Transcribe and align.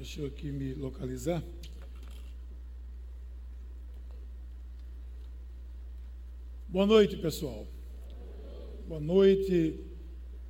Deixa 0.00 0.22
eu 0.22 0.28
aqui 0.28 0.50
me 0.50 0.72
localizar. 0.72 1.42
Boa 6.66 6.86
noite, 6.86 7.18
pessoal. 7.18 7.68
Boa 8.88 8.98
noite. 8.98 9.78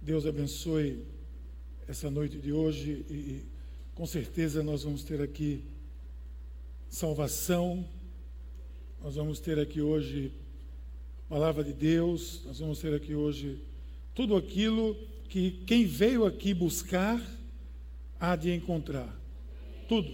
Deus 0.01 0.25
abençoe 0.25 1.05
essa 1.89 2.09
noite 2.09 2.39
de 2.39 2.53
hoje 2.53 3.05
e 3.11 3.45
com 3.93 4.07
certeza 4.07 4.63
nós 4.63 4.85
vamos 4.85 5.03
ter 5.03 5.21
aqui 5.21 5.65
salvação. 6.89 7.85
Nós 9.03 9.17
vamos 9.17 9.41
ter 9.41 9.59
aqui 9.59 9.81
hoje 9.81 10.33
palavra 11.29 11.65
de 11.65 11.73
Deus. 11.73 12.45
Nós 12.45 12.61
vamos 12.61 12.79
ter 12.79 12.95
aqui 12.95 13.17
hoje 13.17 13.61
tudo 14.15 14.37
aquilo 14.37 14.95
que 15.29 15.51
quem 15.67 15.87
veio 15.87 16.25
aqui 16.25 16.55
buscar 16.55 17.21
há 18.21 18.37
de 18.37 18.53
encontrar. 18.53 19.20
Tudo, 19.91 20.09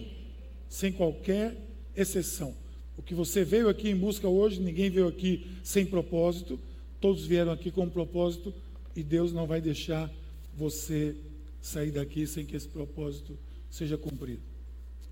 sem 0.67 0.91
qualquer 0.91 1.55
exceção. 1.95 2.55
O 2.97 3.03
que 3.03 3.13
você 3.13 3.43
veio 3.43 3.69
aqui 3.69 3.87
em 3.89 3.95
busca 3.95 4.27
hoje, 4.27 4.59
ninguém 4.59 4.89
veio 4.89 5.07
aqui 5.07 5.45
sem 5.61 5.85
propósito, 5.85 6.59
todos 6.99 7.27
vieram 7.27 7.51
aqui 7.51 7.69
com 7.69 7.83
um 7.83 7.89
propósito 7.89 8.51
e 8.95 9.03
Deus 9.03 9.31
não 9.31 9.45
vai 9.45 9.61
deixar 9.61 10.11
você 10.55 11.15
sair 11.61 11.91
daqui 11.91 12.25
sem 12.25 12.43
que 12.43 12.55
esse 12.55 12.67
propósito 12.67 13.37
seja 13.69 13.99
cumprido. 13.99 14.41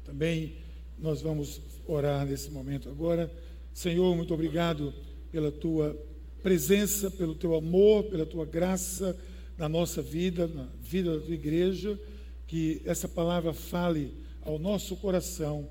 Também 0.04 0.56
nós 0.98 1.22
vamos 1.22 1.62
orar 1.86 2.26
nesse 2.26 2.50
momento 2.50 2.90
agora. 2.90 3.32
Senhor, 3.72 4.16
muito 4.16 4.34
obrigado 4.34 4.92
pela 5.32 5.52
tua 5.52 5.96
presença, 6.42 7.12
pelo 7.12 7.36
teu 7.36 7.54
amor, 7.54 8.06
pela 8.06 8.26
tua 8.26 8.48
graça 8.48 9.16
na 9.60 9.70
nossa 9.70 10.02
vida, 10.02 10.48
na 10.48 10.68
vida 10.82 11.20
da 11.20 11.24
tua 11.24 11.36
igreja. 11.36 12.00
Que 12.48 12.82
essa 12.84 13.08
palavra 13.08 13.54
fale 13.54 14.25
ao 14.46 14.60
nosso 14.60 14.96
coração 14.96 15.68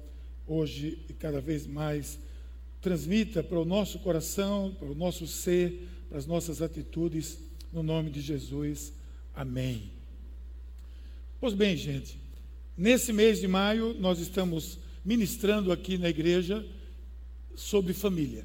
hoje 0.46 0.98
e 1.09 1.12
cada 1.12 1.40
vez 1.40 1.66
mais 1.66 2.18
transmita 2.80 3.43
para 3.43 3.59
o 3.59 3.65
nosso 3.65 4.01
coração, 4.01 4.74
para 4.79 4.88
o 4.88 4.95
nosso 4.95 5.26
ser, 5.26 5.88
para 6.09 6.18
as 6.18 6.26
nossas 6.26 6.60
atitudes, 6.60 7.38
no 7.73 7.82
nome 7.82 8.10
de 8.10 8.21
Jesus. 8.21 8.93
Amém. 9.35 9.90
Pois 11.40 11.54
bem, 11.54 11.76
gente, 11.76 12.18
nesse 12.76 13.13
mês 13.13 13.40
de 13.40 13.48
maio 13.48 13.95
nós 13.98 14.18
estamos 14.18 14.79
ministrando 15.04 15.70
aqui 15.70 15.96
na 15.96 16.09
igreja 16.09 16.66
sobre 17.54 17.95
família. 17.95 18.45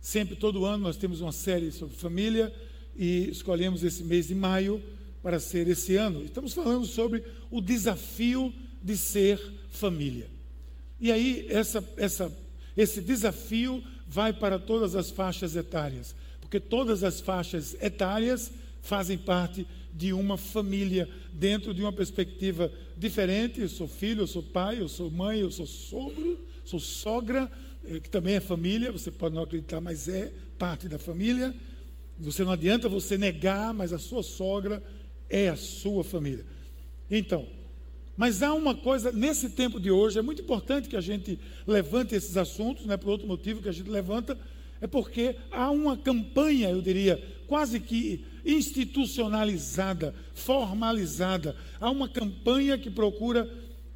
Sempre, 0.00 0.36
todo 0.36 0.64
ano, 0.64 0.82
nós 0.82 0.96
temos 0.96 1.20
uma 1.20 1.32
série 1.32 1.72
sobre 1.72 1.96
família 1.96 2.52
e 2.94 3.30
escolhemos 3.30 3.82
esse 3.82 4.04
mês 4.04 4.28
de 4.28 4.34
maio 4.34 4.82
para 5.22 5.40
ser 5.40 5.66
esse 5.68 5.96
ano. 5.96 6.24
Estamos 6.24 6.52
falando 6.52 6.84
sobre 6.84 7.24
o 7.50 7.60
desafio 7.60 8.52
de 8.82 8.96
ser 8.96 9.40
família. 9.70 10.28
E 11.00 11.10
aí, 11.10 11.46
essa, 11.48 11.84
essa, 11.96 12.32
esse 12.76 13.00
desafio 13.00 13.82
vai 14.06 14.32
para 14.32 14.58
todas 14.58 14.94
as 14.94 15.10
faixas 15.10 15.56
etárias, 15.56 16.14
porque 16.40 16.60
todas 16.60 17.02
as 17.02 17.20
faixas 17.20 17.74
etárias 17.80 18.52
fazem 18.82 19.16
parte 19.16 19.66
de 19.92 20.12
uma 20.12 20.36
família, 20.36 21.08
dentro 21.32 21.72
de 21.74 21.82
uma 21.82 21.92
perspectiva 21.92 22.72
diferente. 22.96 23.60
Eu 23.60 23.68
sou 23.68 23.86
filho, 23.86 24.22
eu 24.22 24.26
sou 24.26 24.42
pai, 24.42 24.80
eu 24.80 24.88
sou 24.88 25.10
mãe, 25.10 25.40
eu 25.40 25.50
sou 25.50 25.66
sogro, 25.66 26.44
sou 26.64 26.80
sogra, 26.80 27.50
eh, 27.84 28.00
que 28.00 28.10
também 28.10 28.34
é 28.34 28.40
família, 28.40 28.90
você 28.90 29.10
pode 29.10 29.34
não 29.34 29.42
acreditar, 29.42 29.80
mas 29.80 30.08
é 30.08 30.32
parte 30.58 30.88
da 30.88 30.98
família. 30.98 31.54
Você 32.18 32.44
não 32.44 32.52
adianta 32.52 32.88
você 32.88 33.18
negar, 33.18 33.72
mas 33.74 33.92
a 33.92 33.98
sua 33.98 34.22
sogra 34.22 34.82
é 35.28 35.48
a 35.48 35.56
sua 35.56 36.04
família. 36.04 36.44
Então, 37.10 37.46
mas 38.16 38.42
há 38.42 38.52
uma 38.52 38.74
coisa, 38.74 39.10
nesse 39.10 39.48
tempo 39.48 39.80
de 39.80 39.90
hoje, 39.90 40.18
é 40.18 40.22
muito 40.22 40.42
importante 40.42 40.88
que 40.88 40.96
a 40.96 41.00
gente 41.00 41.38
levante 41.66 42.14
esses 42.14 42.36
assuntos, 42.36 42.84
né, 42.84 42.96
por 42.96 43.10
outro 43.10 43.26
motivo 43.26 43.62
que 43.62 43.68
a 43.68 43.72
gente 43.72 43.88
levanta, 43.88 44.38
é 44.80 44.86
porque 44.86 45.36
há 45.50 45.70
uma 45.70 45.96
campanha, 45.96 46.68
eu 46.70 46.82
diria, 46.82 47.22
quase 47.46 47.80
que 47.80 48.24
institucionalizada, 48.44 50.14
formalizada. 50.34 51.56
Há 51.80 51.90
uma 51.90 52.08
campanha 52.08 52.76
que 52.76 52.90
procura 52.90 53.48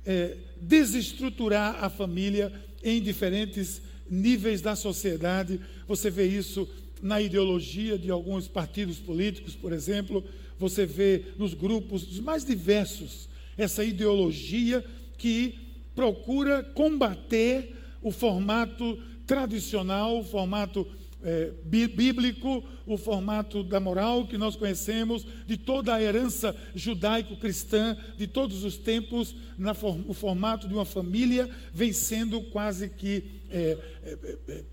é, 0.05 0.37
desestruturar 0.61 1.83
a 1.85 1.91
família 1.91 2.53
em 2.83 3.03
diferentes 3.03 3.83
níveis 4.09 4.61
da 4.61 4.77
sociedade. 4.77 5.61
Você 5.89 6.09
vê 6.11 6.27
isso 6.27 6.69
na 7.03 7.21
ideologia 7.21 7.99
de 7.99 8.11
alguns 8.11 8.49
partidos 8.49 8.99
políticos, 8.99 9.55
por 9.55 9.73
exemplo, 9.73 10.25
você 10.59 10.87
vê 10.87 11.25
nos 11.37 11.53
grupos 11.53 12.19
mais 12.21 12.45
diversos 12.45 13.29
essa 13.57 13.85
ideologia 13.85 14.85
que 15.17 15.59
procura 15.95 16.63
combater 16.63 17.75
o 18.03 18.11
formato 18.11 18.99
tradicional, 19.27 20.21
o 20.21 20.25
formato 20.25 20.87
é, 21.23 21.51
bíblico, 21.65 22.63
o 22.87 22.97
formato 22.97 23.65
da 23.65 23.81
moral 23.81 24.27
que 24.29 24.39
nós 24.39 24.55
conhecemos, 24.55 25.27
de 25.47 25.57
toda 25.57 25.95
a 25.95 26.01
herança 26.01 26.55
judaico-cristã 26.75 27.97
de 28.17 28.27
todos 28.27 28.63
os 28.63 28.77
tempos, 28.77 29.35
na, 29.59 29.73
o 30.07 30.15
formato 30.15 30.69
de 30.69 30.75
uma 30.75 30.85
família, 30.85 31.51
vem 31.73 31.93
sendo 31.93 32.43
quase 32.43 32.89
que 32.89 33.25
é, 33.51 33.77
é, 34.05 34.65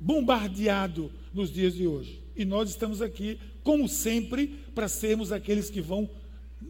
bombardeado 0.00 1.12
nos 1.32 1.52
dias 1.52 1.74
de 1.74 1.86
hoje. 1.86 2.20
E 2.34 2.44
nós 2.44 2.70
estamos 2.70 3.00
aqui, 3.00 3.38
como 3.62 3.88
sempre, 3.88 4.48
para 4.74 4.88
sermos 4.88 5.30
aqueles 5.30 5.70
que 5.70 5.80
vão 5.80 6.10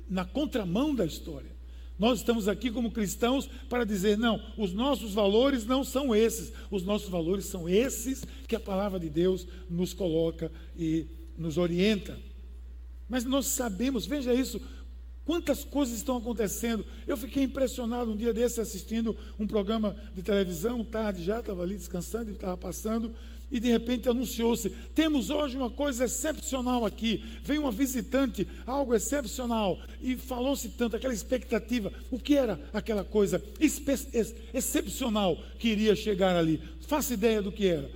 na 0.09 0.25
contramão 0.25 0.95
da 0.95 1.05
história. 1.05 1.53
Nós 1.99 2.19
estamos 2.19 2.49
aqui 2.49 2.71
como 2.71 2.91
cristãos 2.91 3.49
para 3.69 3.85
dizer: 3.85 4.19
não, 4.19 4.41
os 4.57 4.73
nossos 4.73 5.15
valores 5.15 5.65
não 5.65 5.85
são 5.85 6.15
esses, 6.15 6.53
os 6.71 6.83
nossos 6.83 7.09
valores 7.09 7.45
são 7.45 7.69
esses 7.69 8.25
que 8.49 8.57
a 8.57 8.61
palavra 8.61 8.99
de 8.99 9.09
Deus 9.09 9.47
nos 9.71 9.93
coloca 9.93 10.51
e 10.77 11.07
nos 11.37 11.59
orienta. 11.59 12.19
Mas 13.09 13.25
nós 13.25 13.47
sabemos, 13.47 14.07
veja 14.07 14.35
isso, 14.35 14.61
quantas 15.25 15.65
coisas 15.65 15.97
estão 15.97 16.17
acontecendo. 16.17 16.85
Eu 17.07 17.17
fiquei 17.17 17.43
impressionado 17.43 18.13
um 18.13 18.17
dia 18.17 18.33
desse 18.33 18.61
assistindo 18.61 19.17
um 19.39 19.47
programa 19.47 19.97
de 20.15 20.23
televisão, 20.23 20.85
tarde 20.85 21.23
já, 21.23 21.41
estava 21.41 21.63
ali 21.63 21.77
descansando 21.77 22.31
e 22.31 22.35
estava 22.35 22.57
passando, 22.57 23.15
e 23.53 23.61
de 23.61 23.71
repente 23.71 24.09
anunciou-se: 24.09 24.71
temos 24.95 25.29
hoje 25.29 25.59
uma 25.59 25.71
coisa 25.71 26.07
excepcional 26.07 26.87
aqui. 26.87 27.23
Veio 27.45 27.61
uma 27.61 27.71
visitante, 27.71 28.49
algo 28.67 28.95
excepcional. 28.95 29.79
E 30.01 30.17
falou-se 30.17 30.71
tanto, 30.71 30.97
aquela 30.97 31.13
expectativa. 31.13 31.93
O 32.11 32.19
que 32.19 32.35
era 32.35 32.59
aquela 32.73 33.05
coisa 33.05 33.45
excepcional 33.61 35.37
que 35.59 35.69
iria 35.69 35.95
chegar 35.95 36.35
ali? 36.35 36.61
Faça 36.89 37.13
ideia 37.13 37.43
do 37.43 37.53
que 37.53 37.67
era. 37.67 37.91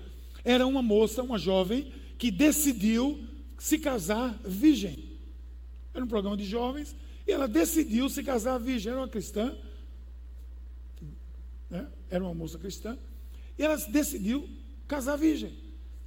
Era 0.45 0.67
uma 0.67 0.83
moça, 0.83 1.23
uma 1.23 1.39
jovem, 1.39 1.91
que 2.19 2.31
decidiu 2.31 3.19
se 3.59 3.79
casar 3.79 4.39
virgem. 4.45 5.17
Era 5.95 6.05
um 6.05 6.09
programa 6.09 6.37
de 6.37 6.45
jovens, 6.45 6.95
e 7.27 7.33
ela 7.33 7.49
decidiu 7.49 8.11
se 8.11 8.23
casar 8.23 8.59
virgem. 8.59 8.93
Era 8.93 9.01
uma 9.01 9.09
cristã, 9.09 9.57
né? 11.71 11.89
era 12.11 12.23
uma 12.23 12.35
moça 12.35 12.59
cristã, 12.59 12.99
e 13.59 13.63
ela 13.63 13.77
decidiu 13.89 14.47
casar 14.87 15.17
virgem. 15.17 15.53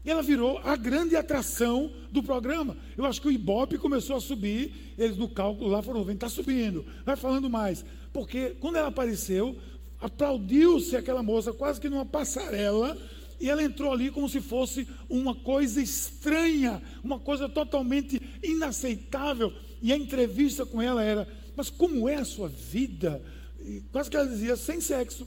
E 0.04 0.10
ela 0.10 0.24
virou 0.24 0.60
a 0.60 0.76
grande 0.76 1.16
atração 1.16 1.92
do 2.12 2.24
programa. 2.24 2.78
Eu 2.98 3.06
acho 3.06 3.22
que 3.22 3.28
o 3.28 3.32
Ibope 3.32 3.78
começou 3.78 4.16
a 4.16 4.22
subir, 4.22 4.94
eles 4.98 5.18
no 5.18 5.28
cálculo 5.28 5.70
lá 5.70 5.82
foram 5.82 6.04
vendo, 6.04 6.16
está 6.16 6.30
subindo, 6.30 6.86
vai 7.06 7.16
falando 7.16 7.50
mais. 7.50 7.84
Porque 8.14 8.52
quando 8.60 8.78
ela 8.78 8.88
apareceu, 8.88 9.58
aplaudiu-se 10.00 10.96
aquela 10.96 11.22
moça 11.22 11.52
quase 11.52 11.82
que 11.82 11.90
numa 11.90 12.06
passarela, 12.06 12.98
e 13.40 13.50
ela 13.50 13.64
entrou 13.64 13.92
ali 13.92 14.12
como 14.12 14.28
se 14.28 14.42
fosse 14.42 14.88
uma 15.10 15.34
coisa 15.34 15.82
estranha, 15.82 16.82
uma 17.04 17.20
coisa 17.20 17.48
totalmente 17.48 18.22
inaceitável. 18.44 19.54
E 19.82 19.94
a 19.94 19.98
entrevista 19.98 20.66
com 20.66 20.82
ela 20.82 21.04
era: 21.04 21.28
Mas 21.56 21.70
como 21.70 22.10
é 22.10 22.16
a 22.16 22.26
sua 22.26 22.50
vida? 22.50 23.22
E 23.62 23.82
quase 23.92 24.10
que 24.10 24.18
ela 24.18 24.28
dizia: 24.28 24.58
Sem 24.58 24.82
sexo. 24.82 25.26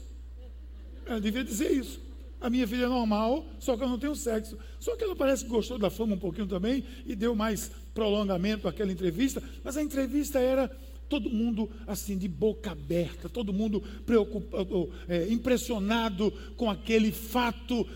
Ela 1.05 1.19
devia 1.19 1.43
dizer 1.43 1.71
isso. 1.71 1.99
A 2.43 2.49
minha 2.49 2.65
vida 2.65 2.83
é 2.83 2.89
normal, 2.89 3.45
só 3.57 3.77
que 3.77 3.83
eu 3.83 3.87
não 3.87 3.97
tenho 3.97 4.13
sexo. 4.17 4.57
Só 4.77 4.97
que 4.97 5.03
ela 5.05 5.15
parece 5.15 5.45
que 5.45 5.49
gostou 5.49 5.79
da 5.79 5.89
fama 5.89 6.15
um 6.15 6.19
pouquinho 6.19 6.45
também 6.45 6.83
e 7.05 7.15
deu 7.15 7.33
mais 7.33 7.71
prolongamento 7.93 8.67
àquela 8.67 8.91
entrevista. 8.91 9.41
Mas 9.63 9.77
a 9.77 9.81
entrevista 9.81 10.39
era 10.39 10.67
todo 11.07 11.29
mundo 11.29 11.71
assim 11.87 12.17
de 12.17 12.27
boca 12.27 12.71
aberta, 12.71 13.29
todo 13.29 13.53
mundo 13.53 13.81
preocupado, 14.05 14.91
é, 15.07 15.31
impressionado 15.31 16.31
com 16.57 16.69
aquele 16.69 17.13
fato 17.13 17.87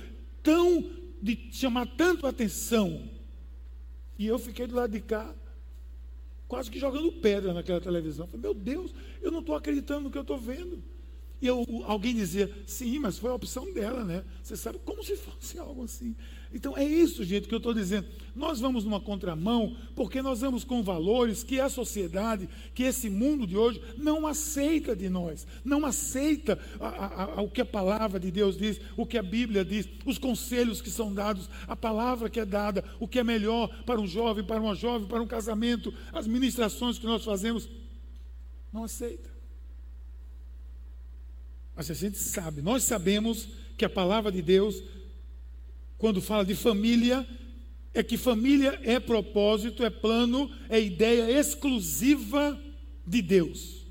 tão 0.42 0.82
de 1.22 1.50
chamar 1.52 1.86
tanto 1.98 2.26
atenção. 2.26 3.02
E 4.18 4.26
eu 4.28 4.40
fiquei 4.40 4.66
do 4.66 4.76
lado 4.76 4.92
de 4.92 5.02
cá, 5.02 5.36
quase 6.48 6.72
que 6.72 6.80
jogando 6.80 7.12
pedra 7.12 7.54
naquela 7.54 7.82
televisão. 7.82 8.28
Falei, 8.28 8.44
meu 8.44 8.54
Deus, 8.54 8.96
eu 9.22 9.30
não 9.30 9.42
estou 9.42 9.56
acreditando 9.56 10.04
no 10.04 10.10
que 10.10 10.18
eu 10.18 10.22
estou 10.22 10.38
vendo. 10.38 10.82
E 11.40 11.46
eu, 11.46 11.66
alguém 11.86 12.16
dizia, 12.16 12.52
sim, 12.66 12.98
mas 12.98 13.20
foi 13.20 13.30
a 13.30 13.36
opção 13.36 13.72
dela, 13.72 14.04
né? 14.04 14.24
Você 14.42 14.58
sabe, 14.58 14.80
como 14.84 15.04
se 15.04 15.16
fosse 15.18 15.60
algo 15.60 15.84
assim. 15.84 16.16
Então 16.52 16.76
é 16.76 16.84
isso, 16.84 17.24
gente, 17.24 17.48
que 17.48 17.54
eu 17.54 17.60
estou 17.60 17.74
dizendo. 17.74 18.08
Nós 18.36 18.60
vamos 18.60 18.84
numa 18.84 19.00
contramão 19.00 19.76
porque 19.96 20.22
nós 20.22 20.42
vamos 20.42 20.64
com 20.64 20.82
valores 20.82 21.44
que 21.44 21.60
a 21.60 21.70
sociedade, 21.70 22.50
que 22.74 22.84
esse 22.84 23.10
mundo 23.10 23.46
de 23.46 23.56
hoje 23.56 23.82
não 23.98 24.26
aceita 24.26 24.96
de 24.96 25.10
nós, 25.10 25.46
não 25.64 25.86
aceita 25.86 26.58
a, 26.80 26.88
a, 26.88 27.24
a, 27.36 27.42
o 27.42 27.52
que 27.52 27.62
a 27.62 27.66
palavra 27.66 28.20
de 28.20 28.32
Deus 28.32 28.58
diz, 28.58 28.80
o 28.96 29.06
que 29.06 29.18
a 29.18 29.24
Bíblia 29.24 29.64
diz, 29.64 29.88
os 30.06 30.18
conselhos 30.18 30.82
que 30.82 30.90
são 30.90 31.14
dados, 31.14 31.50
a 31.68 31.76
palavra 31.76 32.30
que 32.30 32.40
é 32.40 32.46
dada, 32.46 32.84
o 33.00 33.08
que 33.08 33.20
é 33.20 33.24
melhor 33.24 33.68
para 33.84 34.00
um 34.00 34.08
jovem, 34.08 34.44
para 34.44 34.62
uma 34.62 34.74
jovem, 34.74 35.08
para 35.08 35.22
um 35.22 35.28
casamento, 35.28 35.94
as 36.12 36.26
ministrações 36.26 36.98
que 36.98 37.06
nós 37.06 37.24
fazemos, 37.24 37.70
não 38.74 38.84
aceita. 38.84 39.37
Mas 41.78 41.92
a 41.92 41.94
gente 41.94 42.18
sabe, 42.18 42.60
nós 42.60 42.82
sabemos 42.82 43.48
que 43.78 43.86
a 43.86 43.90
palavra 43.90 44.32
de 44.32 44.42
Deus, 44.42 44.82
quando 45.96 46.20
fala 46.20 46.44
de 46.44 46.56
família, 46.56 47.26
é 47.94 48.02
que 48.02 48.18
família 48.18 48.80
é 48.84 49.00
propósito, 49.00 49.86
é 49.86 49.90
plano, 49.92 50.50
é 50.70 50.82
ideia 50.82 51.30
exclusiva 51.40 52.60
de 53.06 53.22
Deus. 53.22 53.86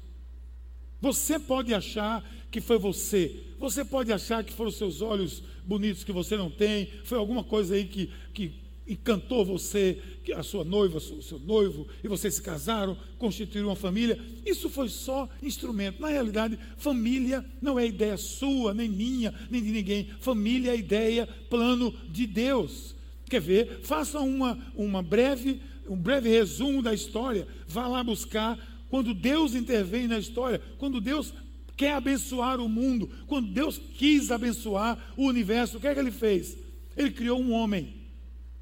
Você 1.00 1.38
pode 1.38 1.72
achar 1.72 2.28
que 2.50 2.60
foi 2.60 2.76
você, 2.76 3.54
você 3.56 3.84
pode 3.84 4.12
achar 4.12 4.42
que 4.42 4.52
foram 4.52 4.72
seus 4.72 5.00
olhos 5.00 5.40
bonitos 5.64 6.02
que 6.02 6.10
você 6.10 6.36
não 6.36 6.50
tem, 6.50 6.90
foi 7.04 7.18
alguma 7.18 7.44
coisa 7.44 7.76
aí 7.76 7.84
que, 7.84 8.10
que 8.34 8.65
encantou 8.86 9.44
você, 9.44 10.00
a 10.34 10.42
sua 10.42 10.64
noiva, 10.64 10.98
o 10.98 11.22
seu 11.22 11.38
noivo, 11.38 11.86
e 12.02 12.08
vocês 12.08 12.34
se 12.34 12.42
casaram, 12.42 12.96
constituíram 13.18 13.68
uma 13.68 13.76
família. 13.76 14.18
Isso 14.44 14.68
foi 14.68 14.88
só 14.88 15.28
instrumento. 15.42 16.00
Na 16.00 16.08
realidade, 16.08 16.58
família 16.76 17.44
não 17.60 17.78
é 17.78 17.86
ideia 17.86 18.16
sua, 18.16 18.72
nem 18.72 18.88
minha, 18.88 19.34
nem 19.50 19.62
de 19.62 19.70
ninguém. 19.70 20.08
Família 20.20 20.72
é 20.72 20.76
ideia, 20.76 21.26
plano 21.48 21.92
de 22.08 22.26
Deus. 22.26 22.94
Quer 23.28 23.40
ver? 23.40 23.80
Faça 23.82 24.20
uma, 24.20 24.58
uma 24.74 25.02
breve, 25.02 25.60
um 25.88 25.96
breve 25.96 26.28
resumo 26.28 26.82
da 26.82 26.94
história. 26.94 27.46
Vá 27.66 27.88
lá 27.88 28.04
buscar 28.04 28.58
quando 28.88 29.12
Deus 29.12 29.54
intervém 29.54 30.06
na 30.06 30.18
história, 30.18 30.60
quando 30.78 31.00
Deus 31.00 31.34
quer 31.76 31.94
abençoar 31.94 32.60
o 32.60 32.68
mundo, 32.68 33.10
quando 33.26 33.48
Deus 33.48 33.78
quis 33.78 34.30
abençoar 34.30 35.12
o 35.16 35.26
universo, 35.26 35.76
o 35.76 35.80
que 35.80 35.88
é 35.88 35.92
que 35.92 36.00
ele 36.00 36.12
fez? 36.12 36.56
Ele 36.96 37.10
criou 37.10 37.38
um 37.40 37.52
homem 37.52 38.05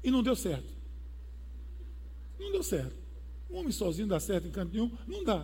e 0.05 0.11
não 0.11 0.21
deu 0.21 0.35
certo. 0.35 0.71
Não 2.39 2.51
deu 2.51 2.61
certo. 2.61 2.95
Um 3.49 3.57
homem 3.57 3.71
sozinho 3.71 4.07
dá 4.07 4.19
certo 4.19 4.47
em 4.47 4.51
canto 4.51 4.71
nenhum? 4.71 4.91
Não 5.07 5.23
dá. 5.23 5.43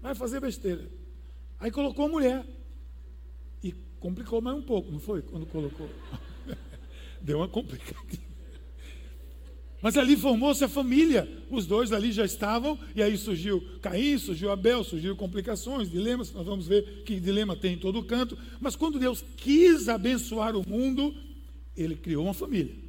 Vai 0.00 0.14
fazer 0.14 0.40
besteira. 0.40 0.90
Aí 1.58 1.70
colocou 1.70 2.06
a 2.06 2.08
mulher. 2.08 2.46
E 3.62 3.72
complicou 4.00 4.40
mais 4.40 4.56
um 4.56 4.62
pouco, 4.62 4.90
não 4.90 4.98
foi? 4.98 5.20
Quando 5.20 5.44
colocou. 5.44 5.90
Deu 7.20 7.36
uma 7.36 7.48
complicadinha. 7.48 8.30
Mas 9.82 9.98
ali 9.98 10.16
formou-se 10.16 10.64
a 10.64 10.68
família. 10.68 11.28
Os 11.50 11.66
dois 11.66 11.92
ali 11.92 12.12
já 12.12 12.24
estavam, 12.24 12.78
e 12.96 13.02
aí 13.02 13.18
surgiu 13.18 13.62
Caim, 13.82 14.16
surgiu 14.16 14.50
Abel, 14.50 14.82
surgiram 14.82 15.16
complicações, 15.16 15.90
dilemas. 15.90 16.32
Nós 16.32 16.46
vamos 16.46 16.66
ver 16.66 17.02
que 17.04 17.20
dilema 17.20 17.54
tem 17.54 17.74
em 17.74 17.78
todo 17.78 18.02
canto. 18.04 18.38
Mas 18.58 18.74
quando 18.74 18.98
Deus 18.98 19.22
quis 19.36 19.86
abençoar 19.86 20.56
o 20.56 20.66
mundo, 20.66 21.14
ele 21.76 21.94
criou 21.94 22.24
uma 22.24 22.34
família. 22.34 22.79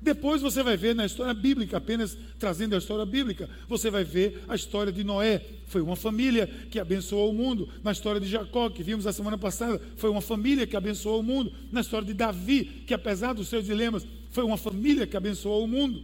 Depois 0.00 0.40
você 0.40 0.62
vai 0.62 0.76
ver 0.76 0.94
na 0.94 1.04
história 1.04 1.34
bíblica, 1.34 1.76
apenas 1.76 2.16
trazendo 2.38 2.74
a 2.74 2.78
história 2.78 3.04
bíblica, 3.04 3.48
você 3.68 3.90
vai 3.90 4.04
ver 4.04 4.44
a 4.48 4.54
história 4.54 4.92
de 4.92 5.02
Noé. 5.02 5.44
Foi 5.66 5.82
uma 5.82 5.96
família 5.96 6.46
que 6.46 6.78
abençoou 6.78 7.30
o 7.30 7.34
mundo. 7.34 7.68
Na 7.82 7.92
história 7.92 8.20
de 8.20 8.28
Jacó, 8.28 8.70
que 8.70 8.82
vimos 8.82 9.06
a 9.06 9.12
semana 9.12 9.36
passada, 9.36 9.80
foi 9.96 10.08
uma 10.08 10.20
família 10.20 10.66
que 10.66 10.76
abençoou 10.76 11.20
o 11.20 11.22
mundo. 11.22 11.52
Na 11.72 11.80
história 11.80 12.06
de 12.06 12.14
Davi, 12.14 12.64
que 12.86 12.94
apesar 12.94 13.32
dos 13.32 13.48
seus 13.48 13.64
dilemas, 13.64 14.06
foi 14.30 14.44
uma 14.44 14.56
família 14.56 15.06
que 15.06 15.16
abençoou 15.16 15.64
o 15.64 15.68
mundo. 15.68 16.02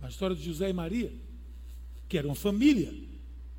Na 0.00 0.08
história 0.08 0.36
de 0.36 0.44
José 0.44 0.68
e 0.68 0.72
Maria, 0.72 1.12
que 2.08 2.18
era 2.18 2.26
uma 2.26 2.36
família 2.36 2.92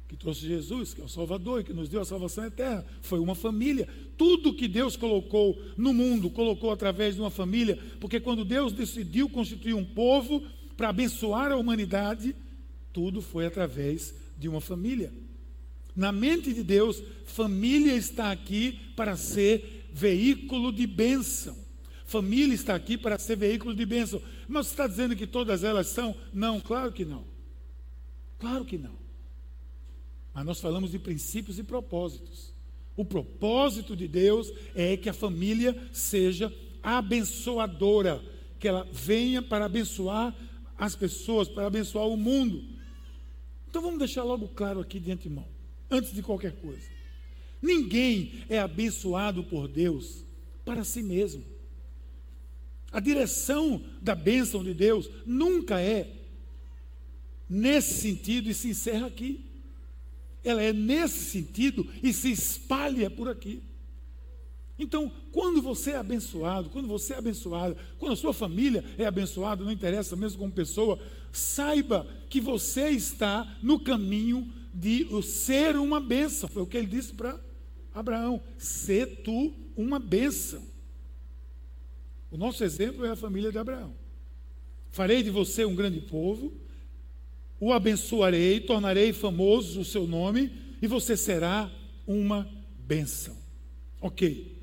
que 0.08 0.16
trouxe 0.16 0.48
Jesus, 0.48 0.94
que 0.94 1.02
é 1.02 1.04
o 1.04 1.10
Salvador 1.10 1.60
e 1.60 1.64
que 1.64 1.74
nos 1.74 1.90
deu 1.90 2.02
a 2.02 2.06
salvação 2.06 2.46
eterna. 2.46 2.86
Foi 3.02 3.20
uma 3.20 3.36
família. 3.36 3.88
Tudo 4.18 4.54
que 4.54 4.68
Deus 4.68 4.96
colocou 4.96 5.62
no 5.76 5.94
mundo, 5.94 6.30
colocou 6.30 6.72
através 6.72 7.16
de 7.16 7.22
uma 7.22 7.30
família, 7.30 7.78
porque 8.00 8.20
quando 8.20 8.46
Deus 8.46 8.72
decidiu 8.72 9.30
constituir 9.30 9.74
um 9.74 9.84
povo 9.84 10.42
para 10.78 10.90
abençoar 10.90 11.52
a 11.52 11.58
humanidade, 11.58 12.36
tudo 12.94 13.22
foi 13.22 13.46
através 13.46 14.14
de 14.40 14.48
uma 14.48 14.62
família. 14.62 15.12
Na 15.96 16.12
mente 16.12 16.54
de 16.54 16.64
Deus, 16.64 17.04
família 17.26 17.94
está 17.94 18.32
aqui 18.32 18.80
para 18.96 19.18
ser 19.18 19.90
veículo 19.92 20.72
de 20.72 20.88
bênção. 20.88 21.58
Família 22.06 22.54
está 22.54 22.76
aqui 22.76 22.98
para 22.98 23.20
ser 23.20 23.36
veículo 23.36 23.76
de 23.76 23.86
bênção. 23.86 24.22
Mas 24.48 24.68
você 24.68 24.74
está 24.74 24.88
dizendo 24.88 25.16
que 25.16 25.28
todas 25.28 25.64
elas 25.64 25.88
são? 25.88 26.16
Não, 26.34 26.62
claro 26.62 26.94
que 26.94 27.04
não. 27.04 27.26
Claro 28.40 28.64
que 28.64 28.78
não. 28.78 29.07
Mas 30.38 30.46
nós 30.46 30.62
falamos 30.62 30.92
de 30.92 31.00
princípios 31.00 31.58
e 31.58 31.64
propósitos. 31.64 32.54
O 32.96 33.04
propósito 33.04 33.96
de 33.96 34.08
Deus 34.08 34.54
é 34.76 34.96
que 34.96 35.10
a 35.10 35.14
família 35.14 35.76
seja 35.92 36.54
abençoadora, 36.84 38.24
que 38.60 38.68
ela 38.68 38.88
venha 38.92 39.42
para 39.42 39.66
abençoar 39.66 40.36
as 40.78 40.96
pessoas, 40.96 41.48
para 41.48 41.66
abençoar 41.66 42.08
o 42.08 42.16
mundo. 42.16 42.64
Então 43.68 43.82
vamos 43.82 43.98
deixar 43.98 44.22
logo 44.22 44.48
claro 44.50 44.80
aqui 44.80 45.00
de 45.00 45.12
antemão, 45.12 45.48
antes 45.90 46.14
de 46.14 46.22
qualquer 46.22 46.52
coisa. 46.58 46.88
Ninguém 47.60 48.44
é 48.48 48.60
abençoado 48.60 49.44
por 49.44 49.68
Deus 49.68 50.24
para 50.64 50.84
si 50.84 51.02
mesmo. 51.02 51.44
A 52.92 53.00
direção 53.00 53.84
da 54.00 54.14
bênção 54.14 54.64
de 54.64 54.76
Deus 54.76 55.10
nunca 55.26 55.82
é 55.82 56.14
nesse 57.50 57.96
sentido 57.96 58.52
e 58.52 58.54
se 58.54 58.70
encerra 58.70 59.08
aqui 59.08 59.47
ela 60.44 60.62
é 60.62 60.72
nesse 60.72 61.32
sentido 61.32 61.88
e 62.02 62.14
se 62.14 62.32
espalha 62.32 63.10
por 63.10 63.30
aqui. 63.30 63.64
Então, 64.80 65.12
quando 65.32 65.62
você 65.62 65.92
é 65.92 65.98
abençoado, 65.98 66.70
quando 66.70 66.88
você 66.88 67.14
é 67.14 67.18
abençoada, 67.18 67.76
quando 67.98 68.14
a 68.14 68.16
sua 68.18 68.34
família 68.34 68.84
é 68.98 69.06
abençoada, 69.06 69.64
não 69.64 69.72
interessa 69.72 70.16
mesmo 70.16 70.40
como 70.40 70.52
pessoa, 70.52 71.00
saiba 71.32 72.08
que 72.30 72.40
você 72.40 72.90
está 72.90 73.58
no 73.62 73.80
caminho 73.80 74.52
de 74.74 75.08
ser 75.24 75.76
uma 75.78 76.00
bênção. 76.00 76.48
Foi 76.48 76.62
o 76.62 76.68
que 76.68 76.78
ele 76.78 76.88
disse 76.88 77.14
para 77.14 77.40
Abraão: 77.94 78.42
ser 78.58 79.24
tu 79.24 79.54
uma 79.76 79.98
bênção. 79.98 80.64
O 82.30 82.38
nosso 82.38 82.64
exemplo 82.64 83.04
é 83.06 83.10
a 83.10 83.16
família 83.16 83.52
de 83.52 83.58
Abraão. 83.58 83.96
Farei 84.90 85.24
de 85.24 85.32
você 85.32 85.66
um 85.66 85.76
grande 85.76 86.02
povo, 86.02 86.54
o 87.60 87.74
abençoarei, 87.74 88.60
tornarei 88.60 89.14
famoso 89.14 89.82
o 89.82 89.86
seu 89.86 90.08
nome 90.08 90.52
e 90.82 90.88
você 90.88 91.18
será 91.18 91.72
uma 92.06 92.50
bênção. 92.80 93.36
Ok. 94.00 94.56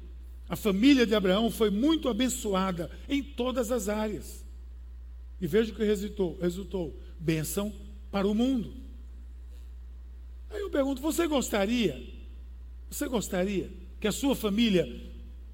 A 0.48 0.56
família 0.56 1.06
de 1.06 1.14
Abraão 1.14 1.50
foi 1.50 1.70
muito 1.70 2.08
abençoada 2.08 2.90
em 3.08 3.22
todas 3.22 3.72
as 3.72 3.88
áreas. 3.88 4.44
E 5.40 5.46
veja 5.46 5.72
o 5.72 5.74
que 5.74 5.84
resultou: 5.84 6.38
resultou 6.40 6.98
bênção 7.18 7.72
para 8.10 8.28
o 8.28 8.34
mundo. 8.34 8.72
Aí 10.50 10.60
eu 10.60 10.70
pergunto: 10.70 11.02
você 11.02 11.26
gostaria? 11.26 12.00
Você 12.90 13.08
gostaria 13.08 13.70
que 13.98 14.06
a 14.06 14.12
sua 14.12 14.36
família 14.36 14.86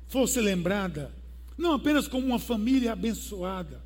fosse 0.08 0.40
lembrada 0.40 1.10
não 1.56 1.72
apenas 1.74 2.08
como 2.08 2.26
uma 2.26 2.38
família 2.38 2.92
abençoada, 2.92 3.79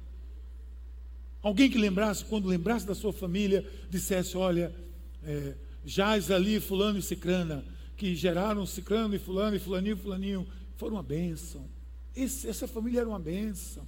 Alguém 1.44 1.70
que 1.70 1.76
lembrasse, 1.76 2.24
quando 2.24 2.48
lembrasse 2.48 2.86
da 2.86 2.94
sua 2.94 3.12
família, 3.12 3.70
dissesse: 3.90 4.34
Olha, 4.34 4.74
é, 5.22 5.54
jaz 5.84 6.30
ali 6.30 6.58
Fulano 6.58 6.98
e 6.98 7.02
Cicrana, 7.02 7.62
que 7.98 8.14
geraram 8.16 8.64
Cicrano 8.64 9.14
e 9.14 9.18
Fulano 9.18 9.54
e 9.54 9.58
Fulaninho 9.58 9.94
e 9.94 10.00
Fulaninho, 10.00 10.48
foram 10.76 10.96
uma 10.96 11.02
bênção. 11.02 11.68
Esse, 12.16 12.48
essa 12.48 12.66
família 12.66 13.00
era 13.00 13.08
uma 13.08 13.18
bênção. 13.18 13.86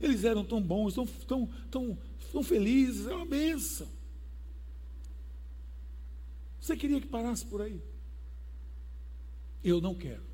Eles 0.00 0.24
eram 0.24 0.42
tão 0.42 0.58
bons, 0.60 0.94
tão, 0.94 1.04
tão, 1.06 1.50
tão, 1.70 1.98
tão 2.32 2.42
felizes, 2.42 3.04
era 3.04 3.16
uma 3.16 3.26
bênção. 3.26 3.86
Você 6.58 6.78
queria 6.78 6.98
que 6.98 7.06
parasse 7.06 7.44
por 7.44 7.60
aí? 7.60 7.78
Eu 9.62 9.82
não 9.82 9.94
quero. 9.94 10.24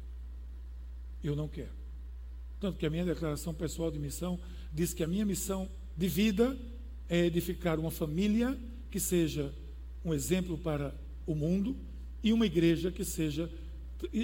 Eu 1.24 1.34
não 1.34 1.48
quero. 1.48 1.74
Tanto 2.60 2.78
que 2.78 2.86
a 2.86 2.90
minha 2.90 3.04
declaração 3.04 3.52
pessoal 3.52 3.90
de 3.90 3.98
missão 3.98 4.38
diz 4.72 4.94
que 4.94 5.02
a 5.02 5.08
minha 5.08 5.26
missão 5.26 5.68
de 5.96 6.08
vida 6.08 6.56
é 7.08 7.26
edificar 7.26 7.78
uma 7.78 7.90
família 7.90 8.58
que 8.90 8.98
seja 8.98 9.52
um 10.04 10.12
exemplo 10.12 10.58
para 10.58 10.94
o 11.26 11.34
mundo 11.34 11.76
e 12.22 12.32
uma 12.32 12.46
igreja 12.46 12.90
que 12.90 13.04
seja 13.04 13.50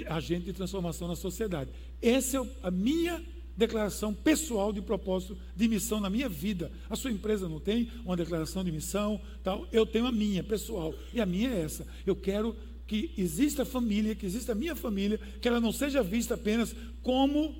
agente 0.07 0.45
de 0.45 0.53
transformação 0.53 1.07
na 1.07 1.15
sociedade. 1.15 1.71
Essa 2.01 2.37
é 2.37 2.49
a 2.63 2.71
minha 2.71 3.23
declaração 3.55 4.13
pessoal 4.13 4.71
de 4.71 4.81
propósito 4.81 5.37
de 5.55 5.67
missão 5.67 5.99
na 5.99 6.09
minha 6.09 6.29
vida. 6.29 6.71
A 6.89 6.95
sua 6.95 7.11
empresa 7.11 7.49
não 7.49 7.59
tem 7.59 7.91
uma 8.05 8.15
declaração 8.15 8.63
de 8.63 8.71
missão, 8.71 9.19
tal. 9.43 9.67
Eu 9.71 9.85
tenho 9.85 10.05
a 10.05 10.11
minha 10.11 10.43
pessoal 10.43 10.93
e 11.13 11.19
a 11.19 11.25
minha 11.25 11.49
é 11.49 11.61
essa. 11.61 11.85
Eu 12.05 12.15
quero 12.15 12.55
que 12.87 13.11
exista 13.17 13.65
família, 13.65 14.15
que 14.15 14.25
exista 14.25 14.53
a 14.53 14.55
minha 14.55 14.75
família, 14.75 15.19
que 15.41 15.47
ela 15.47 15.59
não 15.59 15.71
seja 15.71 16.01
vista 16.01 16.35
apenas 16.35 16.75
como 17.03 17.53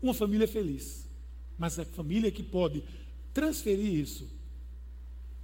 uma 0.00 0.12
família 0.12 0.48
feliz, 0.48 1.08
mas 1.56 1.78
a 1.78 1.84
família 1.84 2.32
que 2.32 2.42
pode 2.42 2.82
transferir 3.32 3.94
isso 3.94 4.28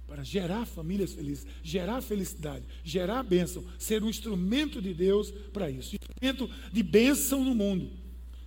para 0.09 0.23
gerar 0.23 0.65
famílias 0.65 1.13
felizes, 1.13 1.45
gerar 1.61 2.01
felicidade, 2.01 2.65
gerar 2.83 3.21
bênção, 3.21 3.63
ser 3.77 4.03
um 4.03 4.09
instrumento 4.09 4.81
de 4.81 4.91
Deus 4.91 5.31
para 5.53 5.69
isso, 5.69 5.95
instrumento 5.95 6.49
de 6.73 6.81
bênção 6.81 7.45
no 7.45 7.53
mundo. 7.53 7.91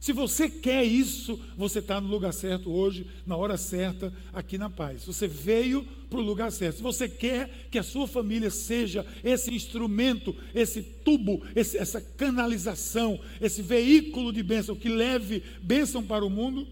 Se 0.01 0.13
você 0.13 0.51
quer 0.51 0.83
isso, 0.83 1.39
você 1.57 1.79
está 1.79 2.01
no 2.01 2.09
lugar 2.09 2.33
certo 2.33 2.73
hoje, 2.73 3.07
na 3.25 3.37
hora 3.37 3.57
certa, 3.57 4.13
aqui 4.33 4.59
na 4.59 4.69
paz. 4.69 5.05
Você 5.05 5.29
veio 5.29 5.85
para 6.11 6.19
o 6.19 6.23
lugar 6.23 6.51
certo. 6.51 6.79
Se 6.79 6.83
você 6.83 7.09
quer 7.09 7.69
que 7.71 7.79
a 7.79 7.85
sua 7.85 8.09
família 8.09 8.51
seja 8.51 9.07
esse 9.23 9.55
instrumento, 9.55 10.35
esse 10.53 10.83
tubo, 10.83 11.47
esse, 11.55 11.79
essa 11.79 12.01
canalização, 12.01 13.21
esse 13.41 13.63
veículo 13.63 14.33
de 14.33 14.43
bênção 14.43 14.75
que 14.75 14.89
leve 14.89 15.45
bênção 15.63 16.03
para 16.05 16.25
o 16.25 16.31
mundo, 16.31 16.67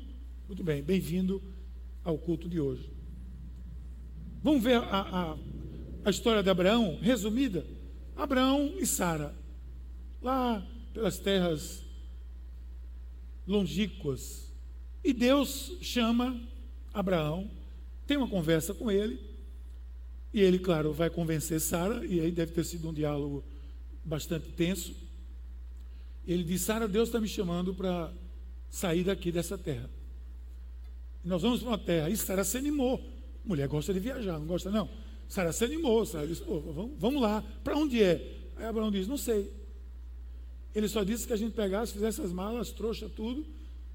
muito 0.49 0.65
bem, 0.65 0.83
bem-vindo 0.83 1.41
ao 2.05 2.19
culto 2.19 2.49
de 2.49 2.61
hoje. 2.61 2.91
Vamos 4.43 4.63
ver 4.63 4.77
a, 4.77 5.01
a, 5.01 5.37
a 6.05 6.11
história 6.11 6.43
de 6.43 6.51
Abraão, 6.51 6.99
resumida. 7.01 7.65
Abraão 8.17 8.75
e 8.79 8.87
Sara, 8.87 9.35
lá 10.23 10.67
pelas 10.93 11.19
terras 11.19 11.83
longínquas. 13.47 14.53
E 15.03 15.13
Deus 15.13 15.77
chama 15.81 16.41
Abraão, 16.93 17.51
tem 18.07 18.17
uma 18.17 18.29
conversa 18.29 18.75
com 18.75 18.91
ele, 18.91 19.21
e 20.33 20.41
ele, 20.41 20.59
claro, 20.59 20.93
vai 20.93 21.11
convencer 21.11 21.61
Sara, 21.61 22.05
e 22.05 22.21
aí 22.21 22.31
deve 22.31 22.53
ter 22.53 22.65
sido 22.65 22.89
um 22.89 22.93
diálogo 22.93 23.43
bastante 24.05 24.49
tenso. 24.53 24.95
Ele 26.27 26.45
diz: 26.45 26.63
Sara, 26.63 26.87
Deus 26.87 27.09
está 27.09 27.21
me 27.21 27.29
chamando 27.29 27.75
para 27.75 28.13
sair 28.69 29.05
daqui 29.05 29.33
dessa 29.33 29.59
terra. 29.59 29.91
Nós 31.25 31.43
vamos 31.43 31.61
para 31.61 31.69
uma 31.69 31.79
terra. 31.79 32.11
E 32.11 32.17
Sara 32.17 32.45
se 32.45 32.57
animou. 32.57 33.01
Mulher 33.45 33.69
gosta 33.69 33.93
de 33.93 34.01
viajar, 34.01 34.39
não 34.39 34.47
gosta, 34.47 34.71
não. 34.71 34.89
Sara 35.29 35.53
se 35.53 35.65
animou. 35.65 36.05
Sara 36.05 36.27
disse: 36.27 36.43
vamos, 36.45 36.93
vamos 36.99 37.23
lá. 37.23 37.45
Para 37.63 37.77
onde 37.77 38.03
é? 38.03 38.39
Aí 38.57 38.67
Abraão 38.67 38.91
diz: 38.91 39.07
Não 39.07 39.17
sei. 39.17 39.53
Ele 40.75 40.89
só 40.89 41.03
disse 41.03 41.27
que 41.27 41.33
a 41.33 41.37
gente 41.37 41.53
pegasse, 41.53 41.93
fizesse 41.93 42.21
as 42.21 42.33
malas, 42.33 42.71
trouxa 42.71 43.09
tudo, 43.09 43.45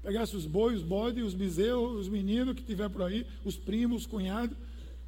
pegasse 0.02 0.36
os 0.36 0.44
bois, 0.44 0.78
os 0.78 0.82
bodes, 0.82 1.24
os 1.24 1.34
bezerros, 1.34 2.00
os 2.00 2.08
meninos 2.08 2.54
que 2.54 2.62
tiver 2.62 2.88
por 2.90 3.02
aí, 3.02 3.26
os 3.44 3.56
primos, 3.56 4.02
os 4.02 4.06
cunhados, 4.06 4.56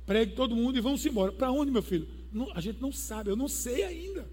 pregue 0.07 0.33
todo 0.33 0.57
mundo 0.57 0.79
e 0.79 0.81
vamos 0.81 1.05
embora. 1.05 1.31
Para 1.31 1.53
onde, 1.53 1.71
meu 1.71 1.83
filho? 1.83 2.09
Não, 2.33 2.51
a 2.55 2.61
gente 2.61 2.81
não 2.81 2.91
sabe, 2.91 3.31
eu 3.31 3.37
não 3.37 3.49
sei 3.49 3.85
ainda. 3.85 4.29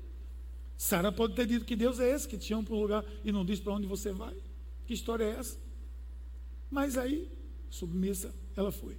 Sara 0.77 1.11
pode 1.11 1.35
ter 1.35 1.45
dito 1.45 1.65
que 1.65 1.75
Deus 1.75 1.99
é 1.99 2.09
esse, 2.09 2.27
que 2.27 2.37
te 2.37 2.45
chama 2.45 2.63
para 2.63 2.75
um 2.75 2.81
lugar 2.81 3.05
e 3.23 3.31
não 3.31 3.45
diz 3.45 3.59
para 3.59 3.73
onde 3.73 3.87
você 3.87 4.11
vai. 4.11 4.35
Que 4.85 4.93
história 4.93 5.23
é 5.23 5.39
essa? 5.39 5.57
Mas 6.69 6.97
aí, 6.97 7.27
submissa, 7.69 8.33
ela 8.55 8.71
foi. 8.71 8.97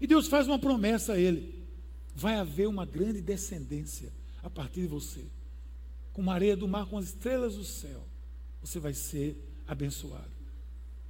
E 0.00 0.06
Deus 0.06 0.28
faz 0.28 0.46
uma 0.46 0.58
promessa 0.58 1.14
a 1.14 1.18
ele: 1.18 1.66
vai 2.14 2.36
haver 2.36 2.68
uma 2.68 2.84
grande 2.84 3.20
descendência 3.20 4.12
a 4.42 4.50
partir 4.50 4.82
de 4.82 4.86
você 4.86 5.24
com 6.16 6.30
a 6.30 6.34
areia 6.34 6.56
do 6.56 6.66
mar, 6.66 6.86
com 6.86 6.96
as 6.96 7.08
estrelas 7.08 7.56
do 7.56 7.64
céu, 7.64 8.02
você 8.62 8.80
vai 8.80 8.94
ser 8.94 9.36
abençoado. 9.66 10.30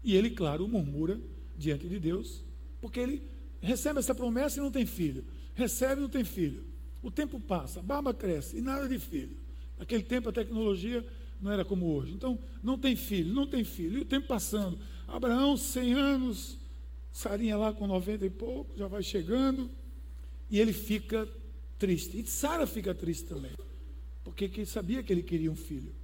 E 0.03 0.17
ele, 0.17 0.31
claro, 0.31 0.67
murmura 0.67 1.21
diante 1.57 1.89
de 1.89 2.01
Deus, 2.01 2.43
porque 2.81 2.99
ele 2.99 3.23
recebe 3.61 4.01
essa 4.01 4.13
promessa 4.13 4.59
e 4.59 4.63
não 4.63 4.71
tem 4.73 4.85
filho. 4.85 5.25
Recebe 5.55 6.01
e 6.01 6.03
não 6.03 6.09
tem 6.09 6.25
filho. 6.25 6.65
O 7.05 7.09
tempo 7.09 7.39
passa, 7.39 7.79
a 7.79 7.83
barba 7.85 8.13
cresce 8.13 8.57
e 8.57 8.61
nada 8.61 8.89
de 8.89 8.99
filho. 8.99 9.37
Naquele 9.79 10.03
tempo 10.03 10.29
a 10.29 10.33
tecnologia 10.33 11.07
não 11.41 11.53
era 11.53 11.65
como 11.65 11.87
hoje. 11.87 12.13
Então, 12.13 12.37
não 12.61 12.77
tem 12.77 12.97
filho, 12.97 13.33
não 13.33 13.47
tem 13.47 13.63
filho. 13.63 13.99
E 13.99 14.01
o 14.01 14.05
tempo 14.05 14.27
passando. 14.27 14.77
Abraão, 15.07 15.57
100 15.57 15.95
anos, 15.95 16.59
Sarinha 17.13 17.57
lá 17.57 17.73
com 17.73 17.87
90 17.87 18.27
e 18.27 18.31
pouco, 18.31 18.77
já 18.77 18.87
vai 18.87 19.03
chegando. 19.03 19.71
E 20.51 20.61
ele 20.61 20.73
fica 20.73 21.29
triste. 21.79 22.19
E 22.19 22.27
Sara 22.27 22.67
fica 22.67 22.95
triste 22.95 23.27
também 23.27 23.53
porque 24.27 24.49
que 24.49 24.67
sabia 24.67 25.05
que 25.05 25.13
ele 25.13 25.23
queria 25.23 25.53
um 25.53 25.55
filho. 25.55 25.95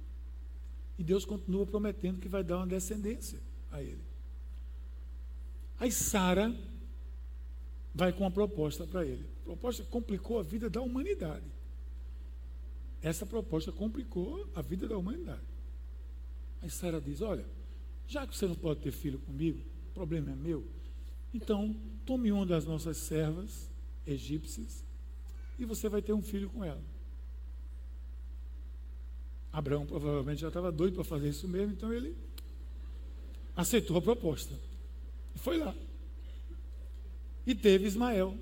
E 0.97 1.03
Deus 1.03 1.25
continua 1.25 1.65
prometendo 1.65 2.21
que 2.21 2.29
vai 2.29 2.41
dar 2.41 2.55
uma 2.55 2.65
descendência 2.65 3.37
a 3.69 3.83
ele. 3.83 4.01
Aí 5.77 5.91
Sara 5.91 6.55
vai 7.93 8.13
com 8.13 8.23
uma 8.23 8.31
proposta 8.31 8.87
para 8.87 9.05
ele. 9.05 9.25
A 9.41 9.43
proposta 9.43 9.83
complicou 9.83 10.39
a 10.39 10.41
vida 10.41 10.69
da 10.69 10.81
humanidade. 10.81 11.43
Essa 13.01 13.25
proposta 13.25 13.73
complicou 13.73 14.49
a 14.55 14.61
vida 14.61 14.87
da 14.87 14.97
humanidade. 14.97 15.43
Aí 16.61 16.69
Sara 16.69 17.01
diz: 17.01 17.19
Olha, 17.19 17.45
já 18.13 18.27
que 18.27 18.37
você 18.37 18.45
não 18.45 18.53
pode 18.53 18.79
ter 18.79 18.91
filho 18.91 19.17
comigo, 19.17 19.59
o 19.89 19.93
problema 19.95 20.31
é 20.31 20.35
meu, 20.35 20.63
então 21.33 21.75
tome 22.05 22.31
uma 22.31 22.45
das 22.45 22.63
nossas 22.63 22.97
servas 22.97 23.67
egípcias 24.05 24.85
e 25.57 25.65
você 25.65 25.89
vai 25.89 25.99
ter 25.99 26.13
um 26.13 26.21
filho 26.21 26.47
com 26.51 26.63
ela. 26.63 26.81
Abraão 29.51 29.87
provavelmente 29.87 30.41
já 30.41 30.49
estava 30.49 30.71
doido 30.71 30.93
para 30.93 31.03
fazer 31.03 31.29
isso 31.29 31.47
mesmo, 31.47 31.73
então 31.73 31.91
ele 31.91 32.15
aceitou 33.55 33.97
a 33.97 34.01
proposta. 34.01 34.53
E 35.35 35.39
foi 35.39 35.57
lá. 35.57 35.75
E 37.47 37.55
teve 37.55 37.87
Ismael. 37.87 38.37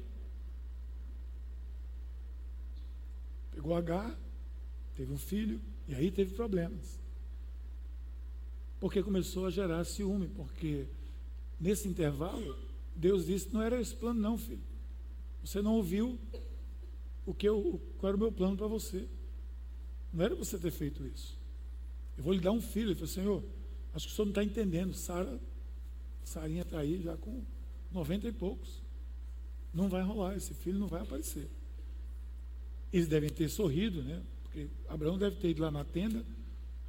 Pegou 3.51 3.73
H, 3.75 4.17
teve 4.95 5.13
um 5.13 5.17
filho, 5.17 5.61
e 5.87 5.95
aí 5.95 6.11
teve 6.11 6.33
problemas. 6.33 7.00
Porque 8.81 9.03
começou 9.03 9.45
a 9.45 9.51
gerar 9.51 9.85
ciúme, 9.85 10.27
porque 10.27 10.87
nesse 11.59 11.87
intervalo, 11.87 12.57
Deus 12.95 13.27
disse: 13.27 13.53
não 13.53 13.61
era 13.61 13.79
esse 13.79 13.95
plano, 13.95 14.19
não, 14.19 14.39
filho. 14.39 14.63
Você 15.43 15.61
não 15.61 15.75
ouviu 15.75 16.17
o 17.23 17.33
que 17.33 17.47
eu, 17.47 17.79
qual 17.99 18.09
era 18.09 18.17
o 18.17 18.19
meu 18.19 18.31
plano 18.31 18.57
para 18.57 18.65
você. 18.65 19.07
Não 20.11 20.25
era 20.25 20.33
você 20.33 20.57
ter 20.57 20.71
feito 20.71 21.05
isso. 21.05 21.37
Eu 22.17 22.23
vou 22.23 22.33
lhe 22.33 22.39
dar 22.39 22.51
um 22.51 22.59
filho. 22.59 22.87
Ele 22.87 22.95
falou, 22.95 23.07
Senhor, 23.07 23.43
acho 23.93 24.07
que 24.07 24.13
o 24.13 24.15
senhor 24.15 24.25
não 24.25 24.31
está 24.31 24.43
entendendo. 24.43 24.95
Sara, 24.95 25.39
Sarinha 26.23 26.63
está 26.63 26.79
aí 26.79 27.01
já 27.03 27.15
com 27.17 27.43
90 27.91 28.27
e 28.27 28.31
poucos. 28.31 28.81
Não 29.71 29.89
vai 29.89 30.01
rolar, 30.01 30.35
esse 30.35 30.55
filho 30.55 30.79
não 30.79 30.87
vai 30.87 31.01
aparecer. 31.03 31.47
Eles 32.91 33.07
devem 33.07 33.29
ter 33.29 33.47
sorrido, 33.47 34.01
né? 34.01 34.23
Porque 34.43 34.67
Abraão 34.89 35.19
deve 35.19 35.35
ter 35.35 35.51
ido 35.51 35.61
lá 35.61 35.69
na 35.69 35.85
tenda. 35.85 36.25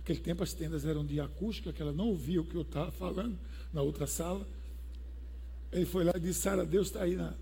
Naquele 0.03 0.19
tempo 0.19 0.43
as 0.43 0.53
tendas 0.53 0.85
eram 0.85 1.07
de 1.07 1.21
acústica, 1.21 1.73
que 1.73 1.81
ela 1.81 1.93
não 1.93 2.09
ouvia 2.09 2.41
o 2.41 2.45
que 2.45 2.57
eu 2.57 2.63
estava 2.63 2.91
falando 2.91 3.39
na 3.73 3.83
outra 3.83 4.05
sala. 4.05 4.45
Ele 5.71 5.87
foi 5.87 6.03
lá 6.03 6.13
e 6.17 6.21
disse, 6.21 6.41
Sara, 6.41 6.67
Deus 6.67 6.89
está 6.89 7.05
aí 7.05 7.15
na, 7.15 7.35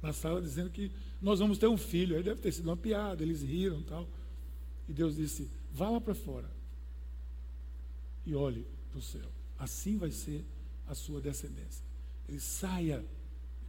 na 0.00 0.14
sala 0.14 0.40
dizendo 0.40 0.70
que 0.70 0.90
nós 1.20 1.38
vamos 1.38 1.58
ter 1.58 1.66
um 1.66 1.76
filho. 1.76 2.16
Aí 2.16 2.22
deve 2.22 2.40
ter 2.40 2.50
sido 2.50 2.64
uma 2.64 2.78
piada, 2.78 3.22
eles 3.22 3.42
riram 3.42 3.80
e 3.80 3.84
tal. 3.84 4.08
E 4.88 4.92
Deus 4.94 5.16
disse: 5.16 5.50
vá 5.70 5.90
lá 5.90 6.00
para 6.00 6.14
fora 6.14 6.50
e 8.24 8.34
olhe 8.34 8.66
para 8.88 8.98
o 8.98 9.02
céu. 9.02 9.30
Assim 9.58 9.98
vai 9.98 10.10
ser 10.10 10.46
a 10.86 10.94
sua 10.94 11.20
descendência. 11.20 11.84
Ele 12.26 12.40
saia. 12.40 13.04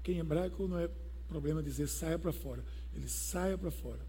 Quem 0.01 0.15
em 0.15 0.19
hebraico 0.19 0.65
não 0.65 0.79
é 0.79 0.89
problema 1.27 1.61
dizer 1.61 1.89
saia 1.89 2.17
para 2.17 2.31
fora. 2.31 2.63
Ele 2.95 3.09
saia 3.09 3.57
para 3.57 3.69
fora 3.69 4.07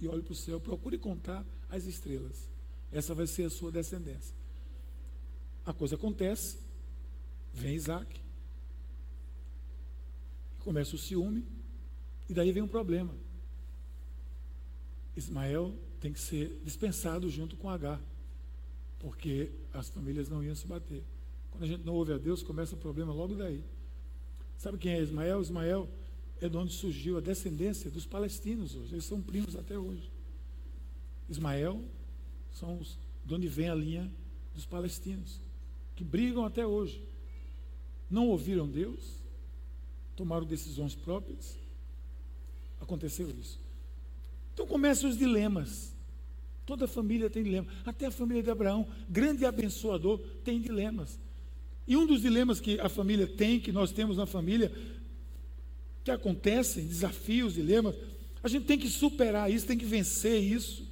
e 0.00 0.06
olhe 0.06 0.22
para 0.22 0.32
o 0.32 0.36
céu. 0.36 0.60
Procure 0.60 0.96
contar 0.96 1.44
as 1.68 1.86
estrelas. 1.86 2.51
Essa 2.92 3.14
vai 3.14 3.26
ser 3.26 3.44
a 3.44 3.50
sua 3.50 3.72
descendência. 3.72 4.34
A 5.64 5.72
coisa 5.72 5.94
acontece. 5.94 6.58
Vem 7.54 7.74
Isaac. 7.74 8.20
Começa 10.60 10.94
o 10.94 10.98
ciúme. 10.98 11.44
E 12.28 12.34
daí 12.34 12.52
vem 12.52 12.62
um 12.62 12.68
problema. 12.68 13.14
Ismael 15.16 15.74
tem 16.00 16.12
que 16.12 16.20
ser 16.20 16.60
dispensado 16.64 17.28
junto 17.28 17.56
com 17.56 17.68
H, 17.68 18.00
porque 18.98 19.50
as 19.72 19.88
famílias 19.88 20.28
não 20.28 20.42
iam 20.42 20.54
se 20.54 20.66
bater. 20.66 21.02
Quando 21.50 21.64
a 21.64 21.66
gente 21.66 21.84
não 21.84 21.94
ouve 21.94 22.12
a 22.12 22.18
Deus, 22.18 22.42
começa 22.42 22.74
o 22.74 22.78
problema 22.78 23.12
logo 23.12 23.34
daí. 23.34 23.62
Sabe 24.56 24.78
quem 24.78 24.92
é 24.92 25.02
Ismael? 25.02 25.42
Ismael 25.42 25.88
é 26.40 26.48
de 26.48 26.56
onde 26.56 26.72
surgiu 26.72 27.18
a 27.18 27.20
descendência 27.20 27.90
dos 27.90 28.06
palestinos 28.06 28.74
hoje. 28.74 28.94
Eles 28.94 29.04
são 29.04 29.20
primos 29.20 29.54
até 29.54 29.78
hoje. 29.78 30.10
Ismael 31.28 31.84
são 32.52 32.78
os, 32.78 32.98
de 33.24 33.34
onde 33.34 33.48
vem 33.48 33.68
a 33.68 33.74
linha 33.74 34.10
dos 34.54 34.66
palestinos, 34.66 35.40
que 35.96 36.04
brigam 36.04 36.44
até 36.44 36.66
hoje. 36.66 37.02
Não 38.10 38.28
ouviram 38.28 38.68
Deus, 38.68 39.00
tomaram 40.14 40.44
decisões 40.44 40.94
próprias. 40.94 41.56
Aconteceu 42.80 43.30
isso. 43.30 43.58
Então 44.52 44.66
começam 44.66 45.08
os 45.08 45.16
dilemas. 45.16 45.92
Toda 46.66 46.86
família 46.86 47.30
tem 47.30 47.42
dilema. 47.42 47.66
Até 47.84 48.06
a 48.06 48.10
família 48.10 48.42
de 48.42 48.50
Abraão, 48.50 48.86
grande 49.08 49.44
abençoador, 49.44 50.18
tem 50.44 50.60
dilemas. 50.60 51.18
E 51.86 51.96
um 51.96 52.06
dos 52.06 52.20
dilemas 52.20 52.60
que 52.60 52.78
a 52.78 52.88
família 52.88 53.26
tem, 53.26 53.58
que 53.58 53.72
nós 53.72 53.90
temos 53.90 54.16
na 54.16 54.26
família, 54.26 54.72
que 56.04 56.10
acontecem, 56.10 56.86
desafios, 56.86 57.54
dilemas, 57.54 57.94
a 58.42 58.48
gente 58.48 58.66
tem 58.66 58.78
que 58.78 58.88
superar 58.88 59.50
isso, 59.50 59.66
tem 59.66 59.78
que 59.78 59.84
vencer 59.84 60.42
isso. 60.42 60.86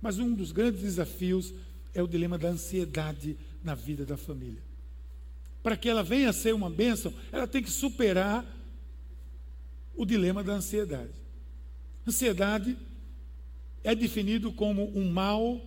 Mas 0.00 0.18
um 0.18 0.32
dos 0.34 0.52
grandes 0.52 0.80
desafios 0.80 1.52
é 1.92 2.02
o 2.02 2.08
dilema 2.08 2.38
da 2.38 2.48
ansiedade 2.48 3.36
na 3.62 3.74
vida 3.74 4.06
da 4.06 4.16
família. 4.16 4.62
Para 5.62 5.76
que 5.76 5.88
ela 5.88 6.02
venha 6.02 6.30
a 6.30 6.32
ser 6.32 6.54
uma 6.54 6.70
bênção, 6.70 7.12
ela 7.30 7.46
tem 7.46 7.62
que 7.62 7.70
superar 7.70 8.44
o 9.94 10.06
dilema 10.06 10.42
da 10.42 10.54
ansiedade. 10.54 11.12
Ansiedade 12.06 12.76
é 13.84 13.94
definido 13.94 14.52
como 14.52 14.90
um 14.96 15.10
mal 15.10 15.60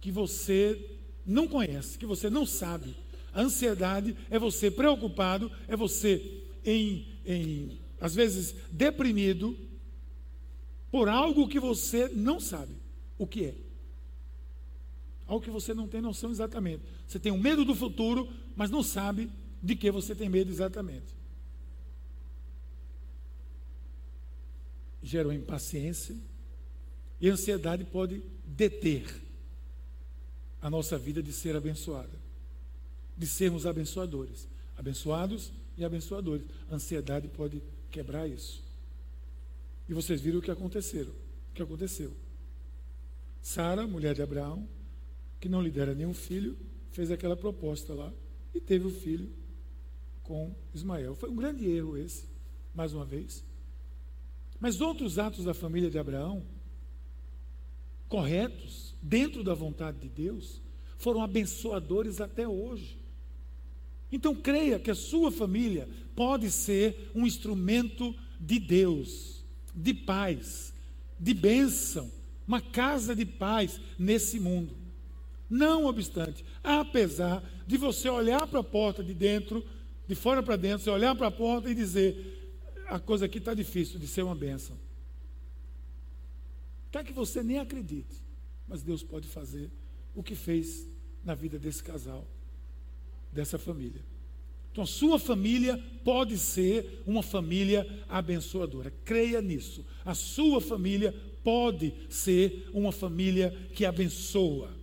que 0.00 0.10
você 0.10 0.98
não 1.24 1.46
conhece, 1.46 1.98
que 1.98 2.06
você 2.06 2.28
não 2.28 2.44
sabe. 2.44 2.96
A 3.32 3.42
ansiedade 3.42 4.16
é 4.30 4.38
você 4.38 4.70
preocupado, 4.70 5.52
é 5.68 5.76
você 5.76 6.42
em, 6.64 7.06
em 7.24 7.78
às 8.00 8.14
vezes 8.14 8.54
deprimido 8.72 9.56
por 10.90 11.08
algo 11.08 11.48
que 11.48 11.60
você 11.60 12.08
não 12.08 12.40
sabe 12.40 12.72
o 13.18 13.26
que 13.26 13.46
é. 13.46 13.67
Algo 15.28 15.44
que 15.44 15.50
você 15.50 15.74
não 15.74 15.86
tem 15.86 16.00
noção 16.00 16.30
exatamente. 16.30 16.82
Você 17.06 17.18
tem 17.20 17.30
um 17.30 17.38
medo 17.38 17.62
do 17.62 17.74
futuro, 17.74 18.26
mas 18.56 18.70
não 18.70 18.82
sabe 18.82 19.30
de 19.62 19.76
que 19.76 19.90
você 19.90 20.14
tem 20.14 20.26
medo 20.28 20.50
exatamente. 20.50 21.14
Gera 25.02 25.28
uma 25.28 25.34
impaciência 25.34 26.16
e 27.20 27.28
a 27.28 27.34
ansiedade 27.34 27.84
pode 27.84 28.22
deter 28.44 29.22
a 30.62 30.70
nossa 30.70 30.98
vida 30.98 31.22
de 31.22 31.32
ser 31.32 31.54
abençoada, 31.54 32.18
de 33.16 33.26
sermos 33.26 33.66
abençoadores, 33.66 34.48
abençoados 34.78 35.52
e 35.76 35.84
abençoadores. 35.84 36.46
A 36.70 36.76
ansiedade 36.76 37.28
pode 37.28 37.62
quebrar 37.90 38.26
isso. 38.26 38.64
E 39.86 39.92
vocês 39.92 40.22
viram 40.22 40.38
o 40.38 40.42
que 40.42 40.50
aconteceram, 40.50 41.10
o 41.10 41.54
que 41.54 41.62
aconteceu. 41.62 42.12
Sara, 43.42 43.86
mulher 43.86 44.14
de 44.14 44.22
Abraão, 44.22 44.66
que 45.40 45.48
não 45.48 45.62
lhe 45.62 45.70
dera 45.70 45.94
nenhum 45.94 46.14
filho, 46.14 46.56
fez 46.90 47.10
aquela 47.10 47.36
proposta 47.36 47.94
lá 47.94 48.12
e 48.54 48.60
teve 48.60 48.86
o 48.86 48.90
filho 48.90 49.30
com 50.22 50.54
Ismael. 50.74 51.14
Foi 51.14 51.30
um 51.30 51.36
grande 51.36 51.66
erro 51.66 51.96
esse, 51.96 52.28
mais 52.74 52.92
uma 52.92 53.04
vez. 53.04 53.44
Mas 54.60 54.80
outros 54.80 55.18
atos 55.18 55.44
da 55.44 55.54
família 55.54 55.90
de 55.90 55.98
Abraão, 55.98 56.44
corretos, 58.08 58.94
dentro 59.00 59.44
da 59.44 59.54
vontade 59.54 59.98
de 60.00 60.08
Deus, 60.08 60.60
foram 60.98 61.22
abençoadores 61.22 62.20
até 62.20 62.46
hoje. 62.48 62.98
Então 64.10 64.34
creia 64.34 64.78
que 64.78 64.90
a 64.90 64.94
sua 64.94 65.30
família 65.30 65.88
pode 66.16 66.50
ser 66.50 67.10
um 67.14 67.26
instrumento 67.26 68.14
de 68.40 68.58
Deus, 68.58 69.44
de 69.74 69.94
paz, 69.94 70.74
de 71.20 71.34
bênção, 71.34 72.10
uma 72.46 72.60
casa 72.60 73.14
de 73.14 73.24
paz 73.24 73.80
nesse 73.98 74.40
mundo. 74.40 74.74
Não 75.48 75.86
obstante, 75.86 76.44
apesar 76.62 77.42
de 77.66 77.76
você 77.76 78.08
olhar 78.08 78.46
para 78.46 78.60
a 78.60 78.64
porta 78.64 79.02
de 79.02 79.14
dentro, 79.14 79.64
de 80.06 80.14
fora 80.14 80.42
para 80.42 80.56
dentro, 80.56 80.84
você 80.84 80.90
olhar 80.90 81.14
para 81.14 81.28
a 81.28 81.30
porta 81.30 81.70
e 81.70 81.74
dizer: 81.74 82.52
a 82.86 82.98
coisa 82.98 83.26
aqui 83.26 83.38
está 83.38 83.54
difícil 83.54 83.98
de 83.98 84.06
ser 84.06 84.22
uma 84.22 84.34
bênção. 84.34 84.76
Até 86.88 87.04
que 87.04 87.12
você 87.12 87.42
nem 87.42 87.58
acredite, 87.58 88.16
mas 88.66 88.82
Deus 88.82 89.02
pode 89.02 89.28
fazer 89.28 89.70
o 90.14 90.22
que 90.22 90.34
fez 90.34 90.88
na 91.24 91.34
vida 91.34 91.58
desse 91.58 91.82
casal, 91.82 92.26
dessa 93.32 93.58
família. 93.58 94.02
Então, 94.72 94.86
sua 94.86 95.18
família 95.18 95.82
pode 96.04 96.38
ser 96.38 97.02
uma 97.06 97.22
família 97.22 98.04
abençoadora. 98.08 98.92
Creia 99.04 99.42
nisso. 99.42 99.84
A 100.04 100.14
sua 100.14 100.60
família 100.60 101.12
pode 101.42 101.92
ser 102.08 102.68
uma 102.72 102.92
família 102.92 103.50
que 103.74 103.84
abençoa. 103.84 104.77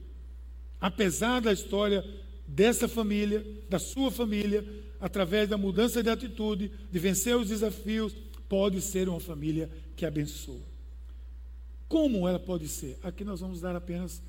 Apesar 0.86 1.42
da 1.42 1.51
história 1.51 2.06
dessa 2.46 2.88
família, 2.88 3.44
da 3.68 3.80
sua 3.80 4.12
família, 4.12 4.63
através 5.01 5.50
da 5.50 5.58
mudança 5.58 6.04
de 6.04 6.12
atitude, 6.12 6.70
de 6.92 7.00
vencer 7.00 7.36
os 7.36 7.48
desafios, 7.48 8.15
pode 8.48 8.80
ser 8.82 9.10
uma 9.10 9.20
família 9.20 9.68
que 9.96 10.06
abençoa. 10.06 10.62
Como 11.88 12.27
ela 12.27 12.38
pode 12.38 12.68
ser? 12.68 13.00
Aqui 13.01 13.24
nós 13.24 13.39
vamos 13.39 13.60
dar 13.60 13.75
apenas 13.75 14.22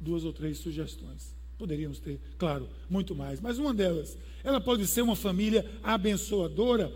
duas 0.00 0.24
ou 0.24 0.32
três 0.32 0.58
sugestões. 0.58 1.32
Poderíamos 1.56 2.00
ter, 2.00 2.18
claro, 2.36 2.68
muito 2.90 3.14
mais, 3.14 3.40
mas 3.40 3.56
uma 3.56 3.72
delas, 3.72 4.18
ela 4.42 4.60
pode 4.60 4.88
ser 4.88 5.02
uma 5.02 5.14
família 5.14 5.64
abençoadora 5.84 6.92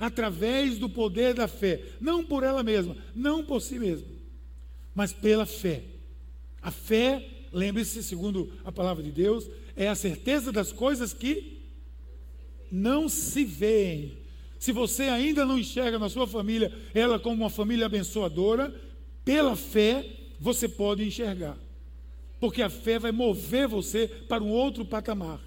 através 0.00 0.80
do 0.80 0.88
poder 0.88 1.32
da 1.32 1.46
fé, 1.46 1.80
não 2.00 2.24
por 2.24 2.42
ela 2.42 2.64
mesma, 2.64 2.96
não 3.14 3.44
por 3.44 3.62
si 3.62 3.78
mesma, 3.78 4.08
mas 4.96 5.12
pela 5.12 5.46
fé. 5.46 5.84
A 6.60 6.72
fé 6.72 7.31
lembre-se, 7.52 8.02
segundo 8.02 8.52
a 8.64 8.72
palavra 8.72 9.02
de 9.02 9.10
Deus, 9.10 9.48
é 9.76 9.88
a 9.88 9.94
certeza 9.94 10.50
das 10.50 10.72
coisas 10.72 11.12
que 11.12 11.60
não 12.70 13.08
se 13.08 13.44
veem. 13.44 14.18
Se 14.58 14.72
você 14.72 15.04
ainda 15.04 15.44
não 15.44 15.58
enxerga 15.58 15.98
na 15.98 16.08
sua 16.08 16.26
família 16.26 16.72
ela 16.94 17.18
como 17.18 17.36
uma 17.36 17.50
família 17.50 17.86
abençoadora, 17.86 18.74
pela 19.24 19.56
fé 19.56 20.04
você 20.38 20.68
pode 20.68 21.04
enxergar. 21.04 21.56
Porque 22.40 22.62
a 22.62 22.70
fé 22.70 22.98
vai 22.98 23.12
mover 23.12 23.68
você 23.68 24.08
para 24.08 24.42
um 24.42 24.50
outro 24.50 24.84
patamar. 24.84 25.40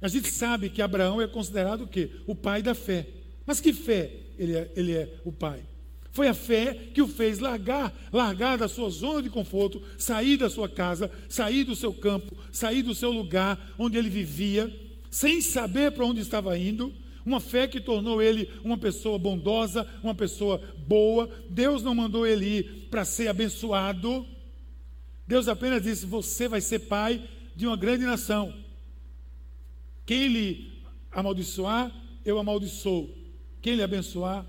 A 0.00 0.08
gente 0.08 0.30
sabe 0.30 0.68
que 0.68 0.82
Abraão 0.82 1.20
é 1.20 1.26
considerado 1.26 1.84
o 1.84 1.88
quê? 1.88 2.10
O 2.26 2.34
pai 2.34 2.62
da 2.62 2.74
fé. 2.74 3.06
Mas 3.46 3.60
que 3.60 3.72
fé 3.72 4.12
ele 4.38 4.54
é, 4.54 4.70
ele 4.76 4.92
é 4.92 5.14
o 5.24 5.32
pai? 5.32 5.62
Foi 6.14 6.28
a 6.28 6.32
fé 6.32 6.90
que 6.94 7.02
o 7.02 7.08
fez 7.08 7.40
largar, 7.40 7.92
largar 8.12 8.56
da 8.56 8.68
sua 8.68 8.88
zona 8.88 9.20
de 9.20 9.28
conforto, 9.28 9.82
sair 9.98 10.36
da 10.36 10.48
sua 10.48 10.68
casa, 10.68 11.10
sair 11.28 11.64
do 11.64 11.74
seu 11.74 11.92
campo, 11.92 12.36
sair 12.52 12.84
do 12.84 12.94
seu 12.94 13.10
lugar 13.10 13.74
onde 13.76 13.98
ele 13.98 14.08
vivia, 14.08 14.72
sem 15.10 15.40
saber 15.40 15.90
para 15.90 16.06
onde 16.06 16.20
estava 16.20 16.56
indo. 16.56 16.94
Uma 17.26 17.40
fé 17.40 17.66
que 17.66 17.80
tornou 17.80 18.22
ele 18.22 18.48
uma 18.62 18.78
pessoa 18.78 19.18
bondosa, 19.18 19.88
uma 20.04 20.14
pessoa 20.14 20.62
boa. 20.86 21.28
Deus 21.50 21.82
não 21.82 21.96
mandou 21.96 22.24
ele 22.24 22.58
ir 22.58 22.88
para 22.88 23.04
ser 23.04 23.26
abençoado. 23.26 24.24
Deus 25.26 25.48
apenas 25.48 25.82
disse: 25.82 26.06
Você 26.06 26.46
vai 26.46 26.60
ser 26.60 26.78
pai 26.78 27.28
de 27.56 27.66
uma 27.66 27.76
grande 27.76 28.04
nação. 28.04 28.54
Quem 30.06 30.28
lhe 30.28 30.80
amaldiçoar, 31.10 31.90
eu 32.24 32.38
amaldiçoo. 32.38 33.10
Quem 33.60 33.74
lhe 33.74 33.82
abençoar, 33.82 34.46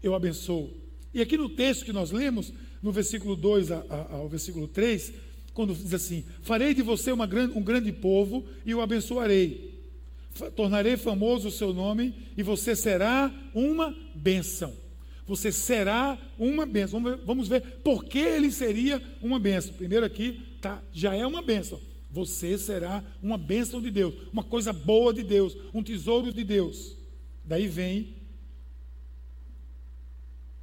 eu 0.00 0.14
abençoo. 0.14 0.81
E 1.14 1.20
aqui 1.20 1.36
no 1.36 1.48
texto 1.48 1.84
que 1.84 1.92
nós 1.92 2.10
lemos, 2.10 2.52
no 2.82 2.90
versículo 2.90 3.36
2 3.36 3.70
ao 3.70 4.28
versículo 4.28 4.66
3, 4.66 5.12
quando 5.52 5.74
diz 5.74 5.92
assim: 5.92 6.24
Farei 6.42 6.74
de 6.74 6.82
você 6.82 7.14
grande, 7.26 7.56
um 7.56 7.62
grande 7.62 7.92
povo 7.92 8.44
e 8.64 8.74
o 8.74 8.80
abençoarei. 8.80 9.72
Tornarei 10.56 10.96
famoso 10.96 11.48
o 11.48 11.52
seu 11.52 11.74
nome 11.74 12.14
e 12.36 12.42
você 12.42 12.74
será 12.74 13.32
uma 13.54 13.94
bênção. 14.14 14.72
Você 15.26 15.52
será 15.52 16.18
uma 16.38 16.64
bênção. 16.64 17.00
Vamos 17.00 17.18
ver, 17.18 17.26
vamos 17.26 17.48
ver 17.48 17.60
por 17.82 18.04
que 18.04 18.18
ele 18.18 18.50
seria 18.50 19.00
uma 19.20 19.38
bênção. 19.38 19.74
Primeiro 19.74 20.06
aqui, 20.06 20.40
tá, 20.60 20.82
já 20.92 21.14
é 21.14 21.26
uma 21.26 21.42
bênção. 21.42 21.80
Você 22.10 22.58
será 22.58 23.04
uma 23.22 23.38
bênção 23.38 23.80
de 23.80 23.90
Deus, 23.90 24.14
uma 24.32 24.42
coisa 24.42 24.72
boa 24.72 25.14
de 25.14 25.22
Deus, 25.22 25.56
um 25.72 25.82
tesouro 25.82 26.32
de 26.32 26.44
Deus. 26.44 26.96
Daí 27.44 27.66
vem 27.66 28.14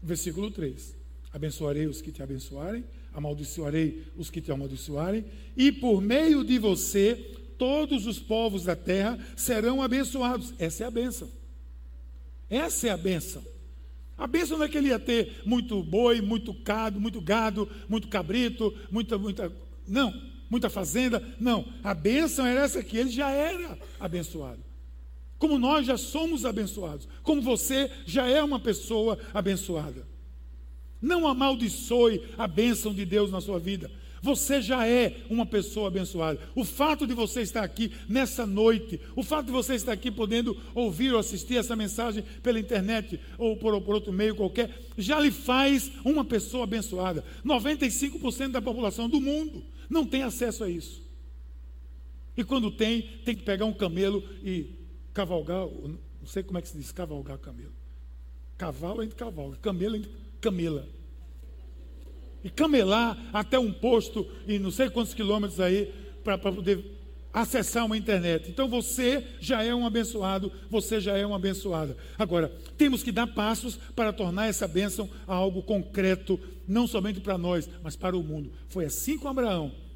Versículo 0.01 0.49
3: 0.49 0.95
Abençoarei 1.31 1.85
os 1.87 2.01
que 2.01 2.11
te 2.11 2.23
abençoarem, 2.23 2.83
amaldiçoarei 3.13 4.05
os 4.17 4.29
que 4.29 4.41
te 4.41 4.51
amaldiçoarem, 4.51 5.25
e 5.55 5.71
por 5.71 6.01
meio 6.01 6.43
de 6.43 6.57
você 6.57 7.15
todos 7.57 8.07
os 8.07 8.19
povos 8.19 8.63
da 8.63 8.75
terra 8.75 9.19
serão 9.35 9.81
abençoados. 9.81 10.53
Essa 10.57 10.85
é 10.85 10.87
a 10.87 10.91
bênção. 10.91 11.29
Essa 12.49 12.87
é 12.87 12.89
a 12.91 12.97
bênção. 12.97 13.43
A 14.17 14.25
bênção 14.25 14.57
não 14.57 14.65
é 14.65 14.69
que 14.69 14.77
ele 14.77 14.89
ia 14.89 14.99
ter 14.99 15.41
muito 15.45 15.81
boi, 15.83 16.21
muito 16.21 16.53
gado, 16.53 16.99
muito 16.99 17.21
gado, 17.21 17.69
muito 17.87 18.07
cabrito, 18.07 18.75
muita, 18.89 19.17
muita. 19.17 19.51
Não, 19.87 20.13
muita 20.49 20.69
fazenda. 20.69 21.23
Não. 21.39 21.65
A 21.83 21.93
bênção 21.93 22.45
era 22.45 22.61
essa 22.61 22.83
que 22.83 22.97
ele 22.97 23.09
já 23.09 23.29
era 23.29 23.77
abençoado 23.99 24.68
como 25.39 25.57
nós 25.57 25.87
já 25.87 25.97
somos 25.97 26.45
abençoados, 26.45 27.07
como 27.23 27.41
você 27.41 27.89
já 28.05 28.27
é 28.27 28.43
uma 28.43 28.59
pessoa 28.59 29.17
abençoada. 29.33 30.05
Não 31.01 31.25
amaldiçoe 31.25 32.21
a 32.37 32.45
bênção 32.45 32.93
de 32.93 33.05
Deus 33.05 33.31
na 33.31 33.39
sua 33.39 33.57
vida. 33.57 33.89
Você 34.21 34.61
já 34.61 34.85
é 34.85 35.15
uma 35.29 35.45
pessoa 35.45 35.87
abençoada. 35.87 36.41
O 36.53 36.65
fato 36.65 37.07
de 37.07 37.13
você 37.13 37.41
estar 37.41 37.63
aqui 37.63 37.93
nessa 38.09 38.45
noite, 38.45 38.99
o 39.15 39.23
fato 39.23 39.45
de 39.45 39.51
você 39.53 39.75
estar 39.75 39.93
aqui 39.93 40.11
podendo 40.11 40.57
ouvir 40.75 41.13
ou 41.13 41.19
assistir 41.19 41.55
essa 41.55 41.73
mensagem 41.73 42.21
pela 42.43 42.59
internet 42.59 43.17
ou 43.37 43.55
por, 43.55 43.81
por 43.81 43.95
outro 43.95 44.11
meio 44.11 44.35
qualquer, 44.35 44.87
já 44.97 45.21
lhe 45.21 45.31
faz 45.31 45.89
uma 46.03 46.25
pessoa 46.25 46.65
abençoada. 46.65 47.23
95% 47.45 48.49
da 48.51 48.61
população 48.61 49.07
do 49.07 49.21
mundo 49.21 49.63
não 49.89 50.05
tem 50.05 50.23
acesso 50.23 50.65
a 50.65 50.69
isso. 50.69 51.01
E 52.35 52.43
quando 52.43 52.69
tem, 52.71 53.01
tem 53.23 53.35
que 53.35 53.43
pegar 53.43 53.65
um 53.65 53.73
camelo 53.73 54.21
e 54.43 54.78
cavalgar, 55.19 55.67
não 55.67 55.97
sei 56.25 56.43
como 56.43 56.57
é 56.57 56.61
que 56.61 56.69
se 56.69 56.77
diz 56.77 56.93
cavalgar 56.93 57.37
camelo. 57.37 57.73
Cavalo 58.57 59.01
a 59.01 59.03
gente 59.03 59.15
cavalga, 59.15 59.57
camelo 59.57 59.95
a 59.95 59.97
gente 59.97 60.09
camela. 60.39 60.87
e 62.41 62.49
camelar 62.49 63.17
até 63.33 63.59
um 63.59 63.73
posto 63.73 64.25
e 64.47 64.57
não 64.57 64.71
sei 64.71 64.89
quantos 64.89 65.13
quilômetros 65.13 65.59
aí 65.59 65.93
para 66.23 66.37
poder 66.37 66.97
acessar 67.33 67.85
uma 67.85 67.97
internet. 67.97 68.49
Então 68.49 68.69
você 68.69 69.27
já 69.41 69.61
é 69.61 69.75
um 69.75 69.85
abençoado, 69.85 70.53
você 70.69 71.01
já 71.01 71.17
é 71.17 71.25
uma 71.25 71.35
abençoada. 71.35 71.97
Agora, 72.17 72.47
temos 72.77 73.03
que 73.03 73.11
dar 73.11 73.27
passos 73.27 73.75
para 73.93 74.13
tornar 74.13 74.47
essa 74.47 74.69
bênção 74.69 75.09
algo 75.27 75.61
concreto, 75.61 76.39
não 76.65 76.87
somente 76.87 77.19
para 77.19 77.37
nós, 77.37 77.69
mas 77.83 77.97
para 77.97 78.15
o 78.15 78.23
mundo. 78.23 78.53
Foi 78.69 78.85
assim 78.85 79.17
com 79.17 79.27
Abraão. 79.27 79.88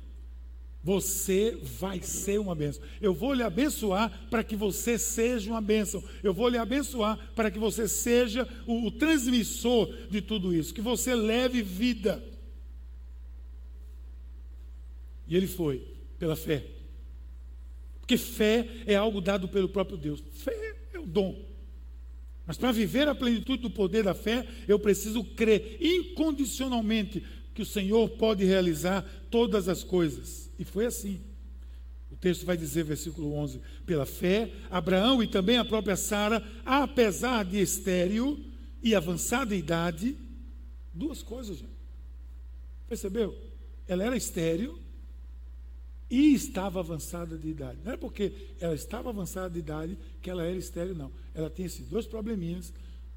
Você 0.84 1.58
vai 1.62 2.02
ser 2.02 2.40
uma 2.40 2.54
bênção. 2.54 2.84
Eu 3.00 3.14
vou 3.14 3.34
lhe 3.34 3.42
abençoar 3.42 4.28
para 4.30 4.44
que 4.44 4.54
você 4.54 5.00
seja 5.00 5.50
uma 5.50 5.62
bênção. 5.62 6.04
Eu 6.22 6.34
vou 6.34 6.50
lhe 6.50 6.58
abençoar 6.58 7.18
para 7.34 7.50
que 7.50 7.58
você 7.58 7.88
seja 7.88 8.46
o, 8.68 8.88
o 8.88 8.92
transmissor 8.92 9.88
de 10.10 10.22
tudo 10.22 10.54
isso. 10.54 10.74
Que 10.74 10.82
você 10.82 11.16
leve 11.16 11.62
vida. 11.62 12.22
E 15.26 15.38
ele 15.38 15.48
foi, 15.48 15.88
pela 16.20 16.36
fé. 16.36 16.66
Porque 18.02 18.18
fé 18.18 18.68
é 18.86 18.96
algo 18.96 19.22
dado 19.22 19.48
pelo 19.48 19.70
próprio 19.70 19.98
Deus. 19.98 20.22
Fé 20.34 20.76
é 20.94 21.00
o 21.00 21.06
dom. 21.06 21.46
Mas 22.46 22.58
para 22.58 22.74
viver 22.74 23.08
a 23.08 23.16
plenitude 23.16 23.62
do 23.62 23.70
poder 23.70 24.04
da 24.04 24.14
fé, 24.14 24.46
eu 24.68 24.78
preciso 24.78 25.24
crer 25.24 25.78
incondicionalmente 25.80 27.24
que 27.54 27.62
o 27.62 27.66
Senhor 27.66 28.10
pode 28.10 28.44
realizar 28.44 29.06
todas 29.30 29.68
as 29.68 29.84
coisas. 29.84 30.50
E 30.58 30.66
foi 30.66 30.86
assim. 30.86 31.22
O 32.12 32.16
texto 32.16 32.46
vai 32.46 32.58
dizer, 32.58 32.84
versículo 32.84 33.34
11: 33.34 33.62
pela 33.86 34.06
fé, 34.06 34.52
Abraão 34.70 35.22
e 35.22 35.28
também 35.28 35.58
a 35.58 35.66
própria 35.66 35.96
Sara, 35.96 36.44
apesar 36.66 37.44
de 37.44 37.60
estéril 37.60 38.40
e 38.82 38.94
avançada 38.96 39.56
idade, 39.56 40.18
duas 40.94 41.24
coisas, 41.24 41.58
gente. 41.58 41.72
Percebeu? 42.88 43.36
Ela 43.88 44.04
era 44.04 44.18
estéril 44.18 44.80
e 46.10 46.34
estava 46.34 46.80
avançada 46.80 47.38
de 47.38 47.48
idade. 47.48 47.80
Não 47.84 47.94
é 47.94 47.98
porque 47.98 48.34
ela 48.60 48.76
estava 48.76 49.10
avançada 49.10 49.50
de 49.50 49.60
idade 49.60 49.98
que 50.22 50.30
ela 50.30 50.44
era 50.44 50.56
estéril, 50.56 50.94
não. 50.94 51.12
Ela 51.34 51.50
tinha 51.50 51.66
esses 51.66 51.88
dois 51.88 52.06
probleminhas 52.06 52.72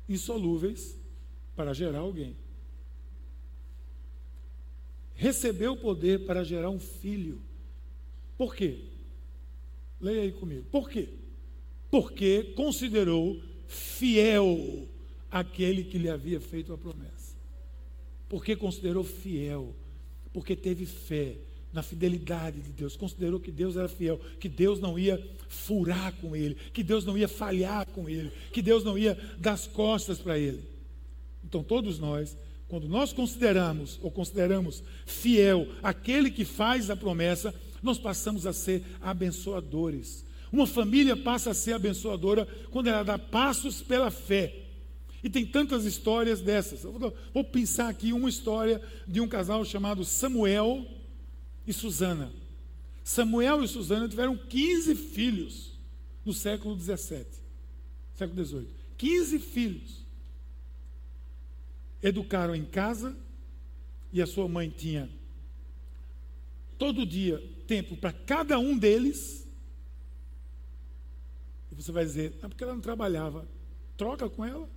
insolúveis 0.09 0.97
para 1.55 1.75
gerar 1.75 1.99
alguém. 1.99 2.37
Recebeu 5.17 5.73
o 5.73 5.77
poder 5.77 6.27
para 6.27 6.45
gerar 6.45 6.71
um 6.71 6.79
filho. 6.79 7.41
Por 8.37 8.55
quê? 8.55 8.79
Leia 10.01 10.23
aí 10.23 10.33
comigo. 10.33 10.65
Por 10.71 10.91
quê? 10.91 11.09
Porque 11.91 12.53
considerou 12.55 13.41
fiel 13.67 14.87
aquele 15.31 15.85
que 15.85 15.99
lhe 15.99 16.09
havia 16.09 16.41
feito 16.41 16.73
a 16.73 16.79
promessa. 16.79 17.35
Porque 18.29 18.55
considerou 18.55 19.03
fiel, 19.05 19.75
porque 20.33 20.55
teve 20.55 20.85
fé 20.85 21.37
na 21.73 21.83
fidelidade 21.83 22.61
de 22.61 22.71
Deus, 22.71 22.97
considerou 22.97 23.39
que 23.39 23.51
Deus 23.51 23.77
era 23.77 23.89
fiel, 23.89 24.19
que 24.41 24.49
Deus 24.49 24.81
não 24.81 24.99
ia 24.99 25.23
furar 25.49 26.13
com 26.15 26.35
ele, 26.35 26.55
que 26.73 26.83
Deus 26.83 27.05
não 27.05 27.17
ia 27.17 27.29
falhar 27.29 27.87
com 27.89 28.09
ele, 28.09 28.33
que 28.53 28.63
Deus 28.63 28.83
não 28.83 28.97
ia 28.97 29.15
dar 29.39 29.53
as 29.53 29.67
costas 29.67 30.19
para 30.19 30.39
ele. 30.39 30.63
Então, 31.45 31.63
todos 31.63 31.99
nós, 31.99 32.37
quando 32.69 32.89
nós 32.89 33.13
consideramos 33.13 33.99
ou 34.03 34.11
consideramos 34.11 34.83
fiel 35.05 35.69
aquele 35.83 36.31
que 36.31 36.45
faz 36.45 36.91
a 36.91 36.97
promessa, 36.97 37.55
nós 37.83 37.99
passamos 37.99 38.47
a 38.47 38.53
ser 38.53 38.83
abençoadores. 39.01 40.25
Uma 40.51 40.67
família 40.67 41.17
passa 41.17 41.51
a 41.51 41.55
ser 41.55 41.75
abençoadora 41.75 42.47
quando 42.71 42.89
ela 42.89 43.03
dá 43.03 43.19
passos 43.19 43.83
pela 43.83 44.11
fé. 44.11 44.63
E 45.23 45.31
tem 45.31 45.45
tantas 45.45 45.85
histórias 45.85 46.41
dessas. 46.41 46.83
Vou, 46.83 47.15
vou 47.33 47.45
pensar 47.45 47.89
aqui 47.89 48.13
uma 48.13 48.29
história 48.29 48.81
de 49.07 49.21
um 49.21 49.29
casal 49.29 49.65
chamado 49.65 50.05
Samuel 50.05 50.87
e 51.67 51.73
Susana. 51.73 52.33
Samuel 53.03 53.63
e 53.63 53.69
Susana 53.69 54.09
tiveram 54.09 54.37
15 54.37 54.95
filhos 54.95 55.73
no 56.25 56.33
século 56.33 56.75
17, 56.75 57.29
século 58.15 58.43
18. 58.43 58.69
15 58.99 59.39
filhos. 59.39 60.06
Educaram 62.07 62.55
em 62.55 62.65
casa 62.65 63.17
e 64.13 64.23
a 64.23 64.27
sua 64.27 64.49
mãe 64.49 64.71
tinha 64.71 65.11
todo 66.79 67.05
dia 67.07 67.43
tempo 67.67 67.97
para 67.97 68.13
cada 68.13 68.59
um 68.59 68.79
deles. 68.79 69.47
E 71.73 71.75
você 71.75 71.91
vai 71.91 72.05
dizer, 72.05 72.39
é 72.43 72.49
porque 72.49 72.63
ela 72.63 72.75
não 72.75 72.81
trabalhava. 72.81 73.47
Troca 73.97 74.31
com 74.31 74.45
ela. 74.45 74.69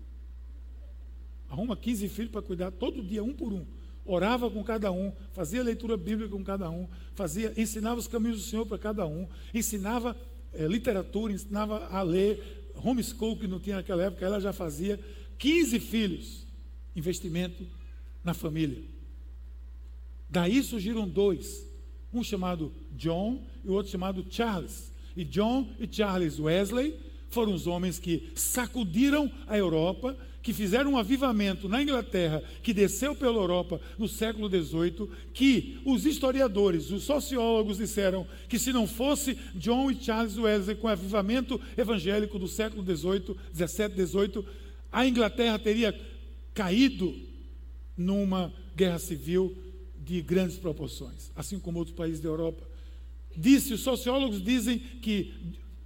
Arruma 1.50 1.78
15 1.78 2.10
filhos 2.10 2.32
para 2.32 2.42
cuidar 2.42 2.72
todo 2.72 3.04
dia, 3.04 3.24
um 3.24 3.34
por 3.34 3.54
um 3.54 3.65
orava 4.06 4.50
com 4.50 4.63
cada 4.63 4.92
um, 4.92 5.12
fazia 5.34 5.62
leitura 5.62 5.96
bíblica 5.96 6.32
com 6.32 6.44
cada 6.44 6.70
um, 6.70 6.88
fazia, 7.13 7.54
ensinava 7.56 8.00
os 8.00 8.08
caminhos 8.08 8.38
do 8.38 8.44
Senhor 8.44 8.65
para 8.65 8.80
cada 8.80 9.06
um, 9.06 9.28
ensinava 9.54 10.18
é, 10.52 10.65
literatura, 10.65 11.32
ensinava 11.32 11.86
a 11.88 12.02
ler, 12.02 12.72
homeschool 12.76 13.38
que 13.38 13.48
não 13.48 13.60
tinha 13.60 13.76
naquela 13.76 14.04
época, 14.04 14.26
ela 14.26 14.39
já 14.39 14.52
fazia 14.52 15.00
15 15.38 15.80
filhos, 15.80 16.48
investimento 16.95 17.65
na 18.23 18.34
família. 18.34 18.84
Daí 20.30 20.62
surgiram 20.62 21.08
dois, 21.08 21.65
um 22.13 22.23
chamado 22.23 22.71
John 22.95 23.43
e 23.63 23.69
o 23.69 23.73
outro 23.73 23.91
chamado 23.91 24.25
Charles. 24.30 24.91
E 25.15 25.23
John 25.23 25.67
e 25.80 25.88
Charles 25.91 26.39
Wesley 26.39 26.99
foram 27.30 27.54
os 27.54 27.67
homens 27.67 27.99
que 27.99 28.32
sacudiram 28.36 29.32
a 29.47 29.58
Europa 29.58 30.15
que 30.41 30.54
fizeram 30.54 30.93
um 30.93 30.97
avivamento 30.97 31.67
na 31.67 31.82
Inglaterra, 31.82 32.41
que 32.63 32.73
desceu 32.73 33.13
pela 33.15 33.38
Europa 33.38 33.80
no 33.97 34.08
século 34.08 34.49
XVIII, 34.49 35.10
que 35.34 35.80
os 35.86 36.06
historiadores, 36.06 36.91
os 36.91 37.04
sociólogos 37.04 37.78
disseram 37.78 38.25
que 38.47 38.58
se 38.58 38.71
não 38.71 38.88
fosse 38.88 39.38
John 39.56 39.91
e 39.91 40.02
Charles 40.02 40.38
Wesley 40.38 40.78
com 40.78 40.88
o 40.88 40.89
avivamento 40.89 41.60
evangélico 41.78 42.39
do 42.39 42.47
século 42.47 42.84
XVIII, 42.84 43.36
XVII, 43.54 44.08
XVIII, 44.08 44.45
a 44.91 45.06
Inglaterra 45.06 45.60
teria 45.60 45.93
caído 46.54 47.16
numa 47.96 48.54
guerra 48.76 49.00
civil 49.00 49.56
de 49.98 50.22
grandes 50.22 50.58
proporções, 50.58 51.32
assim 51.36 51.60
como 51.60 51.80
outros 51.80 51.96
países 51.96 52.20
da 52.20 52.30
Europa. 52.30 52.68
Disse, 53.36 53.74
os 53.74 53.82
sociólogos 53.82 54.42
dizem 54.42 54.80
que 54.80 55.34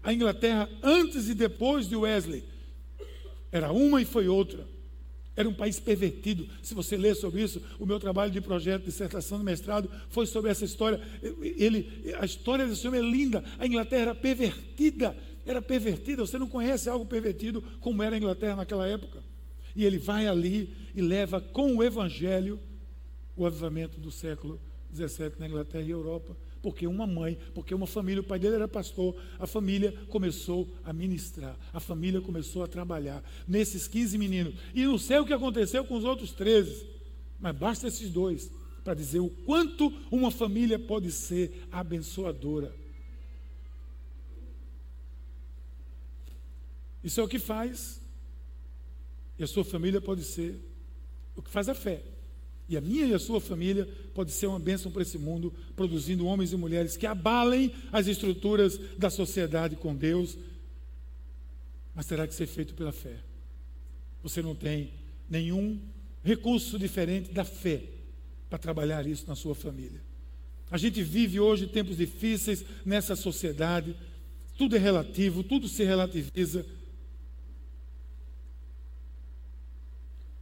a 0.02 0.14
Inglaterra, 0.14 0.70
antes 0.82 1.30
e 1.30 1.34
depois 1.34 1.88
de 1.88 1.96
Wesley, 1.96 2.44
era 3.52 3.72
uma 3.72 4.02
e 4.02 4.06
foi 4.06 4.28
outra. 4.28 4.68
Era 5.36 5.50
um 5.50 5.54
país 5.54 5.80
pervertido. 5.80 6.48
Se 6.62 6.76
você 6.76 6.96
ler 6.96 7.16
sobre 7.16 7.42
isso, 7.42 7.62
o 7.80 7.86
meu 7.86 8.00
trabalho 8.00 8.32
de 8.32 8.40
projeto, 8.40 8.82
de 8.82 8.92
dissertação 8.92 9.40
de 9.40 9.44
mestrado, 9.44 9.90
foi 10.10 10.28
sobre 10.28 10.52
essa 10.52 10.64
história. 10.64 11.02
Ele, 11.42 12.14
a 12.20 12.26
história 12.26 12.68
desse 12.68 12.88
homem 12.88 13.00
é 13.00 13.04
linda. 13.04 13.44
A 13.58 13.66
Inglaterra 13.66 14.02
era 14.02 14.16
pervertida. 14.16 15.18
Era 15.46 15.62
pervertida. 15.62 16.26
Você 16.26 16.38
não 16.38 16.48
conhece 16.48 16.88
algo 16.88 17.06
pervertido 17.06 17.64
como 17.80 18.04
era 18.04 18.16
a 18.16 18.18
Inglaterra 18.18 18.58
naquela 18.58 18.88
época. 18.88 19.23
E 19.76 19.86
ele 19.86 19.98
vai 19.98 20.28
ali 20.28 20.74
e 20.96 21.02
leva 21.02 21.42
com 21.42 21.76
o 21.76 21.84
Evangelho 21.84 22.60
o 23.36 23.46
avivamento 23.46 24.00
do 24.00 24.12
século 24.12 24.60
XVII 24.94 25.34
na 25.40 25.48
Inglaterra 25.48 25.84
e 25.84 25.90
Europa 25.90 26.36
porque 26.64 26.88
uma 26.88 27.06
mãe, 27.06 27.38
porque 27.54 27.76
uma 27.76 27.86
família, 27.86 28.22
o 28.22 28.24
pai 28.24 28.40
dele 28.40 28.56
era 28.56 28.70
pastor, 28.70 29.14
a 29.38 29.46
família 29.46 29.92
começou 30.08 30.74
a 30.86 30.94
ministrar, 30.94 31.60
a 31.74 31.80
família 31.82 32.22
começou 32.22 32.64
a 32.64 32.68
trabalhar 32.68 33.22
nesses 33.46 33.86
15 33.86 34.18
meninos. 34.18 34.56
E 34.74 34.86
não 34.86 34.98
sei 34.98 35.20
o 35.20 35.26
que 35.26 35.34
aconteceu 35.34 35.84
com 35.84 35.96
os 35.98 36.06
outros 36.06 36.32
13, 36.32 36.88
mas 37.38 37.54
basta 37.54 37.90
esses 37.90 38.10
dois 38.10 38.50
para 38.82 38.94
dizer 38.94 39.20
o 39.20 39.30
quanto 39.30 39.92
uma 40.10 40.32
família 40.32 40.80
pode 40.80 41.12
ser 41.12 41.68
abençoadora. 41.70 42.74
Isso 47.04 47.20
é 47.20 47.24
o 47.24 47.28
que 47.28 47.40
faz, 47.40 48.00
e 49.38 49.44
a 49.44 49.48
sua 49.48 49.64
família 49.64 50.00
pode 50.00 50.24
ser 50.24 50.60
o 51.36 51.42
que 51.42 51.50
faz 51.50 51.68
a 51.70 51.74
fé. 51.74 52.02
E 52.68 52.78
a 52.78 52.82
minha 52.82 53.06
e 53.06 53.14
a 53.14 53.20
sua 53.20 53.42
família 53.42 53.88
pode 54.14 54.32
ser 54.32 54.48
uma 54.48 54.60
bênção 54.60 54.92
para 54.92 55.02
esse 55.02 55.18
mundo, 55.18 55.54
produzindo 55.76 56.26
homens 56.26 56.54
e 56.54 56.58
mulheres 56.58 56.96
que 56.96 57.06
abalem 57.06 57.74
as 57.92 58.08
estruturas 58.08 58.80
da 58.98 59.10
sociedade 59.10 59.76
com 59.76 59.96
Deus, 59.96 60.38
mas 61.94 62.06
terá 62.06 62.26
que 62.26 62.34
ser 62.34 62.48
feito 62.48 62.74
pela 62.74 62.92
fé. 62.92 63.20
Você 64.22 64.42
não 64.42 64.56
tem 64.56 64.92
nenhum 65.30 65.80
recurso 66.24 66.80
diferente 66.80 67.32
da 67.32 67.44
fé 67.44 67.84
para 68.50 68.58
trabalhar 68.58 69.06
isso 69.06 69.26
na 69.28 69.36
sua 69.36 69.54
família. 69.54 70.02
A 70.72 70.78
gente 70.78 71.04
vive 71.04 71.40
hoje 71.40 71.68
tempos 71.68 71.98
difíceis 71.98 72.64
nessa 72.86 73.16
sociedade, 73.16 73.96
tudo 74.58 74.76
é 74.76 74.80
relativo, 74.80 75.44
tudo 75.44 75.68
se 75.68 75.84
relativiza. 75.84 76.66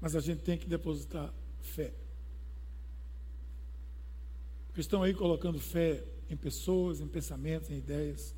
Mas 0.02 0.16
a 0.16 0.20
gente 0.20 0.42
tem 0.42 0.58
que 0.58 0.68
depositar 0.68 1.32
fé 1.62 1.94
que 4.74 4.80
estão 4.80 5.04
aí 5.04 5.14
colocando 5.14 5.60
fé 5.60 6.04
em 6.30 6.36
pessoas, 6.36 7.02
em 7.02 7.08
pensamentos, 7.08 7.70
em 7.70 7.78
ideias, 7.78 8.34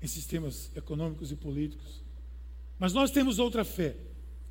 em 0.00 0.06
sistemas 0.06 0.70
econômicos 0.76 1.32
e 1.32 1.36
políticos. 1.36 2.02
Mas 2.78 2.92
nós 2.92 3.10
temos 3.10 3.38
outra 3.38 3.64
fé, 3.64 3.96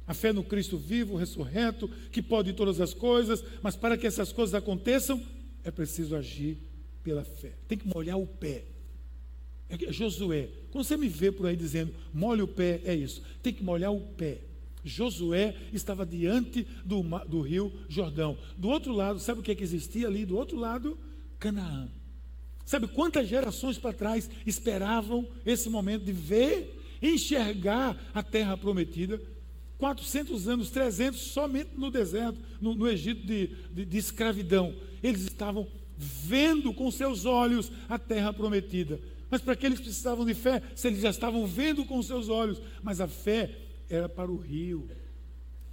A 0.07 0.13
fé 0.13 0.31
no 0.31 0.43
Cristo 0.43 0.77
vivo, 0.77 1.15
ressurreto, 1.15 1.87
que 2.11 2.21
pode 2.21 2.53
todas 2.53 2.79
as 2.79 2.93
coisas, 2.93 3.43
mas 3.63 3.75
para 3.75 3.97
que 3.97 4.05
essas 4.05 4.31
coisas 4.31 4.53
aconteçam, 4.53 5.19
é 5.63 5.71
preciso 5.71 6.15
agir 6.15 6.59
pela 7.03 7.23
fé. 7.23 7.53
Tem 7.67 7.75
que 7.75 7.87
molhar 7.87 8.19
o 8.19 8.27
pé. 8.27 8.65
É 9.67 9.91
Josué, 9.91 10.49
quando 10.69 10.85
você 10.85 10.95
me 10.95 11.07
vê 11.07 11.31
por 11.31 11.47
aí 11.47 11.55
dizendo, 11.55 11.91
molhe 12.13 12.43
o 12.43 12.47
pé, 12.47 12.81
é 12.85 12.93
isso. 12.93 13.23
Tem 13.41 13.51
que 13.51 13.63
molhar 13.63 13.91
o 13.91 13.99
pé. 13.99 14.41
Josué 14.85 15.55
estava 15.73 16.05
diante 16.05 16.65
do, 16.85 17.01
do 17.27 17.41
rio 17.41 17.73
Jordão. 17.89 18.37
Do 18.55 18.69
outro 18.69 18.93
lado, 18.93 19.19
sabe 19.19 19.39
o 19.39 19.43
que, 19.43 19.51
é 19.51 19.55
que 19.55 19.63
existia 19.63 20.07
ali? 20.07 20.25
Do 20.25 20.37
outro 20.37 20.57
lado, 20.57 20.97
Canaã. 21.39 21.89
Sabe 22.63 22.87
quantas 22.87 23.27
gerações 23.27 23.77
para 23.77 23.93
trás 23.93 24.29
esperavam 24.45 25.27
esse 25.45 25.69
momento 25.69 26.03
de 26.03 26.11
ver, 26.11 26.97
enxergar 27.01 27.97
a 28.13 28.23
terra 28.23 28.55
prometida? 28.55 29.21
400 29.77 30.47
anos, 30.47 30.69
300 30.69 31.19
somente 31.19 31.71
no 31.75 31.91
deserto, 31.91 32.39
no, 32.61 32.73
no 32.73 32.87
Egito 32.87 33.25
de, 33.25 33.47
de, 33.71 33.85
de 33.85 33.97
escravidão. 33.97 34.73
Eles 35.03 35.21
estavam 35.21 35.67
vendo 35.97 36.73
com 36.73 36.89
seus 36.91 37.25
olhos 37.25 37.71
a 37.89 37.99
terra 37.99 38.31
prometida. 38.33 38.99
Mas 39.29 39.41
para 39.41 39.55
que 39.55 39.65
eles 39.65 39.79
precisavam 39.79 40.25
de 40.25 40.33
fé? 40.33 40.61
Se 40.75 40.87
eles 40.87 41.01
já 41.01 41.09
estavam 41.09 41.45
vendo 41.45 41.85
com 41.85 42.01
seus 42.01 42.29
olhos. 42.29 42.61
Mas 42.81 43.01
a 43.01 43.07
fé 43.07 43.64
era 43.89 44.09
para 44.09 44.31
o 44.31 44.37
rio, 44.37 44.89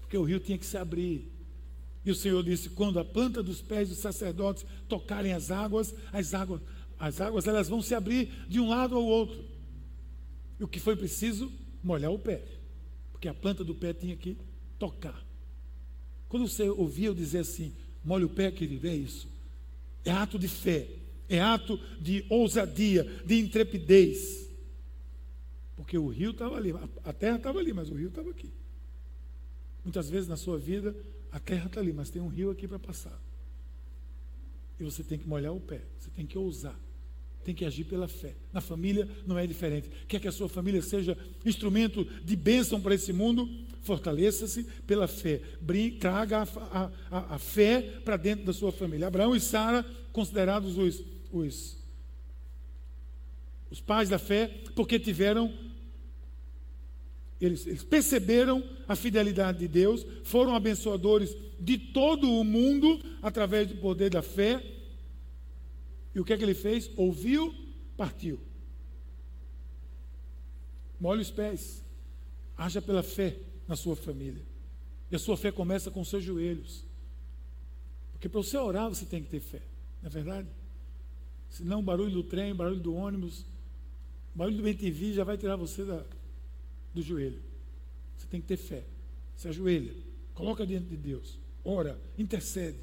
porque 0.00 0.16
o 0.16 0.24
rio 0.24 0.40
tinha 0.40 0.58
que 0.58 0.66
se 0.66 0.76
abrir. 0.76 1.30
E 2.04 2.10
o 2.10 2.14
Senhor 2.14 2.42
disse: 2.42 2.70
quando 2.70 2.98
a 2.98 3.04
planta 3.04 3.42
dos 3.42 3.62
pés 3.62 3.88
dos 3.88 3.98
sacerdotes 3.98 4.66
tocarem 4.88 5.32
as 5.32 5.50
águas, 5.50 5.94
as 6.12 6.34
águas, 6.34 6.60
as 6.98 7.20
águas 7.20 7.46
elas 7.46 7.68
vão 7.68 7.80
se 7.80 7.94
abrir 7.94 8.30
de 8.48 8.60
um 8.60 8.68
lado 8.68 8.96
ao 8.96 9.04
outro. 9.04 9.44
E 10.58 10.64
o 10.64 10.68
que 10.68 10.80
foi 10.80 10.96
preciso? 10.96 11.50
Molhar 11.82 12.12
o 12.12 12.18
pé, 12.18 12.42
porque 13.10 13.28
a 13.28 13.34
planta 13.34 13.64
do 13.64 13.74
pé 13.74 13.92
tinha 13.92 14.16
que 14.16 14.36
tocar. 14.78 15.24
Quando 16.28 16.48
você 16.48 16.68
ouvia 16.68 17.08
eu 17.08 17.14
dizer 17.14 17.40
assim, 17.40 17.74
molhe 18.04 18.24
o 18.24 18.28
pé, 18.28 18.50
querido, 18.50 18.86
é 18.86 18.94
isso. 18.94 19.28
É 20.04 20.10
ato 20.10 20.38
de 20.38 20.48
fé, 20.48 20.88
é 21.28 21.40
ato 21.40 21.78
de 22.00 22.24
ousadia, 22.28 23.04
de 23.24 23.38
intrepidez. 23.38 24.48
Porque 25.76 25.96
o 25.96 26.08
rio 26.08 26.30
estava 26.30 26.56
ali, 26.56 26.72
a 27.04 27.12
terra 27.12 27.36
estava 27.36 27.58
ali, 27.58 27.72
mas 27.72 27.90
o 27.90 27.94
rio 27.94 28.08
estava 28.08 28.30
aqui. 28.30 28.52
Muitas 29.84 30.08
vezes 30.08 30.28
na 30.28 30.36
sua 30.36 30.58
vida, 30.58 30.94
a 31.30 31.40
terra 31.40 31.66
está 31.66 31.80
ali, 31.80 31.92
mas 31.92 32.10
tem 32.10 32.20
um 32.20 32.28
rio 32.28 32.50
aqui 32.50 32.68
para 32.68 32.78
passar. 32.78 33.20
E 34.78 34.84
você 34.84 35.02
tem 35.02 35.18
que 35.18 35.28
molhar 35.28 35.54
o 35.54 35.60
pé, 35.60 35.82
você 35.98 36.10
tem 36.10 36.26
que 36.26 36.36
ousar, 36.36 36.78
tem 37.44 37.54
que 37.54 37.64
agir 37.64 37.84
pela 37.84 38.06
fé. 38.06 38.36
Na 38.52 38.60
família 38.60 39.08
não 39.26 39.38
é 39.38 39.46
diferente. 39.46 39.90
Quer 40.06 40.20
que 40.20 40.28
a 40.28 40.32
sua 40.32 40.48
família 40.48 40.82
seja 40.82 41.16
instrumento 41.44 42.04
de 42.04 42.36
bênção 42.36 42.80
para 42.80 42.94
esse 42.94 43.12
mundo? 43.12 43.48
Fortaleça-se 43.80 44.64
pela 44.86 45.08
fé. 45.08 45.40
Traga 45.98 46.42
a, 46.42 46.90
a, 47.10 47.34
a 47.34 47.38
fé 47.38 48.00
para 48.04 48.16
dentro 48.16 48.44
da 48.44 48.52
sua 48.52 48.70
família. 48.70 49.08
Abraão 49.08 49.34
e 49.34 49.40
Sara, 49.40 49.84
considerados 50.12 50.78
os, 50.78 51.02
os, 51.32 51.81
os 53.72 53.80
pais 53.80 54.10
da 54.10 54.18
fé, 54.18 54.48
porque 54.76 55.00
tiveram 55.00 55.50
eles, 57.40 57.66
eles, 57.66 57.82
perceberam 57.82 58.62
a 58.86 58.94
fidelidade 58.94 59.60
de 59.60 59.66
Deus, 59.66 60.06
foram 60.24 60.54
abençoadores 60.54 61.34
de 61.58 61.78
todo 61.78 62.30
o 62.30 62.44
mundo 62.44 63.00
através 63.22 63.66
do 63.66 63.76
poder 63.78 64.10
da 64.10 64.20
fé. 64.20 64.62
E 66.14 66.20
o 66.20 66.24
que 66.24 66.34
é 66.34 66.36
que 66.36 66.44
ele 66.44 66.54
fez? 66.54 66.90
Ouviu, 66.98 67.52
partiu. 67.96 68.38
Molhe 71.00 71.22
os 71.22 71.30
pés, 71.30 71.82
haja 72.56 72.82
pela 72.82 73.02
fé 73.02 73.38
na 73.66 73.74
sua 73.74 73.96
família. 73.96 74.44
E 75.10 75.16
a 75.16 75.18
sua 75.18 75.36
fé 75.36 75.50
começa 75.50 75.90
com 75.90 76.02
os 76.02 76.10
seus 76.10 76.22
joelhos. 76.22 76.84
Porque 78.12 78.28
para 78.28 78.42
você 78.42 78.58
orar, 78.58 78.90
você 78.90 79.06
tem 79.06 79.22
que 79.22 79.30
ter 79.30 79.40
fé, 79.40 79.62
não 80.02 80.08
é 80.08 80.12
verdade? 80.12 80.48
Senão 81.48 81.80
o 81.80 81.82
barulho 81.82 82.12
do 82.12 82.22
trem, 82.22 82.52
o 82.52 82.54
barulho 82.54 82.80
do 82.80 82.94
ônibus, 82.94 83.46
o 84.34 84.38
barulho 84.38 84.56
do 84.56 84.62
BTV 84.62 85.12
já 85.12 85.24
vai 85.24 85.36
tirar 85.36 85.56
você 85.56 85.84
da, 85.84 86.04
do 86.94 87.02
joelho. 87.02 87.42
Você 88.16 88.26
tem 88.26 88.40
que 88.40 88.46
ter 88.46 88.56
fé. 88.56 88.84
Se 89.36 89.48
ajoelha, 89.48 89.94
coloca 90.34 90.66
diante 90.66 90.86
de 90.86 90.96
Deus, 90.96 91.38
ora, 91.64 92.00
intercede. 92.16 92.78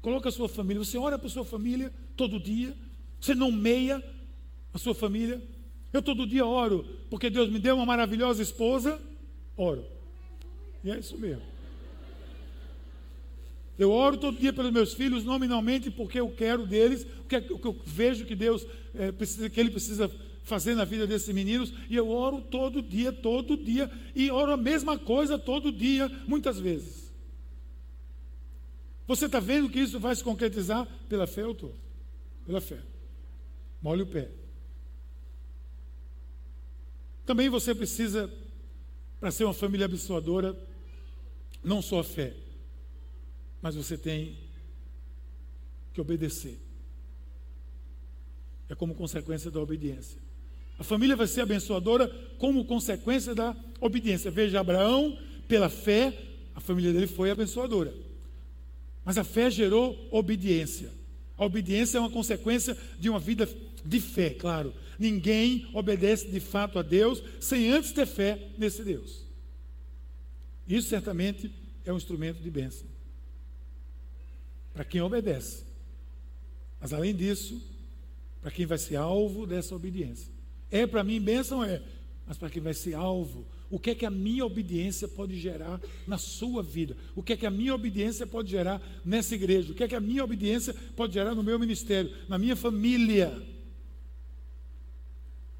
Coloca 0.00 0.28
a 0.28 0.32
sua 0.32 0.48
família. 0.48 0.82
Você 0.82 0.96
ora 0.96 1.18
para 1.18 1.26
a 1.26 1.30
sua 1.30 1.44
família 1.44 1.92
todo 2.16 2.40
dia. 2.40 2.74
Você 3.20 3.34
nomeia 3.34 4.02
a 4.72 4.78
sua 4.78 4.94
família. 4.94 5.42
Eu 5.92 6.00
todo 6.00 6.26
dia 6.26 6.46
oro, 6.46 6.86
porque 7.10 7.28
Deus 7.28 7.50
me 7.50 7.58
deu 7.58 7.76
uma 7.76 7.84
maravilhosa 7.84 8.42
esposa. 8.42 9.00
Oro. 9.56 9.84
E 10.82 10.90
é 10.90 10.98
isso 10.98 11.18
mesmo. 11.18 11.42
Eu 13.78 13.90
oro 13.90 14.16
todo 14.16 14.38
dia 14.38 14.52
pelos 14.52 14.70
meus 14.70 14.94
filhos, 14.94 15.24
nominalmente, 15.24 15.90
porque 15.90 16.20
eu 16.20 16.30
quero 16.30 16.66
deles, 16.66 17.06
o 17.18 17.24
que, 17.24 17.36
eu 17.36 17.80
vejo 17.84 18.26
que 18.26 18.34
Deus 18.34 18.66
é, 18.94 19.10
precisa, 19.10 19.48
que 19.48 19.58
Ele 19.58 19.70
precisa 19.70 20.10
fazer 20.42 20.74
na 20.74 20.84
vida 20.84 21.06
desses 21.06 21.32
meninos, 21.34 21.72
e 21.88 21.96
eu 21.96 22.08
oro 22.08 22.40
todo 22.40 22.82
dia, 22.82 23.12
todo 23.12 23.56
dia, 23.56 23.90
e 24.14 24.30
oro 24.30 24.52
a 24.52 24.56
mesma 24.56 24.98
coisa 24.98 25.38
todo 25.38 25.70
dia, 25.70 26.08
muitas 26.26 26.58
vezes. 26.58 27.10
Você 29.06 29.26
está 29.26 29.40
vendo 29.40 29.68
que 29.68 29.80
isso 29.80 29.98
vai 29.98 30.14
se 30.14 30.22
concretizar? 30.22 30.86
Pela 31.08 31.26
fé 31.26 31.42
eu 31.42 31.52
estou. 31.52 31.74
Pela 32.46 32.60
fé. 32.60 32.80
Molhe 33.82 34.02
o 34.02 34.06
pé. 34.06 34.30
Também 37.26 37.48
você 37.48 37.74
precisa, 37.74 38.32
para 39.18 39.30
ser 39.30 39.44
uma 39.44 39.54
família 39.54 39.86
abençoadora, 39.86 40.56
não 41.62 41.82
só 41.82 42.00
a 42.00 42.04
fé, 42.04 42.34
mas 43.60 43.74
você 43.74 43.96
tem 43.96 44.38
que 45.92 46.00
obedecer. 46.00 46.58
É 48.68 48.74
como 48.74 48.94
consequência 48.94 49.50
da 49.50 49.60
obediência. 49.60 50.29
A 50.80 50.82
família 50.82 51.14
vai 51.14 51.26
ser 51.26 51.42
abençoadora 51.42 52.08
como 52.38 52.64
consequência 52.64 53.34
da 53.34 53.54
obediência. 53.78 54.30
Veja, 54.30 54.58
Abraão, 54.58 55.18
pela 55.46 55.68
fé, 55.68 56.18
a 56.54 56.60
família 56.60 56.90
dele 56.90 57.06
foi 57.06 57.30
abençoadora. 57.30 57.94
Mas 59.04 59.18
a 59.18 59.22
fé 59.22 59.50
gerou 59.50 60.08
obediência. 60.10 60.90
A 61.36 61.44
obediência 61.44 61.98
é 61.98 62.00
uma 62.00 62.10
consequência 62.10 62.74
de 62.98 63.10
uma 63.10 63.20
vida 63.20 63.46
de 63.84 64.00
fé, 64.00 64.30
claro. 64.30 64.72
Ninguém 64.98 65.68
obedece 65.74 66.28
de 66.28 66.40
fato 66.40 66.78
a 66.78 66.82
Deus 66.82 67.22
sem 67.38 67.70
antes 67.70 67.92
ter 67.92 68.06
fé 68.06 68.48
nesse 68.56 68.82
Deus. 68.82 69.22
Isso 70.66 70.88
certamente 70.88 71.52
é 71.84 71.92
um 71.92 71.98
instrumento 71.98 72.42
de 72.42 72.50
bênção 72.50 72.88
para 74.72 74.84
quem 74.84 75.02
obedece. 75.02 75.64
Mas 76.80 76.94
além 76.94 77.14
disso, 77.14 77.60
para 78.40 78.50
quem 78.50 78.64
vai 78.64 78.78
ser 78.78 78.96
alvo 78.96 79.46
dessa 79.46 79.74
obediência. 79.74 80.39
É 80.70 80.86
para 80.86 81.02
mim 81.02 81.20
bênção? 81.20 81.64
É. 81.64 81.82
Mas 82.26 82.38
para 82.38 82.48
quem 82.48 82.62
vai 82.62 82.74
ser 82.74 82.94
alvo, 82.94 83.46
o 83.68 83.78
que 83.78 83.90
é 83.90 83.94
que 83.94 84.06
a 84.06 84.10
minha 84.10 84.44
obediência 84.44 85.08
pode 85.08 85.38
gerar 85.38 85.80
na 86.06 86.18
sua 86.18 86.62
vida? 86.62 86.96
O 87.14 87.22
que 87.22 87.32
é 87.32 87.36
que 87.36 87.46
a 87.46 87.50
minha 87.50 87.74
obediência 87.74 88.26
pode 88.26 88.50
gerar 88.50 88.80
nessa 89.04 89.34
igreja? 89.34 89.72
O 89.72 89.74
que 89.74 89.84
é 89.84 89.88
que 89.88 89.96
a 89.96 90.00
minha 90.00 90.22
obediência 90.24 90.74
pode 90.96 91.14
gerar 91.14 91.34
no 91.34 91.42
meu 91.42 91.58
ministério, 91.58 92.12
na 92.28 92.38
minha 92.38 92.56
família? 92.56 93.32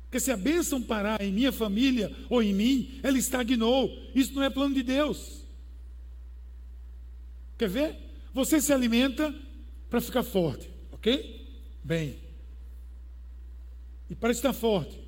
Porque 0.04 0.18
se 0.18 0.32
a 0.32 0.36
bênção 0.36 0.82
parar 0.82 1.22
em 1.22 1.32
minha 1.32 1.52
família 1.52 2.12
ou 2.28 2.42
em 2.42 2.52
mim, 2.52 2.98
ela 3.00 3.16
estagnou. 3.16 3.96
Isso 4.12 4.34
não 4.34 4.42
é 4.42 4.50
plano 4.50 4.74
de 4.74 4.82
Deus. 4.82 5.44
Quer 7.56 7.68
ver? 7.68 7.96
Você 8.34 8.60
se 8.60 8.72
alimenta 8.72 9.32
para 9.88 10.00
ficar 10.00 10.24
forte, 10.24 10.68
ok? 10.90 11.46
Bem. 11.84 12.16
E 14.08 14.16
para 14.16 14.32
estar 14.32 14.52
forte, 14.52 14.99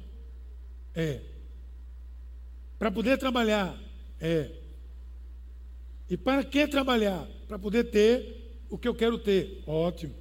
é. 0.94 1.20
Para 2.78 2.90
poder 2.90 3.18
trabalhar, 3.18 3.78
é. 4.20 4.50
E 6.08 6.16
para 6.16 6.44
que 6.44 6.66
trabalhar? 6.66 7.26
Para 7.46 7.58
poder 7.58 7.84
ter 7.84 8.64
o 8.68 8.76
que 8.76 8.88
eu 8.88 8.94
quero 8.94 9.18
ter. 9.18 9.62
Ótimo. 9.66 10.14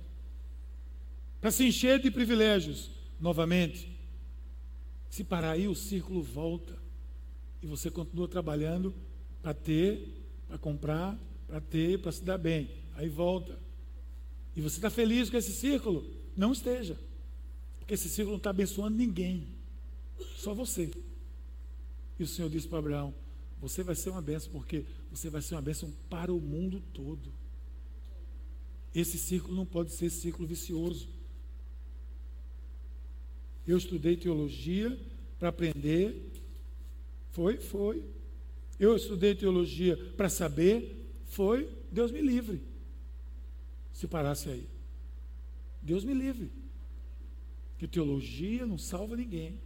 Para 1.40 1.52
se 1.52 1.66
encher 1.66 2.00
de 2.00 2.12
privilégios, 2.12 2.92
novamente. 3.20 3.92
Se 5.10 5.24
parar 5.24 5.52
aí, 5.52 5.68
o 5.68 5.76
círculo 5.76 6.22
volta. 6.22 6.78
E 7.62 7.68
você 7.68 7.90
continua 7.90 8.28
trabalhando 8.28 8.94
para 9.42 9.54
ter, 9.54 10.24
para 10.48 10.58
comprar, 10.58 11.18
para 11.48 11.60
ter, 11.60 12.00
para 12.00 12.12
se 12.12 12.24
dar 12.24 12.38
bem. 12.38 12.70
Aí 12.96 13.10
volta. 13.10 13.60
E 14.56 14.62
você 14.62 14.78
está 14.78 14.90
feliz 14.90 15.30
com 15.30 15.38
esse 15.38 15.52
círculo? 15.52 16.06
Não 16.36 16.52
esteja. 16.52 16.98
Porque 17.80 17.94
esse 17.94 18.08
círculo 18.08 18.34
não 18.34 18.38
está 18.38 18.52
abençoando 18.52 18.98
ninguém. 18.98 19.48
Só 20.36 20.54
você. 20.54 20.92
E 22.20 22.24
o 22.24 22.28
Senhor 22.28 22.50
disse 22.50 22.68
para 22.68 22.80
Abraão: 22.80 23.14
Você 23.60 23.84
vai 23.84 23.96
ser 23.96 24.10
uma 24.10 24.22
bênção, 24.22 24.52
porque 24.52 24.86
você 25.10 25.30
vai 25.30 25.42
ser 25.42 25.56
uma 25.56 25.62
bênção 25.62 25.92
para 26.10 26.34
o 26.34 26.40
mundo 26.40 26.82
todo. 26.94 27.32
Esse 28.94 29.18
círculo 29.18 29.56
não 29.56 29.66
pode 29.66 29.92
ser 29.92 30.10
círculo 30.10 30.48
vicioso. 30.48 31.08
Eu 33.66 33.78
estudei 33.78 34.18
teologia 34.18 34.98
para 35.40 35.50
aprender. 35.50 36.32
Foi, 37.32 37.58
foi. 37.58 38.04
eu 38.78 38.96
estudei 38.96 39.34
teologia 39.34 39.96
para 40.18 40.28
saber, 40.28 41.10
foi 41.26 41.70
Deus 41.92 42.12
me 42.12 42.22
livre. 42.22 42.62
Se 43.94 44.08
parasse 44.08 44.50
aí. 44.50 44.68
Deus 45.82 46.04
me 46.04 46.14
livre. 46.14 46.52
Que 47.78 47.88
teologia 47.88 48.66
não 48.66 48.78
salva 48.78 49.16
ninguém. 49.16 49.58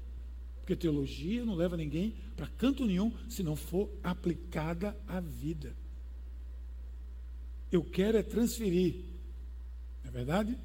Porque 0.66 0.76
teologia 0.76 1.46
não 1.46 1.54
leva 1.54 1.78
ninguém 1.78 2.16
para 2.36 2.48
canto 2.48 2.88
nenhum 2.88 3.14
se 3.30 3.44
não 3.44 3.56
for 3.56 3.88
aplicada 4.04 4.98
à 5.08 5.20
vida. 5.20 5.76
Eu 7.72 7.84
quero 7.84 8.18
é 8.18 8.24
transferir. 8.24 8.96
Não 10.04 10.10
é 10.10 10.12
verdade? 10.12 10.58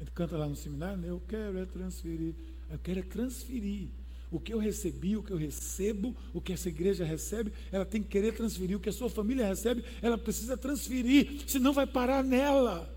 A 0.00 0.02
gente 0.02 0.10
canta 0.10 0.36
lá 0.36 0.48
no 0.48 0.56
seminário, 0.56 0.98
né? 0.98 1.10
eu 1.10 1.22
quero 1.28 1.58
é 1.58 1.64
transferir. 1.64 2.34
Eu 2.68 2.78
quero 2.80 2.98
é 2.98 3.02
transferir. 3.04 3.86
O 4.32 4.40
que 4.40 4.52
eu 4.52 4.58
recebi, 4.58 5.16
o 5.16 5.22
que 5.22 5.32
eu 5.32 5.36
recebo, 5.36 6.16
o 6.34 6.40
que 6.40 6.52
essa 6.52 6.68
igreja 6.68 7.04
recebe, 7.04 7.52
ela 7.70 7.86
tem 7.86 8.02
que 8.02 8.08
querer 8.08 8.34
transferir. 8.34 8.76
O 8.76 8.80
que 8.80 8.88
a 8.88 8.92
sua 8.92 9.08
família 9.08 9.46
recebe, 9.46 9.84
ela 10.02 10.18
precisa 10.18 10.56
transferir, 10.56 11.44
senão 11.46 11.72
vai 11.72 11.86
parar 11.86 12.24
nela. 12.24 12.92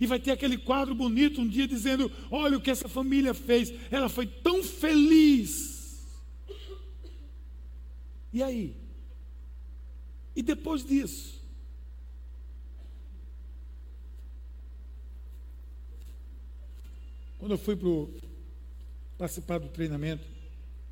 E 0.00 0.06
vai 0.06 0.18
ter 0.18 0.32
aquele 0.32 0.58
quadro 0.58 0.96
bonito 0.96 1.40
um 1.40 1.46
dia 1.46 1.68
dizendo: 1.68 2.10
Olha 2.28 2.58
o 2.58 2.60
que 2.60 2.72
essa 2.72 2.88
família 2.88 3.32
fez, 3.32 3.72
ela 3.88 4.08
foi 4.08 4.26
tão 4.26 4.64
feliz. 4.64 5.75
E 8.36 8.42
aí? 8.42 8.76
E 10.34 10.42
depois 10.42 10.84
disso? 10.84 11.40
Quando 17.38 17.52
eu 17.52 17.58
fui 17.58 17.74
para 17.74 17.88
participar 19.16 19.58
do 19.58 19.70
treinamento, 19.70 20.28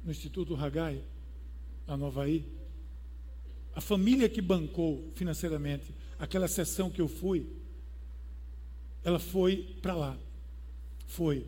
no 0.02 0.10
Instituto 0.10 0.56
Hagai, 0.56 1.04
lá 1.86 1.98
no 1.98 2.06
Havaí, 2.06 2.50
a 3.74 3.80
família 3.82 4.26
que 4.26 4.40
bancou 4.40 5.12
financeiramente 5.14 5.94
aquela 6.18 6.48
sessão 6.48 6.90
que 6.90 7.02
eu 7.02 7.08
fui, 7.08 7.46
ela 9.02 9.18
foi 9.18 9.76
para 9.82 9.94
lá. 9.94 10.18
Foi 11.08 11.46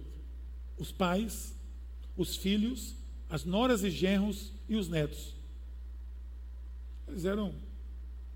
os 0.76 0.92
pais, 0.92 1.56
os 2.14 2.36
filhos, 2.36 2.94
as 3.30 3.46
noras 3.46 3.82
e 3.82 3.88
genros 3.88 4.52
e 4.68 4.76
os 4.76 4.90
netos. 4.90 5.35
Eles 7.16 7.24
eram 7.24 7.52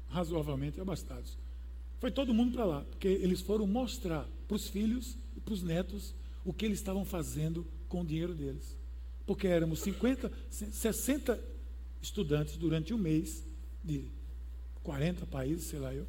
razoavelmente 0.09 0.81
abastados. 0.81 1.39
Foi 2.01 2.11
todo 2.11 2.35
mundo 2.35 2.55
para 2.55 2.65
lá, 2.65 2.81
porque 2.81 3.09
eles 3.09 3.41
foram 3.41 3.67
mostrar 3.67 4.27
para 4.49 4.57
os 4.57 4.69
filhos 4.69 5.17
e 5.37 5.41
para 5.41 5.55
os 5.55 5.63
netos 5.63 6.15
o 6.45 6.53
que 6.53 6.65
eles 6.65 6.79
estavam 6.79 7.05
fazendo 7.05 7.65
com 7.89 8.01
o 8.01 8.05
dinheiro 8.05 8.35
deles 8.35 8.81
porque 9.31 9.47
éramos 9.47 9.79
50, 9.79 10.29
60 10.51 11.41
estudantes 12.03 12.57
durante 12.57 12.93
um 12.93 12.99
mês, 12.99 13.45
de 13.81 14.11
40 14.83 15.25
países, 15.25 15.67
sei 15.67 15.79
lá 15.79 15.95
eu, 15.95 16.05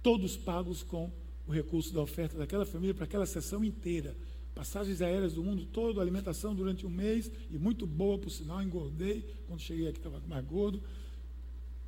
todos 0.00 0.36
pagos 0.36 0.84
com 0.84 1.10
o 1.48 1.50
recurso 1.50 1.92
da 1.92 2.00
oferta 2.00 2.38
daquela 2.38 2.64
família 2.64 2.94
para 2.94 3.06
aquela 3.06 3.26
sessão 3.26 3.64
inteira. 3.64 4.16
Passagens 4.54 5.02
aéreas 5.02 5.32
do 5.32 5.42
mundo 5.42 5.66
todo, 5.66 6.00
alimentação 6.00 6.54
durante 6.54 6.86
um 6.86 6.90
mês, 6.90 7.28
e 7.50 7.58
muito 7.58 7.88
boa, 7.88 8.16
por 8.16 8.30
sinal, 8.30 8.62
engordei. 8.62 9.28
Quando 9.48 9.58
cheguei 9.58 9.88
aqui 9.88 9.98
estava 9.98 10.22
mais 10.28 10.44
gordo. 10.44 10.80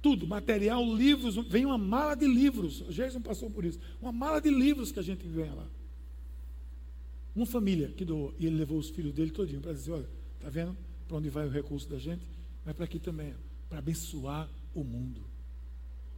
Tudo, 0.02 0.26
material, 0.26 0.84
livros, 0.84 1.36
vem 1.48 1.64
uma 1.64 1.78
mala 1.78 2.16
de 2.16 2.26
livros. 2.26 2.80
O 2.80 2.92
Jason 2.92 3.20
passou 3.20 3.48
por 3.48 3.64
isso. 3.64 3.78
Uma 4.00 4.10
mala 4.10 4.40
de 4.40 4.50
livros 4.50 4.90
que 4.90 4.98
a 4.98 5.02
gente 5.02 5.24
ganha 5.28 5.54
lá. 5.54 5.66
Uma 7.34 7.46
família 7.46 7.88
que 7.96 8.04
doou, 8.04 8.34
e 8.38 8.46
ele 8.46 8.56
levou 8.56 8.78
os 8.78 8.90
filhos 8.90 9.14
dele 9.14 9.30
todinho 9.30 9.60
para 9.60 9.72
dizer, 9.72 9.92
olha, 9.92 10.08
está 10.36 10.50
vendo 10.50 10.76
para 11.06 11.16
onde 11.16 11.30
vai 11.30 11.46
o 11.46 11.50
recurso 11.50 11.88
da 11.88 11.98
gente? 11.98 12.26
Vai 12.64 12.74
para 12.74 12.84
aqui 12.84 12.98
também, 12.98 13.32
para 13.70 13.78
abençoar 13.78 14.48
o 14.74 14.82
mundo. 14.82 15.22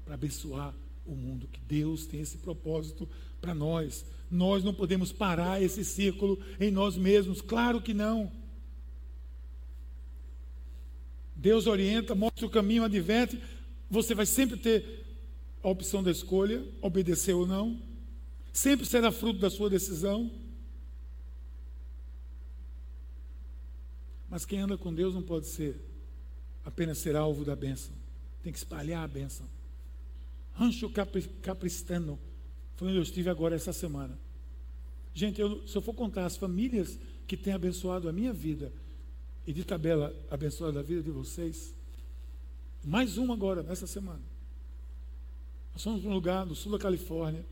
Para 0.04 0.14
abençoar 0.14 0.74
o 1.06 1.14
mundo, 1.14 1.46
que 1.46 1.60
Deus 1.60 2.06
tem 2.06 2.20
esse 2.20 2.38
propósito 2.38 3.06
para 3.38 3.54
nós. 3.54 4.04
Nós 4.30 4.64
não 4.64 4.72
podemos 4.72 5.12
parar 5.12 5.62
esse 5.62 5.84
círculo 5.84 6.40
em 6.58 6.70
nós 6.70 6.96
mesmos, 6.96 7.42
claro 7.42 7.82
que 7.82 7.92
não. 7.92 8.32
Deus 11.36 11.66
orienta, 11.66 12.14
mostra 12.14 12.46
o 12.46 12.50
caminho, 12.50 12.84
adverte. 12.84 13.38
Você 13.90 14.14
vai 14.14 14.26
sempre 14.26 14.56
ter 14.56 15.04
a 15.62 15.68
opção 15.68 16.02
da 16.02 16.10
escolha, 16.10 16.64
obedecer 16.80 17.34
ou 17.34 17.46
não. 17.46 17.80
Sempre 18.52 18.86
será 18.86 19.10
fruto 19.10 19.40
da 19.40 19.50
sua 19.50 19.70
decisão. 19.70 20.30
Mas 24.28 24.44
quem 24.44 24.60
anda 24.60 24.76
com 24.76 24.92
Deus 24.92 25.14
não 25.14 25.22
pode 25.22 25.46
ser 25.46 25.80
apenas 26.64 26.98
ser 26.98 27.14
alvo 27.14 27.44
da 27.44 27.54
bênção, 27.54 27.94
tem 28.42 28.52
que 28.52 28.58
espalhar 28.58 29.04
a 29.04 29.08
bênção. 29.08 29.46
Rancho 30.54 30.90
Capristano 31.42 32.18
foi 32.76 32.88
onde 32.88 32.96
eu 32.96 33.02
estive 33.02 33.28
agora 33.28 33.54
essa 33.54 33.72
semana. 33.72 34.18
Gente, 35.12 35.40
eu, 35.40 35.66
se 35.66 35.76
eu 35.76 35.82
for 35.82 35.94
contar 35.94 36.26
as 36.26 36.36
famílias 36.36 36.98
que 37.26 37.36
têm 37.36 37.52
abençoado 37.52 38.08
a 38.08 38.12
minha 38.12 38.32
vida 38.32 38.72
e 39.46 39.52
de 39.52 39.64
tabela 39.64 40.14
abençoado 40.30 40.78
a 40.78 40.82
vida 40.82 41.02
de 41.02 41.10
vocês, 41.10 41.74
mais 42.84 43.18
uma 43.18 43.34
agora, 43.34 43.62
nessa 43.62 43.86
semana. 43.86 44.22
Nós 45.72 45.82
fomos 45.82 46.00
para 46.00 46.10
um 46.10 46.14
lugar 46.14 46.46
no 46.46 46.54
sul 46.54 46.72
da 46.72 46.78
Califórnia, 46.78 47.44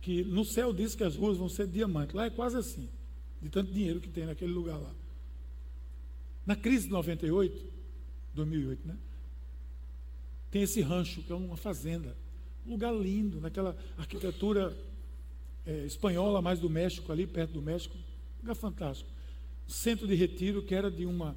que 0.00 0.22
no 0.22 0.44
céu 0.44 0.72
diz 0.72 0.94
que 0.94 1.02
as 1.02 1.16
ruas 1.16 1.38
vão 1.38 1.48
ser 1.48 1.66
diamantes. 1.66 2.14
Lá 2.14 2.26
é 2.26 2.30
quase 2.30 2.56
assim 2.56 2.88
de 3.40 3.48
tanto 3.50 3.72
dinheiro 3.72 4.00
que 4.00 4.08
tem 4.08 4.24
naquele 4.24 4.52
lugar 4.52 4.78
lá. 4.78 4.94
Na 6.46 6.54
crise 6.56 6.86
de 6.86 6.92
98, 6.92 7.64
2008, 8.34 8.88
né? 8.88 8.96
Tem 10.50 10.62
esse 10.62 10.80
rancho, 10.80 11.22
que 11.22 11.32
é 11.32 11.34
uma 11.34 11.56
fazenda. 11.56 12.16
Um 12.66 12.70
lugar 12.70 12.94
lindo, 12.94 13.40
naquela 13.40 13.76
arquitetura 13.98 14.74
é, 15.66 15.84
espanhola, 15.84 16.40
mais 16.40 16.60
do 16.60 16.70
México, 16.70 17.10
ali 17.10 17.26
perto 17.26 17.52
do 17.52 17.62
México. 17.62 17.96
Um 17.96 18.42
lugar 18.42 18.54
fantástico. 18.54 19.10
Centro 19.66 20.06
de 20.06 20.14
retiro, 20.14 20.62
que 20.62 20.74
era 20.74 20.90
de 20.90 21.04
uma, 21.04 21.36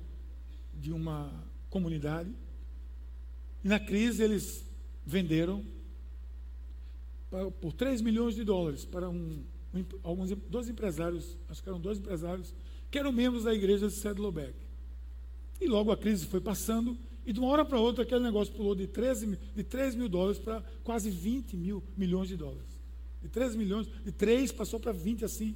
de 0.74 0.92
uma 0.92 1.47
comunidade. 1.70 2.30
E 3.64 3.68
na 3.68 3.80
crise 3.80 4.24
eles 4.24 4.66
venderam 5.06 5.64
por 7.60 7.74
3 7.74 8.02
milhões 8.02 8.36
de 8.36 8.44
dólares 8.44 8.86
para 8.86 9.10
um 9.10 9.44
alguns, 10.04 10.32
dois 10.50 10.70
empresários, 10.70 11.38
acho 11.50 11.62
que 11.62 11.70
eram 11.70 11.80
dois 11.80 12.00
empresários, 12.00 12.54
que 12.90 12.98
eram 12.98 13.12
membros 13.12 13.44
da 13.44 13.54
igreja 13.54 13.88
de 13.88 13.94
Sedlobeck. 13.94 14.56
E 15.60 15.68
logo 15.68 15.92
a 15.92 15.98
crise 15.98 16.26
foi 16.26 16.40
passando, 16.40 16.98
e 17.26 17.34
de 17.34 17.40
uma 17.40 17.50
hora 17.50 17.66
para 17.66 17.80
outra 17.80 18.04
aquele 18.04 18.24
negócio 18.24 18.54
pulou 18.54 18.74
de 18.74 18.88
13, 18.88 19.38
de 19.56 19.64
3 19.64 19.96
mil 19.96 20.08
dólares 20.08 20.40
para 20.40 20.64
quase 20.84 21.10
20 21.10 21.58
mil 21.58 21.84
milhões 21.96 22.30
de 22.30 22.38
dólares. 22.38 22.78
De 23.22 23.28
13 23.28 23.58
milhões, 23.58 23.88
de 23.88 24.12
3 24.12 24.52
passou 24.52 24.80
para 24.80 24.92
20 24.92 25.26
assim, 25.26 25.56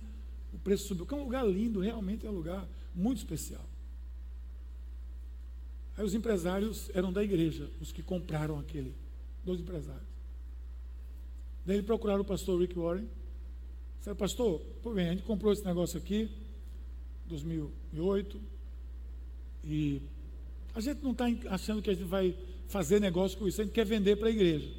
o 0.54 0.58
preço 0.58 0.88
subiu. 0.88 1.06
Que 1.06 1.13
é 1.13 1.17
um 1.17 1.24
lugar 1.24 1.47
lindo, 1.47 1.80
realmente 1.80 2.26
é 2.26 2.30
um 2.30 2.34
lugar 2.34 2.67
muito 2.93 3.19
especial. 3.19 3.65
Aí 6.01 6.05
os 6.05 6.15
empresários 6.15 6.89
eram 6.95 7.13
da 7.13 7.23
igreja, 7.23 7.69
os 7.79 7.91
que 7.91 8.01
compraram 8.01 8.57
aquele, 8.57 8.91
dois 9.45 9.59
empresários. 9.59 10.07
Daí 11.63 11.75
eles 11.75 11.85
procuraram 11.85 12.21
o 12.21 12.25
pastor 12.25 12.59
Rick 12.59 12.73
Warren, 12.73 13.07
Falei, 13.99 14.17
pastor, 14.17 14.59
pô, 14.81 14.95
bem, 14.95 15.09
a 15.09 15.11
gente 15.11 15.21
comprou 15.21 15.53
esse 15.53 15.63
negócio 15.63 15.99
aqui, 15.99 16.27
2008, 17.27 18.41
e 19.63 20.01
a 20.73 20.81
gente 20.81 21.03
não 21.03 21.11
está 21.11 21.25
achando 21.51 21.83
que 21.83 21.91
a 21.91 21.93
gente 21.93 22.07
vai 22.07 22.35
fazer 22.67 22.99
negócio 22.99 23.37
com 23.37 23.47
isso, 23.47 23.61
a 23.61 23.63
gente 23.63 23.73
quer 23.73 23.85
vender 23.85 24.15
para 24.15 24.29
a 24.29 24.31
igreja. 24.31 24.71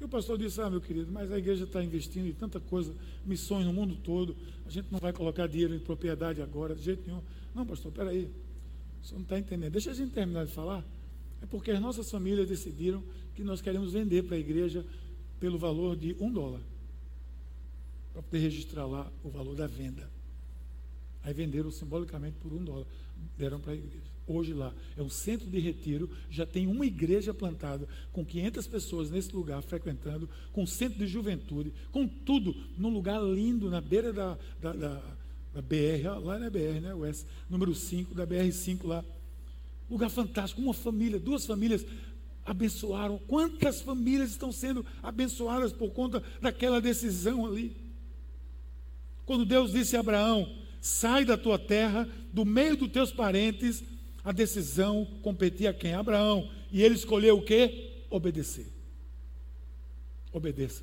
E 0.00 0.04
o 0.04 0.08
pastor 0.08 0.38
disse, 0.38 0.60
ah, 0.60 0.70
meu 0.70 0.80
querido, 0.80 1.10
mas 1.10 1.32
a 1.32 1.38
igreja 1.38 1.64
está 1.64 1.82
investindo 1.82 2.28
em 2.28 2.34
tanta 2.34 2.60
coisa, 2.60 2.94
missões 3.26 3.66
no 3.66 3.72
mundo 3.72 3.96
todo, 3.96 4.36
a 4.64 4.70
gente 4.70 4.92
não 4.92 5.00
vai 5.00 5.12
colocar 5.12 5.48
dinheiro 5.48 5.74
em 5.74 5.80
propriedade 5.80 6.40
agora, 6.40 6.76
de 6.76 6.84
jeito 6.84 7.02
nenhum. 7.04 7.20
Não, 7.52 7.66
pastor, 7.66 7.90
peraí, 7.90 8.30
você 9.02 9.14
não 9.14 9.22
está 9.22 9.38
entendendo. 9.38 9.72
Deixa 9.72 9.90
a 9.90 9.94
gente 9.94 10.12
terminar 10.12 10.46
de 10.46 10.52
falar. 10.52 10.84
É 11.40 11.46
porque 11.46 11.70
as 11.70 11.80
nossas 11.80 12.10
famílias 12.10 12.48
decidiram 12.48 13.02
que 13.34 13.44
nós 13.44 13.60
queremos 13.60 13.92
vender 13.92 14.24
para 14.24 14.36
a 14.36 14.38
igreja 14.38 14.84
pelo 15.38 15.58
valor 15.58 15.96
de 15.96 16.16
um 16.18 16.32
dólar 16.32 16.60
para 18.12 18.22
poder 18.22 18.38
registrar 18.38 18.86
lá 18.86 19.10
o 19.22 19.30
valor 19.30 19.54
da 19.54 19.66
venda. 19.66 20.10
Aí 21.22 21.32
venderam 21.32 21.70
simbolicamente 21.70 22.36
por 22.38 22.52
um 22.52 22.64
dólar, 22.64 22.86
deram 23.36 23.60
para 23.60 23.72
a 23.72 23.76
igreja. 23.76 24.10
Hoje 24.26 24.52
lá 24.52 24.74
é 24.96 25.02
um 25.02 25.08
centro 25.08 25.46
de 25.48 25.58
retiro, 25.58 26.10
já 26.28 26.44
tem 26.44 26.66
uma 26.66 26.84
igreja 26.84 27.32
plantada 27.32 27.88
com 28.12 28.24
500 28.24 28.66
pessoas 28.66 29.10
nesse 29.10 29.34
lugar 29.34 29.62
frequentando, 29.62 30.28
com 30.52 30.66
centro 30.66 30.98
de 30.98 31.06
juventude, 31.06 31.72
com 31.92 32.06
tudo 32.06 32.54
num 32.76 32.90
lugar 32.90 33.22
lindo 33.22 33.70
na 33.70 33.80
beira 33.80 34.12
da, 34.12 34.38
da, 34.60 34.72
da, 34.72 35.16
da 35.52 35.62
BR, 35.62 36.22
lá 36.22 36.38
na 36.38 36.50
BR, 36.50 36.80
né? 36.80 36.94
O 36.94 37.04
S, 37.04 37.24
número 37.48 37.74
5, 37.74 38.14
da 38.14 38.26
BR5 38.26 38.86
lá. 38.86 39.04
Lugar 39.90 40.10
fantástico, 40.10 40.60
uma 40.60 40.74
família, 40.74 41.18
duas 41.18 41.46
famílias 41.46 41.84
abençoaram. 42.44 43.18
Quantas 43.26 43.80
famílias 43.80 44.30
estão 44.30 44.52
sendo 44.52 44.84
abençoadas 45.02 45.72
por 45.72 45.90
conta 45.90 46.22
daquela 46.40 46.80
decisão 46.80 47.46
ali? 47.46 47.76
Quando 49.24 49.44
Deus 49.44 49.72
disse 49.72 49.96
a 49.96 50.00
Abraão: 50.00 50.50
sai 50.80 51.24
da 51.24 51.36
tua 51.36 51.58
terra, 51.58 52.08
do 52.32 52.44
meio 52.44 52.76
dos 52.76 52.90
teus 52.90 53.12
parentes, 53.12 53.82
a 54.24 54.32
decisão 54.32 55.06
competia 55.22 55.70
a 55.70 55.74
quem? 55.74 55.94
Abraão. 55.94 56.50
E 56.70 56.82
ele 56.82 56.94
escolheu 56.94 57.38
o 57.38 57.42
quê? 57.42 58.04
Obedecer. 58.10 58.66
Obedeça. 60.32 60.82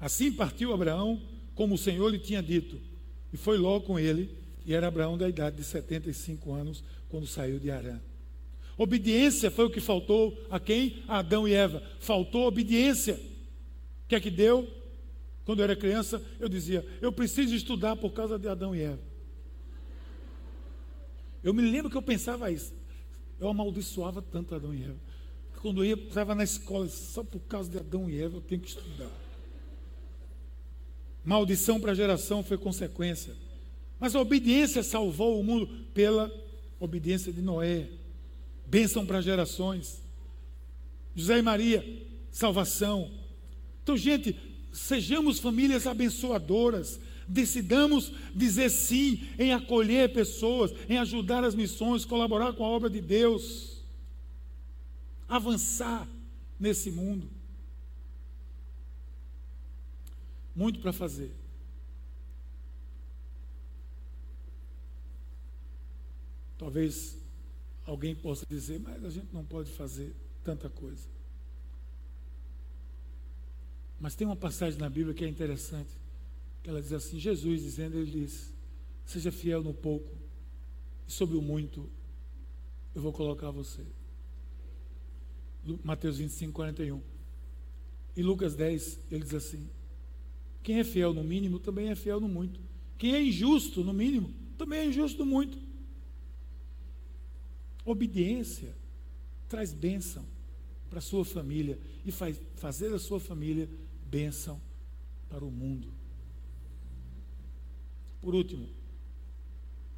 Assim 0.00 0.32
partiu 0.32 0.72
Abraão, 0.72 1.20
como 1.54 1.74
o 1.74 1.78
Senhor 1.78 2.08
lhe 2.08 2.18
tinha 2.18 2.42
dito, 2.42 2.80
e 3.32 3.36
foi 3.36 3.58
logo 3.58 3.86
com 3.86 3.98
ele, 3.98 4.30
e 4.64 4.74
era 4.74 4.88
Abraão 4.88 5.18
da 5.18 5.28
idade 5.28 5.56
de 5.56 5.64
75 5.64 6.52
anos, 6.52 6.84
quando 7.08 7.26
saiu 7.26 7.58
de 7.58 7.70
Arã. 7.70 8.00
Obediência 8.76 9.50
foi 9.50 9.66
o 9.66 9.70
que 9.70 9.80
faltou 9.80 10.36
a 10.50 10.58
quem? 10.58 11.02
A 11.06 11.18
Adão 11.18 11.46
e 11.46 11.52
Eva. 11.52 11.82
Faltou 12.00 12.46
obediência. 12.46 13.14
O 13.14 14.08
que 14.08 14.14
é 14.14 14.20
que 14.20 14.30
deu? 14.30 14.68
Quando 15.44 15.60
eu 15.60 15.64
era 15.64 15.76
criança, 15.76 16.22
eu 16.40 16.48
dizia: 16.48 16.84
eu 17.00 17.12
preciso 17.12 17.54
estudar 17.54 17.96
por 17.96 18.12
causa 18.12 18.38
de 18.38 18.48
Adão 18.48 18.74
e 18.74 18.80
Eva. 18.80 19.00
Eu 21.42 21.52
me 21.52 21.62
lembro 21.62 21.90
que 21.90 21.96
eu 21.96 22.02
pensava 22.02 22.50
isso. 22.50 22.72
Eu 23.38 23.48
amaldiçoava 23.48 24.22
tanto 24.22 24.54
Adão 24.54 24.74
e 24.74 24.84
Eva. 24.84 24.96
Quando 25.60 25.84
eu 25.84 25.96
estava 25.96 26.34
na 26.34 26.44
escola, 26.44 26.88
só 26.88 27.22
por 27.22 27.40
causa 27.40 27.70
de 27.70 27.78
Adão 27.78 28.08
e 28.08 28.20
Eva, 28.20 28.36
eu 28.36 28.40
tenho 28.40 28.60
que 28.60 28.68
estudar. 28.68 29.10
Maldição 31.24 31.80
para 31.80 31.92
a 31.92 31.94
geração 31.94 32.42
foi 32.42 32.58
consequência. 32.58 33.34
Mas 34.00 34.14
a 34.16 34.20
obediência 34.20 34.82
salvou 34.82 35.38
o 35.38 35.44
mundo 35.44 35.68
pela 35.94 36.32
obediência 36.80 37.32
de 37.32 37.40
Noé. 37.40 37.88
Bênção 38.66 39.06
para 39.06 39.20
gerações. 39.20 40.02
José 41.14 41.38
e 41.38 41.42
Maria, 41.42 41.84
salvação. 42.30 43.10
Então, 43.82 43.96
gente, 43.96 44.36
sejamos 44.72 45.38
famílias 45.38 45.86
abençoadoras. 45.86 46.98
Decidamos 47.28 48.12
dizer 48.34 48.70
sim 48.70 49.28
em 49.38 49.52
acolher 49.52 50.12
pessoas, 50.12 50.72
em 50.88 50.98
ajudar 50.98 51.44
as 51.44 51.54
missões, 51.54 52.04
colaborar 52.04 52.52
com 52.54 52.64
a 52.64 52.68
obra 52.68 52.90
de 52.90 53.00
Deus. 53.00 53.84
Avançar 55.28 56.08
nesse 56.58 56.90
mundo. 56.90 57.30
Muito 60.54 60.80
para 60.80 60.92
fazer. 60.92 61.32
Talvez 66.58 67.18
alguém 67.86 68.14
possa 68.14 68.46
dizer, 68.46 68.78
mas 68.78 69.04
a 69.04 69.10
gente 69.10 69.32
não 69.32 69.44
pode 69.44 69.70
fazer 69.72 70.14
tanta 70.44 70.68
coisa. 70.68 71.08
Mas 73.98 74.14
tem 74.14 74.26
uma 74.26 74.36
passagem 74.36 74.78
na 74.78 74.88
Bíblia 74.88 75.14
que 75.14 75.24
é 75.24 75.28
interessante, 75.28 75.90
que 76.62 76.68
ela 76.68 76.80
diz 76.80 76.92
assim, 76.92 77.18
Jesus 77.18 77.62
dizendo, 77.62 77.98
ele 77.98 78.10
diz, 78.10 78.52
seja 79.04 79.32
fiel 79.32 79.62
no 79.62 79.72
pouco, 79.72 80.10
e 81.06 81.12
sobre 81.12 81.36
o 81.36 81.42
muito 81.42 81.88
eu 82.94 83.00
vou 83.00 83.12
colocar 83.12 83.50
você. 83.50 83.84
Mateus 85.82 86.18
25, 86.18 86.52
41. 86.52 87.00
E 88.16 88.22
Lucas 88.22 88.54
10, 88.54 88.98
ele 89.10 89.24
diz 89.24 89.34
assim: 89.34 89.68
quem 90.62 90.78
é 90.78 90.84
fiel 90.84 91.12
no 91.12 91.24
mínimo 91.24 91.58
também 91.58 91.88
é 91.88 91.94
fiel 91.94 92.20
no 92.20 92.28
muito. 92.28 92.60
Quem 92.96 93.14
é 93.14 93.22
injusto 93.22 93.82
no 93.82 93.92
mínimo 93.92 94.32
também 94.56 94.80
é 94.80 94.86
injusto 94.86 95.24
no 95.24 95.26
muito. 95.26 95.58
Obediência 97.84 98.74
traz 99.48 99.72
bênção 99.72 100.24
para 100.88 100.98
a 100.98 101.02
sua 101.02 101.24
família 101.24 101.78
e 102.04 102.12
faz 102.12 102.40
fazer 102.56 102.94
a 102.94 102.98
sua 102.98 103.18
família 103.18 103.68
bênção 104.08 104.60
para 105.28 105.44
o 105.44 105.50
mundo. 105.50 105.92
Por 108.20 108.34
último, 108.34 108.68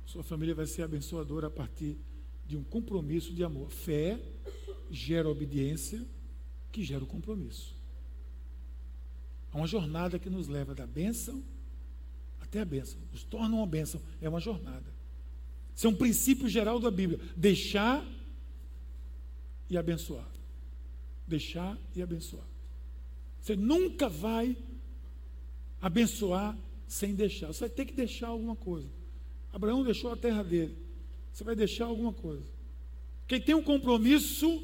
sua 0.07 0.23
família 0.23 0.55
vai 0.55 0.67
ser 0.67 0.83
abençoadora 0.83 1.49
a 1.49 1.51
partir 1.51 1.99
de 2.47 2.57
um 2.57 2.65
compromisso 2.65 3.35
de 3.35 3.45
amor. 3.45 3.71
Fé 3.71 4.19
gera 4.91 5.29
obediência, 5.29 6.07
que 6.73 6.83
gera 6.83 7.05
o 7.05 7.07
compromisso. 7.07 7.75
É 9.55 9.57
uma 9.57 9.69
jornada 9.69 10.19
que 10.19 10.29
nos 10.29 10.49
leva 10.49 10.75
da 10.75 10.85
bênção 10.85 11.41
até 12.41 12.61
a 12.61 12.65
bênção. 12.65 12.99
Nos 13.13 13.23
torna 13.23 13.55
uma 13.55 13.67
bênção. 13.67 14.03
É 14.21 14.29
uma 14.29 14.41
jornada. 14.41 14.93
Isso 15.75 15.87
é 15.87 15.91
um 15.91 15.95
princípio 15.95 16.49
geral 16.49 16.81
da 16.81 16.91
Bíblia. 16.91 17.21
Deixar 17.37 18.05
e 19.71 19.79
abençoar. 19.79 20.29
Deixar 21.27 21.79
e 21.95 22.03
abençoar. 22.03 22.47
Você 23.41 23.55
nunca 23.55 24.09
vai 24.09 24.57
abençoar 25.81 26.59
sem 26.89 27.15
deixar. 27.15 27.49
Você 27.49 27.61
vai 27.61 27.71
ter 27.71 27.85
que 27.85 27.93
deixar 27.93 28.29
alguma 28.29 28.57
coisa. 28.57 28.89
Abraão 29.53 29.85
deixou 29.85 30.13
a 30.13 30.17
terra 30.17 30.43
dele. 30.43 30.77
Você 31.33 31.45
vai 31.45 31.55
deixar 31.55 31.85
alguma 31.85 32.13
coisa. 32.13 32.53
Quem 33.29 33.41
tem 33.41 33.55
um 33.55 33.63
compromisso, 33.63 34.63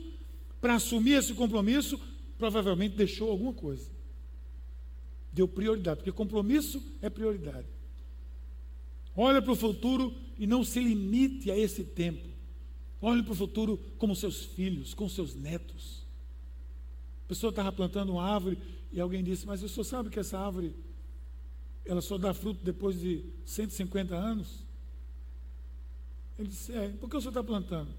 para 0.60 0.74
assumir 0.74 1.12
esse 1.12 1.32
compromisso, 1.32 1.98
provavelmente 2.36 2.96
deixou 2.96 3.30
alguma 3.30 3.52
coisa. 3.52 3.99
Deu 5.32 5.46
prioridade, 5.46 5.98
porque 5.98 6.12
compromisso 6.12 6.82
é 7.00 7.08
prioridade. 7.08 7.66
Olha 9.16 9.40
para 9.42 9.52
o 9.52 9.56
futuro 9.56 10.14
e 10.38 10.46
não 10.46 10.64
se 10.64 10.80
limite 10.80 11.50
a 11.50 11.56
esse 11.56 11.84
tempo. 11.84 12.28
Olhe 13.00 13.22
para 13.22 13.32
o 13.32 13.36
futuro 13.36 13.78
como 13.98 14.14
seus 14.14 14.44
filhos, 14.44 14.94
com 14.94 15.08
seus 15.08 15.34
netos. 15.34 16.06
A 17.24 17.28
pessoa 17.28 17.50
estava 17.50 17.72
plantando 17.72 18.12
uma 18.12 18.24
árvore 18.24 18.58
e 18.92 19.00
alguém 19.00 19.22
disse, 19.22 19.46
mas 19.46 19.62
o 19.62 19.68
senhor 19.68 19.84
sabe 19.84 20.10
que 20.10 20.18
essa 20.18 20.38
árvore 20.38 20.74
ela 21.84 22.00
só 22.00 22.18
dá 22.18 22.34
fruto 22.34 22.62
depois 22.62 23.00
de 23.00 23.24
150 23.44 24.14
anos? 24.14 24.64
Ele 26.38 26.48
disse, 26.48 26.72
é, 26.72 26.88
por 26.88 27.08
que 27.08 27.16
o 27.16 27.20
senhor 27.20 27.30
está 27.30 27.44
plantando? 27.44 27.90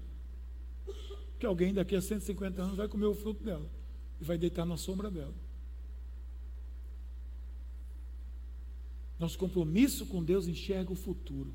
Porque 1.32 1.46
alguém 1.46 1.72
daqui 1.72 1.96
a 1.96 2.00
150 2.00 2.62
anos 2.62 2.76
vai 2.76 2.88
comer 2.88 3.06
o 3.06 3.14
fruto 3.14 3.42
dela 3.42 3.68
e 4.20 4.24
vai 4.24 4.38
deitar 4.38 4.64
na 4.64 4.76
sombra 4.76 5.10
dela. 5.10 5.34
Nosso 9.22 9.38
compromisso 9.38 10.04
com 10.06 10.20
Deus 10.20 10.48
enxerga 10.48 10.90
o 10.90 10.96
futuro. 10.96 11.54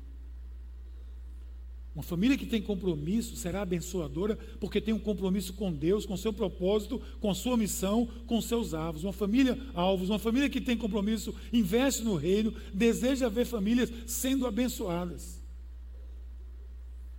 Uma 1.94 2.02
família 2.02 2.38
que 2.38 2.46
tem 2.46 2.62
compromisso 2.62 3.36
será 3.36 3.60
abençoadora 3.60 4.38
porque 4.58 4.80
tem 4.80 4.94
um 4.94 4.98
compromisso 4.98 5.52
com 5.52 5.70
Deus, 5.70 6.06
com 6.06 6.16
seu 6.16 6.32
propósito, 6.32 6.98
com 7.20 7.34
sua 7.34 7.58
missão, 7.58 8.08
com 8.26 8.40
seus 8.40 8.72
alvos. 8.72 9.04
Uma 9.04 9.12
família 9.12 9.58
alvos, 9.74 10.08
uma 10.08 10.18
família 10.18 10.48
que 10.48 10.62
tem 10.62 10.78
compromisso, 10.78 11.34
investe 11.52 12.02
no 12.02 12.16
reino, 12.16 12.54
deseja 12.72 13.28
ver 13.28 13.44
famílias 13.44 13.92
sendo 14.06 14.46
abençoadas. 14.46 15.38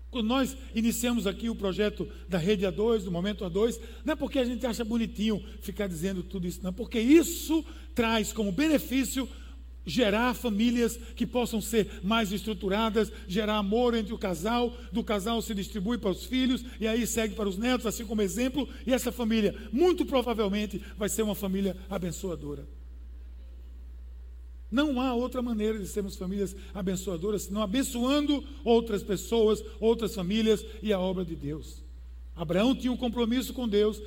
Quando 0.09 0.25
nós 0.25 0.57
iniciamos 0.73 1.27
aqui 1.27 1.47
o 1.47 1.55
projeto 1.55 2.09
da 2.27 2.39
Rede 2.39 2.65
A2, 2.65 3.03
do 3.03 3.11
Momento 3.11 3.45
A2, 3.45 3.79
não 4.03 4.13
é 4.13 4.15
porque 4.15 4.39
a 4.39 4.45
gente 4.45 4.65
acha 4.65 4.83
bonitinho 4.83 5.43
ficar 5.61 5.85
dizendo 5.85 6.23
tudo 6.23 6.47
isso, 6.47 6.61
não, 6.63 6.73
porque 6.73 6.99
isso 6.99 7.63
traz 7.93 8.33
como 8.33 8.51
benefício 8.51 9.29
gerar 9.85 10.33
famílias 10.33 10.97
que 11.15 11.25
possam 11.25 11.61
ser 11.61 12.01
mais 12.03 12.31
estruturadas, 12.31 13.11
gerar 13.27 13.57
amor 13.57 13.95
entre 13.95 14.13
o 14.13 14.17
casal, 14.17 14.75
do 14.91 15.03
casal 15.03 15.41
se 15.41 15.55
distribui 15.55 15.97
para 15.97 16.11
os 16.11 16.25
filhos 16.25 16.63
e 16.79 16.87
aí 16.87 17.05
segue 17.07 17.35
para 17.35 17.49
os 17.49 17.57
netos, 17.57 17.85
assim 17.85 18.05
como 18.05 18.21
exemplo, 18.21 18.67
e 18.85 18.93
essa 18.93 19.11
família 19.11 19.55
muito 19.71 20.05
provavelmente 20.05 20.81
vai 20.97 21.09
ser 21.09 21.23
uma 21.23 21.35
família 21.35 21.75
abençoadora. 21.89 22.67
Não 24.71 25.01
há 25.01 25.15
outra 25.15 25.41
maneira 25.41 25.79
de 25.79 25.87
sermos 25.87 26.15
famílias 26.15 26.55
abençoadoras 26.73 27.43
senão 27.43 27.61
abençoando 27.61 28.43
outras 28.63 29.01
pessoas, 29.01 29.63
outras 29.79 30.13
famílias 30.13 30.63
e 30.81 30.93
a 30.93 30.99
obra 30.99 31.25
de 31.25 31.35
Deus. 31.35 31.83
Abraão 32.35 32.75
tinha 32.75 32.91
um 32.91 32.97
compromisso 32.97 33.53
com 33.53 33.67
Deus. 33.67 34.01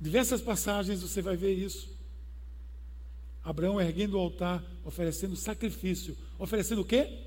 Diversas 0.00 0.40
passagens 0.40 1.02
você 1.02 1.20
vai 1.20 1.36
ver 1.36 1.52
isso. 1.52 1.98
Abraão 3.42 3.80
erguendo 3.80 4.16
o 4.16 4.20
altar, 4.20 4.64
oferecendo 4.88 5.36
sacrifício. 5.36 6.16
Oferecendo 6.38 6.80
o 6.80 6.84
quê? 6.84 7.26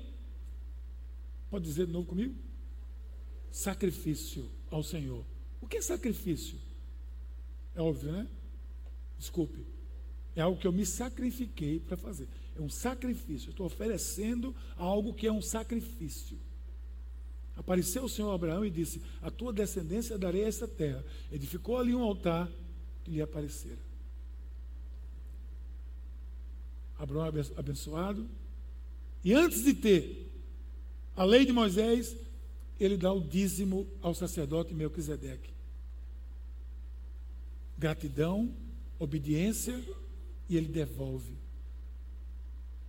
Pode 1.48 1.64
dizer 1.64 1.86
de 1.86 1.92
novo 1.92 2.08
comigo? 2.08 2.34
Sacrifício 3.52 4.50
ao 4.68 4.82
Senhor. 4.82 5.24
O 5.60 5.68
que 5.68 5.76
é 5.76 5.82
sacrifício? 5.82 6.58
É 7.74 7.80
óbvio, 7.80 8.10
né? 8.10 8.26
Desculpe. 9.16 9.64
É 10.34 10.40
algo 10.40 10.58
que 10.58 10.66
eu 10.66 10.72
me 10.72 10.84
sacrifiquei 10.84 11.78
para 11.78 11.96
fazer. 11.96 12.26
É 12.56 12.60
um 12.60 12.68
sacrifício. 12.68 13.48
Eu 13.48 13.52
estou 13.52 13.66
oferecendo 13.66 14.54
algo 14.76 15.14
que 15.14 15.28
é 15.28 15.32
um 15.32 15.42
sacrifício. 15.42 16.38
Apareceu 17.54 18.02
o 18.04 18.08
Senhor 18.08 18.32
Abraão 18.32 18.64
e 18.64 18.70
disse: 18.70 19.00
A 19.20 19.30
tua 19.30 19.52
descendência 19.52 20.18
darei 20.18 20.44
a 20.44 20.48
essa 20.48 20.66
terra. 20.66 21.04
Edificou 21.30 21.78
ali 21.78 21.94
um 21.94 22.02
altar 22.02 22.50
e 23.06 23.10
lhe 23.12 23.22
aparecera. 23.22 23.91
Abraão 27.02 27.26
é 27.26 27.30
abençoado. 27.58 28.28
E 29.24 29.34
antes 29.34 29.64
de 29.64 29.74
ter 29.74 30.30
a 31.16 31.24
lei 31.24 31.44
de 31.44 31.52
Moisés, 31.52 32.16
ele 32.78 32.96
dá 32.96 33.12
o 33.12 33.20
dízimo 33.20 33.88
ao 34.00 34.14
sacerdote 34.14 34.72
Melquisedeque. 34.72 35.50
Gratidão, 37.76 38.54
obediência 39.00 39.82
e 40.48 40.56
ele 40.56 40.68
devolve. 40.68 41.34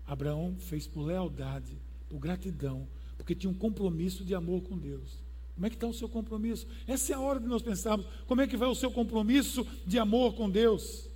Abraão 0.06 0.58
fez 0.60 0.86
por 0.86 1.02
lealdade, 1.02 1.76
por 2.08 2.20
gratidão, 2.20 2.88
porque 3.18 3.34
tinha 3.34 3.50
um 3.50 3.56
compromisso 3.56 4.24
de 4.24 4.36
amor 4.36 4.62
com 4.62 4.78
Deus. 4.78 5.18
Como 5.56 5.66
é 5.66 5.72
que 5.72 5.76
está 5.76 5.88
o 5.88 5.94
seu 5.94 6.08
compromisso? 6.08 6.68
Essa 6.86 7.14
é 7.14 7.16
a 7.16 7.20
hora 7.20 7.40
de 7.40 7.48
nós 7.48 7.64
pensarmos 7.64 8.06
como 8.28 8.42
é 8.42 8.48
que 8.48 8.58
vai 8.58 8.70
o 8.70 8.76
seu 8.76 8.92
compromisso 8.92 9.66
de 9.88 9.98
amor 9.98 10.36
com 10.36 10.48
Deus. 10.48 11.10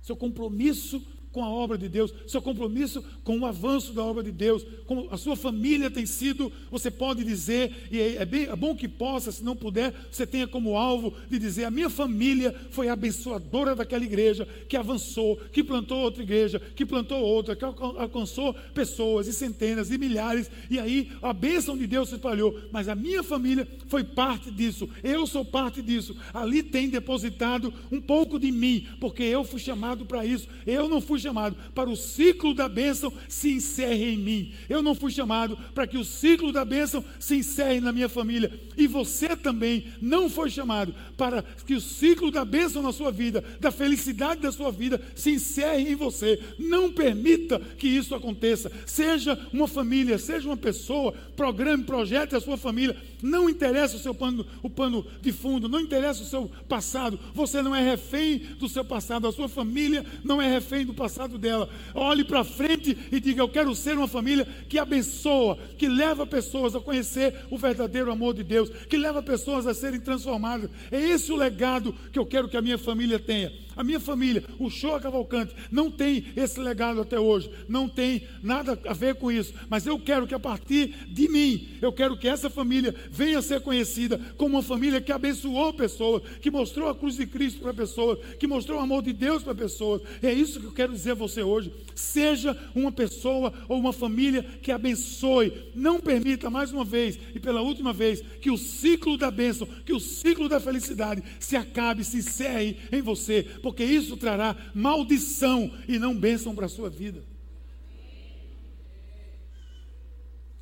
Seu 0.00 0.16
compromisso 0.16 1.04
com 1.38 1.44
a 1.44 1.48
obra 1.48 1.78
de 1.78 1.88
Deus, 1.88 2.12
seu 2.26 2.42
compromisso 2.42 3.04
com 3.22 3.38
o 3.38 3.46
avanço 3.46 3.92
da 3.92 4.02
obra 4.02 4.24
de 4.24 4.32
Deus, 4.32 4.66
como 4.86 5.06
a 5.08 5.16
sua 5.16 5.36
família 5.36 5.88
tem 5.88 6.04
sido, 6.04 6.50
você 6.68 6.90
pode 6.90 7.22
dizer, 7.22 7.86
e 7.92 8.00
é, 8.00 8.16
é, 8.16 8.24
bem, 8.24 8.46
é 8.46 8.56
bom 8.56 8.74
que 8.74 8.88
possa, 8.88 9.30
se 9.30 9.44
não 9.44 9.54
puder, 9.54 9.94
você 10.10 10.26
tenha 10.26 10.48
como 10.48 10.76
alvo 10.76 11.14
de 11.30 11.38
dizer: 11.38 11.64
a 11.64 11.70
minha 11.70 11.88
família 11.88 12.52
foi 12.70 12.88
abençoadora 12.88 13.76
daquela 13.76 14.02
igreja, 14.02 14.48
que 14.68 14.76
avançou, 14.76 15.36
que 15.52 15.62
plantou 15.62 15.98
outra 15.98 16.24
igreja, 16.24 16.60
que 16.74 16.84
plantou 16.84 17.20
outra, 17.20 17.54
que 17.54 17.64
alcançou 17.64 18.52
pessoas 18.74 19.28
e 19.28 19.32
centenas 19.32 19.92
e 19.92 19.98
milhares, 19.98 20.50
e 20.68 20.80
aí 20.80 21.12
a 21.22 21.32
bênção 21.32 21.78
de 21.78 21.86
Deus 21.86 22.08
se 22.08 22.16
espalhou, 22.16 22.58
mas 22.72 22.88
a 22.88 22.96
minha 22.96 23.22
família 23.22 23.68
foi 23.86 24.02
parte 24.02 24.50
disso, 24.50 24.88
eu 25.04 25.24
sou 25.24 25.44
parte 25.44 25.80
disso, 25.82 26.16
ali 26.34 26.64
tem 26.64 26.88
depositado 26.88 27.72
um 27.92 28.00
pouco 28.00 28.40
de 28.40 28.50
mim, 28.50 28.88
porque 28.98 29.22
eu 29.22 29.44
fui 29.44 29.60
chamado 29.60 30.04
para 30.04 30.26
isso, 30.26 30.48
eu 30.66 30.88
não 30.88 31.00
fui 31.00 31.18
fui 31.18 31.27
chamado 31.28 31.56
para 31.74 31.90
o 31.90 31.96
ciclo 31.96 32.54
da 32.54 32.68
bênção 32.68 33.12
se 33.28 33.50
encerre 33.50 34.14
em 34.14 34.16
mim. 34.16 34.52
Eu 34.68 34.80
não 34.80 34.94
fui 34.94 35.10
chamado 35.10 35.58
para 35.74 35.86
que 35.86 35.98
o 35.98 36.04
ciclo 36.04 36.52
da 36.52 36.64
bênção 36.64 37.04
se 37.20 37.36
encerre 37.36 37.80
na 37.80 37.92
minha 37.92 38.08
família. 38.08 38.50
E 38.76 38.86
você 38.86 39.36
também 39.36 39.88
não 40.00 40.30
foi 40.30 40.48
chamado 40.48 40.94
para 41.16 41.42
que 41.42 41.74
o 41.74 41.80
ciclo 41.80 42.30
da 42.30 42.44
bênção 42.44 42.82
na 42.82 42.92
sua 42.92 43.10
vida, 43.10 43.44
da 43.60 43.70
felicidade 43.70 44.40
da 44.40 44.50
sua 44.50 44.72
vida, 44.72 45.00
se 45.14 45.32
encerre 45.32 45.90
em 45.90 45.94
você. 45.94 46.40
Não 46.58 46.90
permita 46.90 47.60
que 47.60 47.86
isso 47.86 48.14
aconteça. 48.14 48.72
Seja 48.86 49.38
uma 49.52 49.68
família, 49.68 50.16
seja 50.18 50.48
uma 50.48 50.56
pessoa, 50.56 51.12
programe, 51.36 51.84
projete 51.84 52.34
a 52.34 52.40
sua 52.40 52.56
família. 52.56 52.96
Não 53.22 53.50
interessa 53.50 53.96
o 53.96 54.00
seu 54.00 54.14
pano, 54.14 54.46
o 54.62 54.70
pano 54.70 55.04
de 55.20 55.32
fundo, 55.32 55.68
não 55.68 55.80
interessa 55.80 56.22
o 56.22 56.26
seu 56.26 56.50
passado. 56.68 57.18
Você 57.34 57.60
não 57.60 57.74
é 57.74 57.82
refém 57.82 58.38
do 58.58 58.68
seu 58.68 58.84
passado, 58.84 59.26
a 59.26 59.32
sua 59.32 59.48
família 59.48 60.06
não 60.24 60.40
é 60.40 60.48
refém 60.48 60.86
do 60.86 60.94
passado 60.94 61.07
passado 61.08 61.38
dela. 61.38 61.68
Olhe 61.94 62.22
para 62.22 62.44
frente 62.44 62.96
e 63.10 63.18
diga: 63.18 63.40
Eu 63.40 63.48
quero 63.48 63.74
ser 63.74 63.96
uma 63.96 64.06
família 64.06 64.46
que 64.68 64.78
abençoa, 64.78 65.56
que 65.78 65.88
leva 65.88 66.26
pessoas 66.26 66.76
a 66.76 66.80
conhecer 66.80 67.34
o 67.50 67.56
verdadeiro 67.56 68.12
amor 68.12 68.34
de 68.34 68.44
Deus, 68.44 68.68
que 68.68 68.96
leva 68.96 69.22
pessoas 69.22 69.66
a 69.66 69.72
serem 69.72 70.00
transformadas. 70.00 70.70
É 70.90 71.00
esse 71.00 71.32
o 71.32 71.36
legado 71.36 71.94
que 72.12 72.18
eu 72.18 72.26
quero 72.26 72.48
que 72.48 72.56
a 72.56 72.62
minha 72.62 72.78
família 72.78 73.18
tenha. 73.18 73.50
A 73.78 73.84
minha 73.84 74.00
família, 74.00 74.42
o 74.58 74.68
show 74.68 74.98
Cavalcante, 74.98 75.54
não 75.70 75.88
tem 75.88 76.24
esse 76.34 76.58
legado 76.58 77.00
até 77.00 77.20
hoje, 77.20 77.48
não 77.68 77.88
tem 77.88 78.26
nada 78.42 78.76
a 78.84 78.92
ver 78.92 79.14
com 79.14 79.30
isso, 79.30 79.54
mas 79.70 79.86
eu 79.86 80.00
quero 80.00 80.26
que 80.26 80.34
a 80.34 80.40
partir 80.40 81.06
de 81.08 81.28
mim, 81.28 81.68
eu 81.80 81.92
quero 81.92 82.18
que 82.18 82.26
essa 82.26 82.50
família 82.50 82.92
venha 83.08 83.38
a 83.38 83.42
ser 83.42 83.60
conhecida 83.60 84.18
como 84.36 84.56
uma 84.56 84.64
família 84.64 85.00
que 85.00 85.12
abençoou 85.12 85.72
pessoas, 85.72 86.24
que 86.40 86.50
mostrou 86.50 86.88
a 86.88 86.94
cruz 86.94 87.14
de 87.14 87.24
Cristo 87.24 87.60
para 87.60 87.72
pessoas, 87.72 88.18
que 88.40 88.48
mostrou 88.48 88.80
o 88.80 88.82
amor 88.82 89.00
de 89.00 89.12
Deus 89.12 89.44
para 89.44 89.54
pessoas. 89.54 90.02
É 90.20 90.32
isso 90.32 90.58
que 90.58 90.66
eu 90.66 90.72
quero 90.72 90.92
dizer 90.92 91.12
a 91.12 91.14
você 91.14 91.44
hoje. 91.44 91.72
Seja 91.94 92.58
uma 92.74 92.90
pessoa 92.90 93.52
ou 93.68 93.78
uma 93.78 93.92
família 93.92 94.42
que 94.60 94.72
abençoe. 94.72 95.52
Não 95.72 96.00
permita 96.00 96.50
mais 96.50 96.72
uma 96.72 96.84
vez 96.84 97.16
e 97.32 97.38
pela 97.38 97.62
última 97.62 97.92
vez 97.92 98.24
que 98.40 98.50
o 98.50 98.58
ciclo 98.58 99.16
da 99.16 99.30
bênção, 99.30 99.68
que 99.86 99.92
o 99.92 100.00
ciclo 100.00 100.48
da 100.48 100.58
felicidade 100.58 101.22
se 101.38 101.54
acabe, 101.54 102.02
se 102.02 102.16
encerre 102.16 102.76
em 102.90 103.00
você 103.00 103.46
porque 103.68 103.84
isso 103.84 104.16
trará 104.16 104.56
maldição 104.74 105.70
e 105.86 105.98
não 105.98 106.18
bênção 106.18 106.54
para 106.54 106.64
a 106.64 106.70
sua 106.70 106.88
vida. 106.88 107.22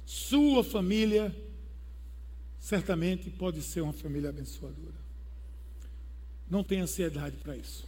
Sua 0.04 0.64
família 0.64 1.32
certamente 2.58 3.30
pode 3.30 3.62
ser 3.62 3.80
uma 3.82 3.92
família 3.92 4.30
abençoadora. 4.30 4.96
Não 6.50 6.64
tenha 6.64 6.82
ansiedade 6.82 7.36
para 7.36 7.56
isso. 7.56 7.86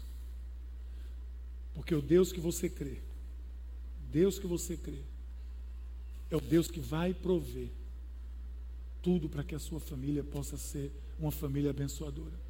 Porque 1.75 1.97
o 1.97 2.01
Deus 2.01 2.31
que 2.31 2.39
você 2.39 2.71
crê, 2.71 2.99
Deus 4.13 4.39
que 4.39 4.47
você 4.47 4.77
crê, 4.77 5.03
é 6.31 6.37
o 6.37 6.41
Deus 6.41 6.71
que 6.71 6.79
vai 6.79 7.13
prover 7.13 7.71
tudo 9.03 9.29
para 9.29 9.43
que 9.43 9.57
a 9.57 9.59
sua 9.59 9.81
família 9.81 10.23
possa 10.23 10.57
ser 10.57 10.93
uma 11.19 11.33
família 11.33 11.71
abençoadora. 11.71 12.48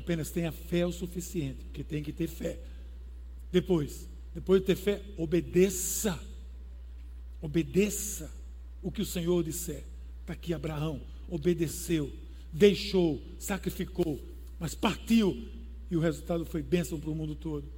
Apenas 0.00 0.30
tenha 0.30 0.50
fé 0.50 0.86
o 0.86 0.90
suficiente, 0.90 1.62
porque 1.66 1.84
tem 1.84 2.02
que 2.02 2.10
ter 2.10 2.26
fé. 2.26 2.58
Depois, 3.52 4.08
depois 4.34 4.62
de 4.62 4.68
ter 4.68 4.74
fé, 4.74 5.02
obedeça. 5.14 6.18
Obedeça 7.38 8.32
o 8.82 8.90
que 8.90 9.02
o 9.02 9.04
Senhor 9.04 9.44
disser. 9.44 9.84
Está 10.22 10.32
aqui 10.32 10.54
Abraão, 10.54 11.02
obedeceu, 11.28 12.10
deixou, 12.50 13.22
sacrificou, 13.38 14.18
mas 14.58 14.74
partiu. 14.74 15.36
E 15.90 15.96
o 15.98 16.00
resultado 16.00 16.46
foi 16.46 16.62
bênção 16.62 16.98
para 16.98 17.10
o 17.10 17.14
mundo 17.14 17.34
todo. 17.34 17.70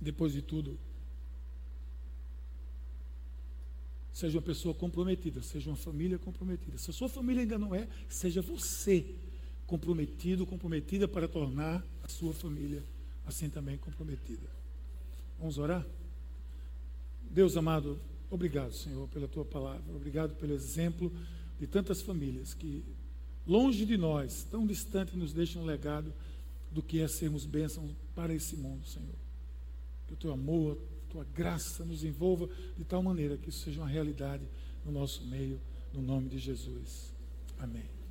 Depois 0.00 0.32
de 0.32 0.42
tudo, 0.42 0.76
Seja 4.12 4.36
uma 4.38 4.42
pessoa 4.42 4.74
comprometida, 4.74 5.42
seja 5.42 5.70
uma 5.70 5.76
família 5.76 6.18
comprometida. 6.18 6.76
Se 6.76 6.90
a 6.90 6.92
sua 6.92 7.08
família 7.08 7.42
ainda 7.42 7.58
não 7.58 7.74
é, 7.74 7.88
seja 8.08 8.42
você 8.42 9.06
comprometido, 9.66 10.46
comprometida 10.46 11.08
para 11.08 11.26
tornar 11.26 11.82
a 12.02 12.08
sua 12.08 12.34
família 12.34 12.82
assim 13.26 13.48
também 13.48 13.78
comprometida. 13.78 14.48
Vamos 15.38 15.58
orar? 15.58 15.86
Deus 17.30 17.56
amado, 17.56 17.98
obrigado, 18.30 18.72
Senhor, 18.74 19.08
pela 19.08 19.26
tua 19.26 19.44
palavra. 19.44 19.82
Obrigado 19.94 20.34
pelo 20.36 20.52
exemplo 20.52 21.10
de 21.58 21.66
tantas 21.66 22.02
famílias 22.02 22.52
que, 22.52 22.84
longe 23.46 23.86
de 23.86 23.96
nós, 23.96 24.46
tão 24.50 24.66
distante, 24.66 25.16
nos 25.16 25.32
deixam 25.32 25.62
um 25.62 25.64
legado 25.64 26.12
do 26.70 26.82
que 26.82 27.00
é 27.00 27.08
sermos 27.08 27.46
bênçãos 27.46 27.90
para 28.14 28.34
esse 28.34 28.56
mundo, 28.56 28.86
Senhor. 28.86 29.14
Que 30.06 30.14
o 30.14 30.16
teu 30.16 30.32
amor, 30.32 30.78
tua 31.12 31.24
graça 31.24 31.84
nos 31.84 32.02
envolva 32.02 32.48
de 32.76 32.84
tal 32.84 33.02
maneira 33.02 33.36
que 33.36 33.50
isso 33.50 33.64
seja 33.64 33.82
uma 33.82 33.88
realidade 33.88 34.44
no 34.84 34.90
nosso 34.90 35.24
meio, 35.26 35.60
no 35.92 36.00
nome 36.00 36.30
de 36.30 36.38
Jesus. 36.38 37.12
Amém. 37.58 38.01